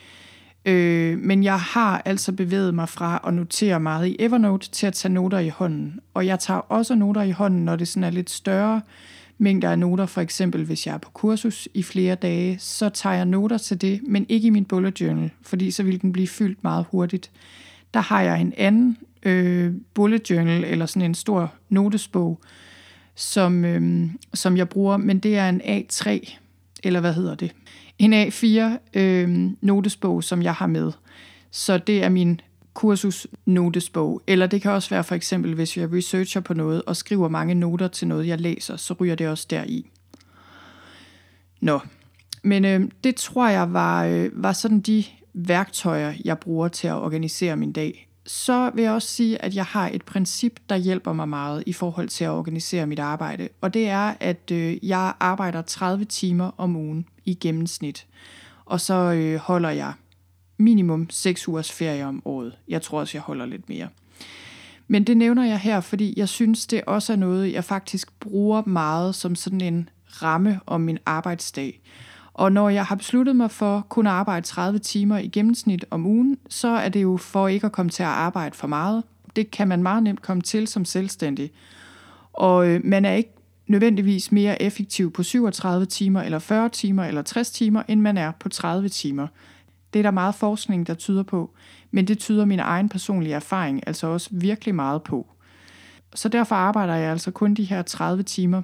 Øh, 0.65 1.17
men 1.17 1.43
jeg 1.43 1.59
har 1.59 2.01
altså 2.05 2.31
bevæget 2.31 2.75
mig 2.75 2.89
fra 2.89 3.21
at 3.27 3.33
notere 3.33 3.79
meget 3.79 4.07
i 4.07 4.15
Evernote 4.19 4.69
til 4.69 4.87
at 4.87 4.93
tage 4.93 5.13
noter 5.13 5.39
i 5.39 5.49
hånden. 5.49 5.99
Og 6.13 6.25
jeg 6.25 6.39
tager 6.39 6.59
også 6.59 6.95
noter 6.95 7.21
i 7.21 7.31
hånden, 7.31 7.65
når 7.65 7.75
det 7.75 7.87
sådan 7.87 8.03
er 8.03 8.09
lidt 8.09 8.29
større 8.29 8.81
mængder 9.37 9.71
af 9.71 9.79
noter. 9.79 10.05
For 10.05 10.21
eksempel 10.21 10.63
hvis 10.63 10.87
jeg 10.87 10.93
er 10.93 10.97
på 10.97 11.09
kursus 11.09 11.67
i 11.73 11.83
flere 11.83 12.15
dage, 12.15 12.59
så 12.59 12.89
tager 12.89 13.15
jeg 13.15 13.25
noter 13.25 13.57
til 13.57 13.81
det, 13.81 14.01
men 14.07 14.25
ikke 14.29 14.47
i 14.47 14.49
min 14.49 14.65
bullet 14.65 15.01
journal, 15.01 15.31
fordi 15.41 15.71
så 15.71 15.83
vil 15.83 16.01
den 16.01 16.11
blive 16.11 16.27
fyldt 16.27 16.63
meget 16.63 16.85
hurtigt. 16.91 17.31
Der 17.93 17.99
har 17.99 18.21
jeg 18.21 18.41
en 18.41 18.53
anden 18.57 18.97
øh, 19.23 19.73
bullet 19.93 20.29
journal 20.29 20.63
eller 20.63 20.85
sådan 20.85 21.01
en 21.01 21.15
stor 21.15 21.53
notesbog, 21.69 22.39
som, 23.17 23.65
øh, 23.65 24.09
som 24.33 24.57
jeg 24.57 24.69
bruger, 24.69 24.97
men 24.97 25.19
det 25.19 25.37
er 25.37 25.49
en 25.49 25.61
A3, 25.61 26.37
eller 26.83 26.99
hvad 26.99 27.13
hedder 27.13 27.35
det? 27.35 27.55
En 27.99 28.13
A4 28.13 28.77
øh, 28.99 29.49
notesbog, 29.61 30.23
som 30.23 30.41
jeg 30.41 30.53
har 30.53 30.67
med. 30.67 30.91
Så 31.51 31.77
det 31.77 32.03
er 32.03 32.09
min 32.09 32.41
kursus 32.73 33.27
notesbog. 33.45 34.21
Eller 34.27 34.47
det 34.47 34.61
kan 34.61 34.71
også 34.71 34.89
være 34.89 35.03
for 35.03 35.15
eksempel, 35.15 35.53
hvis 35.53 35.77
jeg 35.77 35.93
researcher 35.93 36.41
på 36.41 36.53
noget 36.53 36.81
og 36.81 36.95
skriver 36.95 37.29
mange 37.29 37.55
noter 37.55 37.87
til 37.87 38.07
noget, 38.07 38.27
jeg 38.27 38.41
læser, 38.41 38.75
så 38.75 38.93
ryger 38.93 39.15
det 39.15 39.27
også 39.27 39.47
deri. 39.49 39.89
Nå, 41.61 41.79
men 42.43 42.65
øh, 42.65 42.81
det 43.03 43.15
tror 43.15 43.47
jeg 43.47 43.73
var, 43.73 44.05
øh, 44.05 44.29
var 44.33 44.53
sådan 44.53 44.79
de 44.79 45.03
værktøjer, 45.33 46.13
jeg 46.25 46.39
bruger 46.39 46.67
til 46.67 46.87
at 46.87 46.93
organisere 46.93 47.55
min 47.55 47.71
dag 47.71 48.06
så 48.27 48.71
vil 48.73 48.83
jeg 48.83 48.91
også 48.91 49.07
sige, 49.07 49.41
at 49.41 49.55
jeg 49.55 49.65
har 49.65 49.89
et 49.93 50.03
princip, 50.03 50.59
der 50.69 50.75
hjælper 50.75 51.13
mig 51.13 51.29
meget 51.29 51.63
i 51.65 51.73
forhold 51.73 52.09
til 52.09 52.23
at 52.23 52.29
organisere 52.29 52.87
mit 52.87 52.99
arbejde. 52.99 53.49
Og 53.61 53.73
det 53.73 53.87
er, 53.87 54.13
at 54.19 54.51
øh, 54.51 54.87
jeg 54.87 55.13
arbejder 55.19 55.61
30 55.61 56.05
timer 56.05 56.51
om 56.57 56.75
ugen 56.75 57.05
i 57.25 57.33
gennemsnit. 57.33 58.07
Og 58.65 58.81
så 58.81 58.93
øh, 58.93 59.35
holder 59.35 59.69
jeg 59.69 59.93
minimum 60.57 61.09
6 61.09 61.47
ugers 61.47 61.71
ferie 61.71 62.05
om 62.05 62.21
året. 62.25 62.57
Jeg 62.67 62.81
tror 62.81 62.99
også, 62.99 63.17
jeg 63.17 63.21
holder 63.21 63.45
lidt 63.45 63.69
mere. 63.69 63.87
Men 64.87 65.03
det 65.03 65.17
nævner 65.17 65.45
jeg 65.45 65.59
her, 65.59 65.81
fordi 65.81 66.13
jeg 66.17 66.29
synes, 66.29 66.67
det 66.67 66.81
også 66.87 67.13
er 67.13 67.17
noget, 67.17 67.53
jeg 67.53 67.63
faktisk 67.63 68.19
bruger 68.19 68.63
meget 68.65 69.15
som 69.15 69.35
sådan 69.35 69.61
en 69.61 69.89
ramme 70.07 70.59
om 70.65 70.81
min 70.81 70.97
arbejdsdag. 71.05 71.81
Og 72.37 72.51
når 72.51 72.69
jeg 72.69 72.85
har 72.85 72.95
besluttet 72.95 73.35
mig 73.35 73.51
for 73.51 73.85
kun 73.89 74.07
at 74.07 74.13
arbejde 74.13 74.45
30 74.45 74.79
timer 74.79 75.17
i 75.17 75.27
gennemsnit 75.27 75.85
om 75.91 76.05
ugen, 76.05 76.37
så 76.49 76.67
er 76.67 76.89
det 76.89 77.03
jo 77.03 77.17
for 77.17 77.47
ikke 77.47 77.65
at 77.65 77.71
komme 77.71 77.89
til 77.89 78.03
at 78.03 78.09
arbejde 78.09 78.55
for 78.55 78.67
meget. 78.67 79.03
Det 79.35 79.51
kan 79.51 79.67
man 79.67 79.83
meget 79.83 80.03
nemt 80.03 80.21
komme 80.21 80.41
til 80.41 80.67
som 80.67 80.85
selvstændig. 80.85 81.51
Og 82.33 82.67
øh, 82.67 82.81
man 82.83 83.05
er 83.05 83.13
ikke 83.13 83.33
nødvendigvis 83.67 84.31
mere 84.31 84.61
effektiv 84.61 85.13
på 85.13 85.23
37 85.23 85.85
timer, 85.85 86.21
eller 86.21 86.39
40 86.39 86.69
timer, 86.69 87.03
eller 87.03 87.21
60 87.21 87.51
timer, 87.51 87.83
end 87.87 88.01
man 88.01 88.17
er 88.17 88.31
på 88.39 88.49
30 88.49 88.89
timer. 88.89 89.27
Det 89.93 89.99
er 89.99 90.03
der 90.03 90.11
meget 90.11 90.35
forskning, 90.35 90.87
der 90.87 90.93
tyder 90.93 91.23
på, 91.23 91.51
men 91.91 92.07
det 92.07 92.19
tyder 92.19 92.45
min 92.45 92.59
egen 92.59 92.89
personlige 92.89 93.35
erfaring 93.35 93.87
altså 93.87 94.07
også 94.07 94.29
virkelig 94.31 94.75
meget 94.75 95.03
på. 95.03 95.27
Så 96.15 96.29
derfor 96.29 96.55
arbejder 96.55 96.95
jeg 96.95 97.11
altså 97.11 97.31
kun 97.31 97.53
de 97.53 97.63
her 97.63 97.81
30 97.81 98.23
timer 98.23 98.61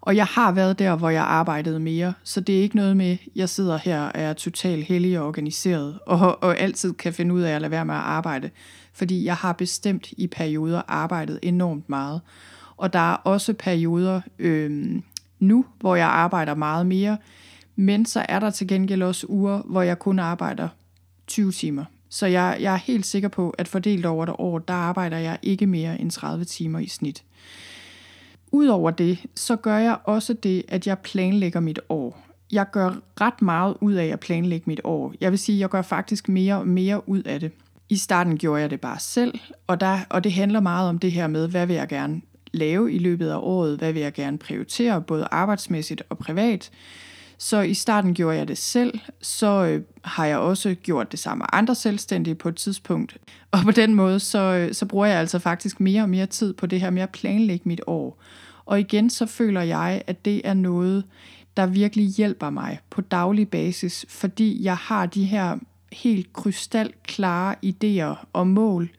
og 0.00 0.16
jeg 0.16 0.26
har 0.26 0.52
været 0.52 0.78
der, 0.78 0.96
hvor 0.96 1.10
jeg 1.10 1.22
arbejdede 1.22 1.80
mere, 1.80 2.14
så 2.24 2.40
det 2.40 2.58
er 2.58 2.62
ikke 2.62 2.76
noget 2.76 2.96
med, 2.96 3.10
at 3.10 3.18
jeg 3.36 3.48
sidder 3.48 3.76
her 3.76 4.02
og 4.02 4.12
er 4.14 4.32
totalt 4.32 4.84
heldig 4.84 5.18
og 5.18 5.26
organiseret, 5.26 5.98
og, 6.06 6.42
og 6.42 6.58
altid 6.58 6.94
kan 6.94 7.12
finde 7.12 7.34
ud 7.34 7.40
af 7.40 7.54
at 7.54 7.60
lade 7.60 7.70
være 7.70 7.84
med 7.84 7.94
at 7.94 8.00
arbejde, 8.00 8.50
fordi 8.92 9.24
jeg 9.24 9.36
har 9.36 9.52
bestemt 9.52 10.12
i 10.16 10.26
perioder 10.26 10.82
arbejdet 10.88 11.38
enormt 11.42 11.88
meget. 11.88 12.20
Og 12.76 12.92
der 12.92 13.12
er 13.12 13.14
også 13.14 13.52
perioder 13.52 14.20
øh, 14.38 15.00
nu, 15.38 15.64
hvor 15.80 15.96
jeg 15.96 16.06
arbejder 16.06 16.54
meget 16.54 16.86
mere, 16.86 17.16
men 17.76 18.06
så 18.06 18.26
er 18.28 18.40
der 18.40 18.50
til 18.50 18.68
gengæld 18.68 19.02
også 19.02 19.26
uger, 19.28 19.62
hvor 19.64 19.82
jeg 19.82 19.98
kun 19.98 20.18
arbejder 20.18 20.68
20 21.26 21.52
timer. 21.52 21.84
Så 22.08 22.26
jeg, 22.26 22.56
jeg 22.60 22.72
er 22.72 22.78
helt 22.78 23.06
sikker 23.06 23.28
på, 23.28 23.50
at 23.50 23.68
fordelt 23.68 24.06
over 24.06 24.22
et 24.22 24.34
år, 24.38 24.58
der 24.58 24.74
arbejder 24.74 25.18
jeg 25.18 25.38
ikke 25.42 25.66
mere 25.66 26.00
end 26.00 26.10
30 26.10 26.44
timer 26.44 26.78
i 26.78 26.86
snit. 26.86 27.24
Udover 28.52 28.90
det, 28.90 29.18
så 29.34 29.56
gør 29.56 29.78
jeg 29.78 29.98
også 30.04 30.32
det, 30.32 30.62
at 30.68 30.86
jeg 30.86 30.98
planlægger 30.98 31.60
mit 31.60 31.80
år. 31.88 32.24
Jeg 32.52 32.70
gør 32.70 32.94
ret 33.20 33.42
meget 33.42 33.74
ud 33.80 33.92
af 33.92 34.06
at 34.06 34.20
planlægge 34.20 34.64
mit 34.66 34.80
år. 34.84 35.14
Jeg 35.20 35.30
vil 35.30 35.38
sige, 35.38 35.56
at 35.56 35.60
jeg 35.60 35.68
gør 35.68 35.82
faktisk 35.82 36.28
mere 36.28 36.54
og 36.54 36.68
mere 36.68 37.08
ud 37.08 37.22
af 37.22 37.40
det. 37.40 37.52
I 37.88 37.96
starten 37.96 38.38
gjorde 38.38 38.62
jeg 38.62 38.70
det 38.70 38.80
bare 38.80 38.98
selv, 38.98 39.38
og, 39.66 39.80
der, 39.80 39.98
og 40.10 40.24
det 40.24 40.32
handler 40.32 40.60
meget 40.60 40.88
om 40.88 40.98
det 40.98 41.12
her 41.12 41.26
med, 41.26 41.48
hvad 41.48 41.66
vil 41.66 41.76
jeg 41.76 41.88
gerne 41.88 42.20
lave 42.52 42.92
i 42.92 42.98
løbet 42.98 43.28
af 43.28 43.36
året? 43.36 43.78
Hvad 43.78 43.92
vil 43.92 44.02
jeg 44.02 44.12
gerne 44.12 44.38
prioritere, 44.38 45.02
både 45.02 45.28
arbejdsmæssigt 45.30 46.02
og 46.08 46.18
privat? 46.18 46.70
Så 47.38 47.60
i 47.60 47.74
starten 47.74 48.14
gjorde 48.14 48.36
jeg 48.36 48.48
det 48.48 48.58
selv, 48.58 48.98
så 49.20 49.64
øh, 49.64 49.82
har 50.04 50.26
jeg 50.26 50.38
også 50.38 50.74
gjort 50.82 51.12
det 51.12 51.20
samme 51.20 51.38
med 51.38 51.46
andre 51.52 51.74
selvstændige 51.74 52.34
på 52.34 52.48
et 52.48 52.56
tidspunkt. 52.56 53.16
Og 53.50 53.60
på 53.62 53.70
den 53.70 53.94
måde, 53.94 54.20
så, 54.20 54.38
øh, 54.38 54.74
så 54.74 54.86
bruger 54.86 55.06
jeg 55.06 55.18
altså 55.18 55.38
faktisk 55.38 55.80
mere 55.80 56.02
og 56.02 56.08
mere 56.08 56.26
tid 56.26 56.52
på 56.52 56.66
det 56.66 56.80
her 56.80 56.90
med 56.90 57.02
at 57.02 57.10
planlægge 57.10 57.68
mit 57.68 57.80
år. 57.86 58.22
Og 58.64 58.80
igen, 58.80 59.10
så 59.10 59.26
føler 59.26 59.62
jeg, 59.62 60.02
at 60.06 60.24
det 60.24 60.40
er 60.44 60.54
noget, 60.54 61.04
der 61.56 61.66
virkelig 61.66 62.06
hjælper 62.06 62.50
mig 62.50 62.78
på 62.90 63.00
daglig 63.00 63.48
basis, 63.48 64.06
fordi 64.08 64.62
jeg 64.62 64.76
har 64.76 65.06
de 65.06 65.24
her 65.24 65.58
helt 65.92 66.32
krystalklare 66.32 67.54
idéer 67.66 68.26
og 68.32 68.46
mål. 68.46 68.90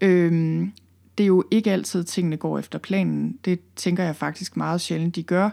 Øhm, 0.00 0.72
det 1.18 1.24
er 1.24 1.28
jo 1.28 1.44
ikke 1.50 1.72
altid, 1.72 2.04
tingene 2.04 2.36
går 2.36 2.58
efter 2.58 2.78
planen. 2.78 3.38
Det 3.44 3.60
tænker 3.76 4.04
jeg 4.04 4.16
faktisk 4.16 4.56
meget 4.56 4.80
sjældent, 4.80 5.16
de 5.16 5.22
gør. 5.22 5.50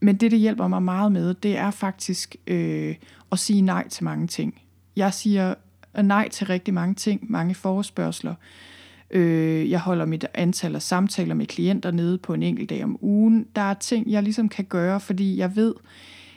Men 0.00 0.16
det, 0.16 0.30
det 0.30 0.38
hjælper 0.38 0.68
mig 0.68 0.82
meget 0.82 1.12
med, 1.12 1.34
det 1.34 1.56
er 1.56 1.70
faktisk 1.70 2.36
øh, 2.46 2.94
at 3.32 3.38
sige 3.38 3.62
nej 3.62 3.88
til 3.88 4.04
mange 4.04 4.26
ting. 4.26 4.62
Jeg 4.96 5.14
siger 5.14 5.54
øh, 5.98 6.04
nej 6.04 6.28
til 6.28 6.46
rigtig 6.46 6.74
mange 6.74 6.94
ting, 6.94 7.30
mange 7.30 7.54
forespørgseler. 7.54 8.34
Øh, 9.10 9.70
jeg 9.70 9.80
holder 9.80 10.04
mit 10.04 10.26
antal 10.34 10.74
af 10.74 10.82
samtaler 10.82 11.34
med 11.34 11.46
klienter 11.46 11.90
nede 11.90 12.18
på 12.18 12.34
en 12.34 12.42
enkelt 12.42 12.70
dag 12.70 12.84
om 12.84 12.98
ugen. 13.00 13.46
Der 13.56 13.62
er 13.62 13.74
ting, 13.74 14.10
jeg 14.10 14.22
ligesom 14.22 14.48
kan 14.48 14.64
gøre, 14.64 15.00
fordi 15.00 15.38
jeg 15.38 15.56
ved, 15.56 15.74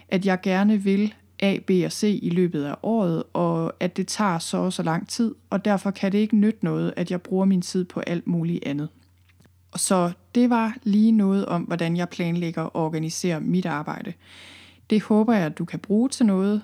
at 0.10 0.26
jeg 0.26 0.42
gerne 0.42 0.78
vil 0.78 1.14
A, 1.40 1.58
B 1.68 1.72
og 1.86 1.92
C 1.92 2.20
i 2.22 2.30
løbet 2.30 2.64
af 2.64 2.76
året, 2.84 3.24
og 3.34 3.74
at 3.80 3.98
det 3.98 4.08
tager 4.08 4.40
så 4.40 4.58
og 4.58 4.74
så 4.74 4.84
lang 4.84 5.08
tid, 5.08 5.36
og 5.50 5.66
derfor 5.66 5.92
kan 5.92 6.12
det 6.12 6.18
ikke 6.18 6.36
nytte 6.36 6.66
noget, 6.66 6.94
at 6.98 7.12
jeg 7.12 7.22
bruger 7.22 7.46
min 7.46 7.62
tid 7.62 7.86
på 7.86 8.00
alt 8.00 8.28
muligt 8.28 8.64
andet. 8.66 8.90
Så 9.76 10.12
det 10.36 10.50
var 10.50 10.78
lige 10.84 11.12
noget 11.12 11.46
om, 11.46 11.62
hvordan 11.62 11.98
jeg 11.98 12.10
planlægger 12.10 12.62
og 12.62 12.86
organiserer 12.86 13.40
mit 13.40 13.66
arbejde. 13.66 14.14
Det 14.90 15.02
håber 15.02 15.34
jeg, 15.34 15.46
at 15.46 15.58
du 15.58 15.66
kan 15.66 15.80
bruge 15.80 16.10
til 16.10 16.26
noget. 16.26 16.62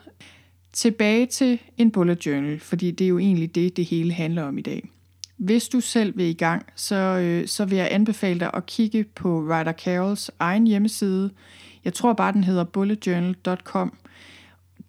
Tilbage 0.73 1.25
til 1.25 1.59
en 1.77 1.91
bullet 1.91 2.25
journal, 2.25 2.59
fordi 2.59 2.91
det 2.91 3.05
er 3.05 3.09
jo 3.09 3.19
egentlig 3.19 3.55
det, 3.55 3.77
det 3.77 3.85
hele 3.85 4.13
handler 4.13 4.43
om 4.43 4.57
i 4.57 4.61
dag. 4.61 4.89
Hvis 5.37 5.69
du 5.69 5.79
selv 5.79 6.17
vil 6.17 6.25
i 6.25 6.33
gang, 6.33 6.65
så, 6.75 6.95
øh, 6.95 7.47
så 7.47 7.65
vil 7.65 7.77
jeg 7.77 7.87
anbefale 7.91 8.39
dig 8.39 8.51
at 8.53 8.65
kigge 8.65 9.03
på 9.03 9.39
Ryder 9.41 9.71
Carols 9.71 10.31
egen 10.39 10.67
hjemmeside. 10.67 11.31
Jeg 11.85 11.93
tror 11.93 12.13
bare, 12.13 12.31
den 12.31 12.43
hedder 12.43 12.63
bulletjournal.com. 12.63 13.93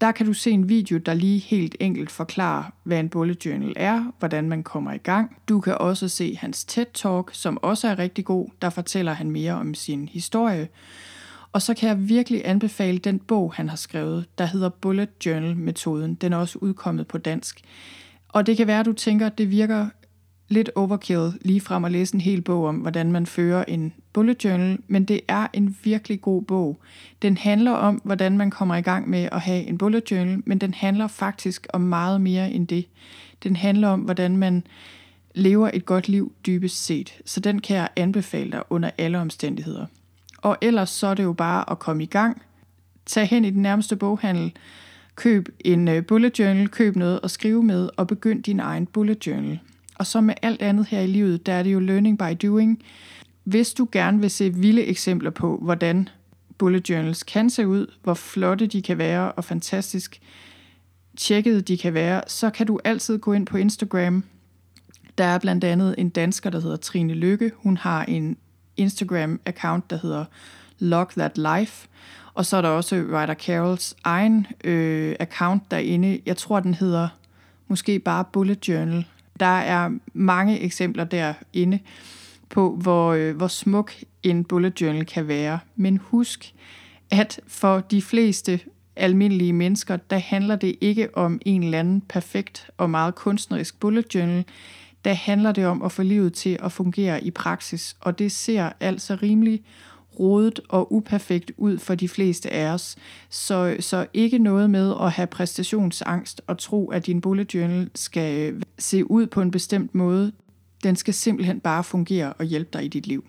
Der 0.00 0.12
kan 0.12 0.26
du 0.26 0.32
se 0.32 0.50
en 0.50 0.68
video, 0.68 0.98
der 0.98 1.14
lige 1.14 1.38
helt 1.38 1.76
enkelt 1.80 2.10
forklarer, 2.10 2.64
hvad 2.82 3.00
en 3.00 3.08
bullet 3.08 3.46
journal 3.46 3.72
er, 3.76 4.12
hvordan 4.18 4.48
man 4.48 4.62
kommer 4.62 4.92
i 4.92 4.98
gang. 4.98 5.36
Du 5.48 5.60
kan 5.60 5.78
også 5.78 6.08
se 6.08 6.36
hans 6.36 6.64
TED-talk, 6.64 7.30
som 7.32 7.58
også 7.62 7.88
er 7.88 7.98
rigtig 7.98 8.24
god. 8.24 8.48
Der 8.62 8.70
fortæller 8.70 9.12
han 9.12 9.30
mere 9.30 9.52
om 9.52 9.74
sin 9.74 10.08
historie. 10.08 10.68
Og 11.52 11.62
så 11.62 11.74
kan 11.74 11.88
jeg 11.88 12.08
virkelig 12.08 12.42
anbefale 12.44 12.98
den 12.98 13.18
bog, 13.18 13.54
han 13.54 13.68
har 13.68 13.76
skrevet, 13.76 14.26
der 14.38 14.44
hedder 14.44 14.68
Bullet 14.68 15.26
Journal-metoden. 15.26 16.14
Den 16.14 16.32
er 16.32 16.36
også 16.36 16.58
udkommet 16.58 17.06
på 17.06 17.18
dansk. 17.18 17.60
Og 18.28 18.46
det 18.46 18.56
kan 18.56 18.66
være, 18.66 18.80
at 18.80 18.86
du 18.86 18.92
tænker, 18.92 19.26
at 19.26 19.38
det 19.38 19.50
virker 19.50 19.88
lidt 20.48 20.70
overkill 20.74 21.32
lige 21.40 21.60
frem 21.60 21.84
at 21.84 21.92
læse 21.92 22.14
en 22.14 22.20
hel 22.20 22.42
bog 22.42 22.64
om, 22.66 22.76
hvordan 22.76 23.12
man 23.12 23.26
fører 23.26 23.64
en 23.68 23.92
bullet 24.12 24.44
journal, 24.44 24.78
men 24.86 25.04
det 25.04 25.20
er 25.28 25.46
en 25.52 25.76
virkelig 25.84 26.20
god 26.20 26.42
bog. 26.42 26.80
Den 27.22 27.36
handler 27.36 27.72
om, 27.72 28.00
hvordan 28.04 28.38
man 28.38 28.50
kommer 28.50 28.76
i 28.76 28.80
gang 28.80 29.10
med 29.10 29.28
at 29.32 29.40
have 29.40 29.62
en 29.62 29.78
bullet 29.78 30.10
journal, 30.10 30.42
men 30.46 30.58
den 30.58 30.74
handler 30.74 31.06
faktisk 31.06 31.66
om 31.72 31.80
meget 31.80 32.20
mere 32.20 32.50
end 32.50 32.66
det. 32.66 32.86
Den 33.42 33.56
handler 33.56 33.88
om, 33.88 34.00
hvordan 34.00 34.36
man 34.36 34.62
lever 35.34 35.70
et 35.74 35.86
godt 35.86 36.08
liv 36.08 36.32
dybest 36.46 36.84
set, 36.84 37.20
så 37.24 37.40
den 37.40 37.60
kan 37.60 37.76
jeg 37.76 37.88
anbefale 37.96 38.52
dig 38.52 38.62
under 38.70 38.90
alle 38.98 39.18
omstændigheder. 39.18 39.86
Og 40.42 40.56
ellers 40.60 40.90
så 40.90 41.06
er 41.06 41.14
det 41.14 41.22
jo 41.22 41.32
bare 41.32 41.70
at 41.70 41.78
komme 41.78 42.02
i 42.02 42.06
gang, 42.06 42.42
tag 43.06 43.28
hen 43.28 43.44
i 43.44 43.50
den 43.50 43.62
nærmeste 43.62 43.96
boghandel, 43.96 44.52
køb 45.14 45.48
en 45.60 45.88
øh, 45.88 46.06
bullet 46.06 46.38
journal, 46.38 46.68
køb 46.68 46.96
noget 46.96 47.20
at 47.22 47.30
skrive 47.30 47.62
med, 47.62 47.88
og 47.96 48.06
begynd 48.06 48.42
din 48.42 48.60
egen 48.60 48.86
bullet 48.86 49.26
journal. 49.26 49.58
Og 49.98 50.06
så 50.06 50.20
med 50.20 50.34
alt 50.42 50.62
andet 50.62 50.86
her 50.86 51.00
i 51.00 51.06
livet, 51.06 51.46
der 51.46 51.52
er 51.52 51.62
det 51.62 51.72
jo 51.72 51.80
learning 51.80 52.18
by 52.18 52.46
doing. 52.46 52.82
Hvis 53.44 53.74
du 53.74 53.88
gerne 53.92 54.20
vil 54.20 54.30
se 54.30 54.54
vilde 54.54 54.84
eksempler 54.84 55.30
på, 55.30 55.58
hvordan 55.62 56.08
bullet 56.58 56.90
journals 56.90 57.22
kan 57.22 57.50
se 57.50 57.66
ud, 57.66 57.86
hvor 58.02 58.14
flotte 58.14 58.66
de 58.66 58.82
kan 58.82 58.98
være 58.98 59.32
og 59.32 59.44
fantastisk 59.44 60.20
tjekkede 61.16 61.60
de 61.60 61.78
kan 61.78 61.94
være, 61.94 62.22
så 62.26 62.50
kan 62.50 62.66
du 62.66 62.78
altid 62.84 63.18
gå 63.18 63.32
ind 63.32 63.46
på 63.46 63.56
Instagram. 63.56 64.24
Der 65.18 65.24
er 65.24 65.38
blandt 65.38 65.64
andet 65.64 65.94
en 65.98 66.08
dansker, 66.08 66.50
der 66.50 66.60
hedder 66.60 66.76
Trine 66.76 67.14
Lykke. 67.14 67.52
Hun 67.56 67.76
har 67.76 68.04
en 68.04 68.36
Instagram-account, 68.80 69.82
der 69.90 69.98
hedder 70.02 70.24
Log 70.78 71.08
That 71.08 71.38
Life. 71.38 71.88
Og 72.34 72.46
så 72.46 72.56
er 72.56 72.62
der 72.62 72.68
også 72.68 72.96
Ryder 72.96 73.34
Carols 73.34 73.96
egen 74.04 74.46
øh, 74.64 75.16
account 75.20 75.70
derinde. 75.70 76.20
Jeg 76.26 76.36
tror, 76.36 76.60
den 76.60 76.74
hedder 76.74 77.08
måske 77.68 77.98
bare 77.98 78.24
Bullet 78.32 78.68
Journal. 78.68 79.06
Der 79.40 79.46
er 79.46 79.90
mange 80.12 80.60
eksempler 80.60 81.04
derinde 81.04 81.78
på, 82.48 82.76
hvor, 82.76 83.12
øh, 83.12 83.36
hvor 83.36 83.48
smuk 83.48 83.92
en 84.22 84.44
bullet 84.44 84.80
journal 84.80 85.06
kan 85.06 85.28
være. 85.28 85.58
Men 85.76 85.96
husk, 85.96 86.54
at 87.10 87.40
for 87.46 87.80
de 87.80 88.02
fleste 88.02 88.60
almindelige 88.96 89.52
mennesker, 89.52 89.96
der 89.96 90.18
handler 90.18 90.56
det 90.56 90.76
ikke 90.80 91.16
om 91.16 91.40
en 91.44 91.62
eller 91.62 91.78
anden 91.78 92.00
perfekt 92.00 92.70
og 92.76 92.90
meget 92.90 93.14
kunstnerisk 93.14 93.80
bullet 93.80 94.14
journal. 94.14 94.44
Der 95.04 95.14
handler 95.14 95.52
det 95.52 95.66
om 95.66 95.82
at 95.82 95.92
få 95.92 96.02
livet 96.02 96.34
til 96.34 96.58
at 96.62 96.72
fungere 96.72 97.24
i 97.24 97.30
praksis, 97.30 97.96
og 98.00 98.18
det 98.18 98.32
ser 98.32 98.70
altså 98.80 99.18
rimelig 99.22 99.62
rodet 100.20 100.60
og 100.68 100.92
uperfekt 100.92 101.52
ud 101.56 101.78
for 101.78 101.94
de 101.94 102.08
fleste 102.08 102.50
af 102.50 102.72
os. 102.72 102.96
Så, 103.30 103.76
så 103.80 104.06
ikke 104.12 104.38
noget 104.38 104.70
med 104.70 104.94
at 105.00 105.12
have 105.12 105.26
præstationsangst 105.26 106.42
og 106.46 106.58
tro, 106.58 106.90
at 106.90 107.06
din 107.06 107.20
bullet 107.20 107.54
journal 107.54 107.90
skal 107.94 108.54
øh, 108.54 108.62
se 108.78 109.10
ud 109.10 109.26
på 109.26 109.40
en 109.40 109.50
bestemt 109.50 109.94
måde. 109.94 110.32
Den 110.82 110.96
skal 110.96 111.14
simpelthen 111.14 111.60
bare 111.60 111.84
fungere 111.84 112.32
og 112.32 112.44
hjælpe 112.44 112.70
dig 112.72 112.84
i 112.84 112.88
dit 112.88 113.06
liv. 113.06 113.24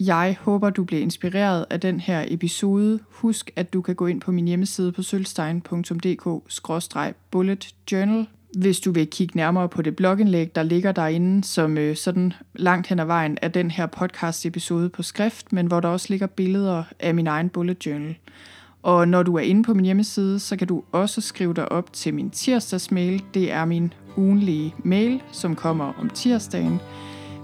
Jeg 0.00 0.36
håber, 0.40 0.70
du 0.70 0.84
bliver 0.84 1.02
inspireret 1.02 1.66
af 1.70 1.80
den 1.80 2.00
her 2.00 2.24
episode. 2.28 3.00
Husk, 3.08 3.50
at 3.56 3.72
du 3.72 3.82
kan 3.82 3.94
gå 3.94 4.06
ind 4.06 4.20
på 4.20 4.32
min 4.32 4.48
hjemmeside 4.48 4.92
på 4.92 5.02
sølvstein.dk-bullet 5.02 7.74
journal 7.92 8.26
hvis 8.56 8.80
du 8.80 8.92
vil 8.92 9.06
kigge 9.06 9.36
nærmere 9.36 9.68
på 9.68 9.82
det 9.82 9.96
blogindlæg, 9.96 10.54
der 10.54 10.62
ligger 10.62 10.92
derinde, 10.92 11.44
som 11.44 11.78
øh, 11.78 11.96
sådan 11.96 12.32
langt 12.54 12.86
hen 12.86 12.98
ad 12.98 13.04
vejen 13.04 13.38
af 13.42 13.52
den 13.52 13.70
her 13.70 13.86
podcast 13.86 14.46
episode 14.46 14.88
på 14.88 15.02
skrift, 15.02 15.52
men 15.52 15.66
hvor 15.66 15.80
der 15.80 15.88
også 15.88 16.06
ligger 16.10 16.26
billeder 16.26 16.84
af 17.00 17.14
min 17.14 17.26
egen 17.26 17.48
bullet 17.48 17.86
journal. 17.86 18.16
Og 18.82 19.08
når 19.08 19.22
du 19.22 19.34
er 19.34 19.40
inde 19.40 19.62
på 19.62 19.74
min 19.74 19.84
hjemmeside, 19.84 20.38
så 20.38 20.56
kan 20.56 20.66
du 20.66 20.82
også 20.92 21.20
skrive 21.20 21.54
dig 21.54 21.72
op 21.72 21.92
til 21.92 22.14
min 22.14 22.30
tirsdagsmail. 22.30 23.22
Det 23.34 23.52
er 23.52 23.64
min 23.64 23.92
ugenlige 24.16 24.74
mail, 24.84 25.22
som 25.32 25.56
kommer 25.56 25.92
om 26.00 26.10
tirsdagen 26.10 26.80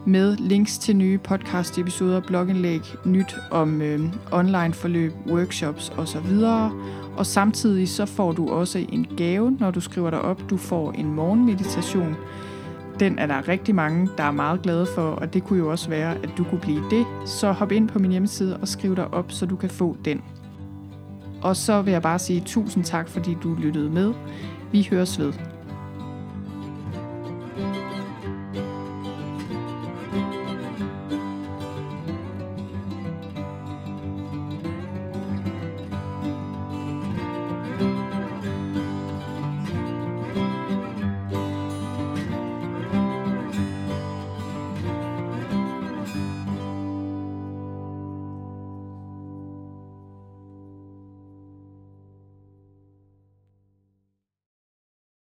med 0.07 0.36
links 0.36 0.78
til 0.78 0.96
nye 0.96 1.18
podcast-episoder, 1.18 2.20
blogindlæg, 2.20 2.80
nyt 3.05 3.36
om 3.50 3.82
øh, 3.82 4.00
online 4.32 4.74
forløb, 4.74 5.12
workshops 5.26 5.92
osv. 5.98 6.44
Og 7.16 7.26
samtidig 7.26 7.88
så 7.88 8.07
får 8.07 8.32
du 8.32 8.48
også 8.48 8.86
en 8.88 9.07
gave, 9.16 9.57
når 9.61 9.70
du 9.70 9.80
skriver 9.80 10.11
dig 10.11 10.20
op. 10.20 10.50
Du 10.50 10.57
får 10.57 10.92
en 10.92 11.14
morgenmeditation. 11.14 12.16
Den 13.00 13.18
er 13.18 13.26
der 13.26 13.48
rigtig 13.48 13.74
mange, 13.74 14.09
der 14.16 14.24
er 14.24 14.30
meget 14.30 14.62
glade 14.62 14.86
for, 14.94 15.11
og 15.11 15.34
det 15.34 15.44
kunne 15.44 15.59
jo 15.59 15.70
også 15.70 15.88
være, 15.88 16.14
at 16.14 16.30
du 16.38 16.44
kunne 16.44 16.61
blive 16.61 16.82
det. 16.90 17.07
Så 17.26 17.52
hop 17.52 17.72
ind 17.72 17.88
på 17.88 17.98
min 17.98 18.11
hjemmeside 18.11 18.57
og 18.57 18.68
skriv 18.68 18.96
dig 18.96 19.14
op, 19.14 19.32
så 19.32 19.46
du 19.46 19.57
kan 19.57 19.70
få 19.70 19.96
den. 20.05 20.22
Og 21.42 21.57
så 21.57 21.82
vil 21.82 21.92
jeg 21.92 22.02
bare 22.02 22.18
sige 22.18 22.42
tusind 22.46 22.84
tak, 22.84 23.09
fordi 23.09 23.36
du 23.42 23.55
lyttede 23.55 23.90
med. 23.90 24.12
Vi 24.72 24.88
høres 24.90 25.18
ved. 25.18 25.53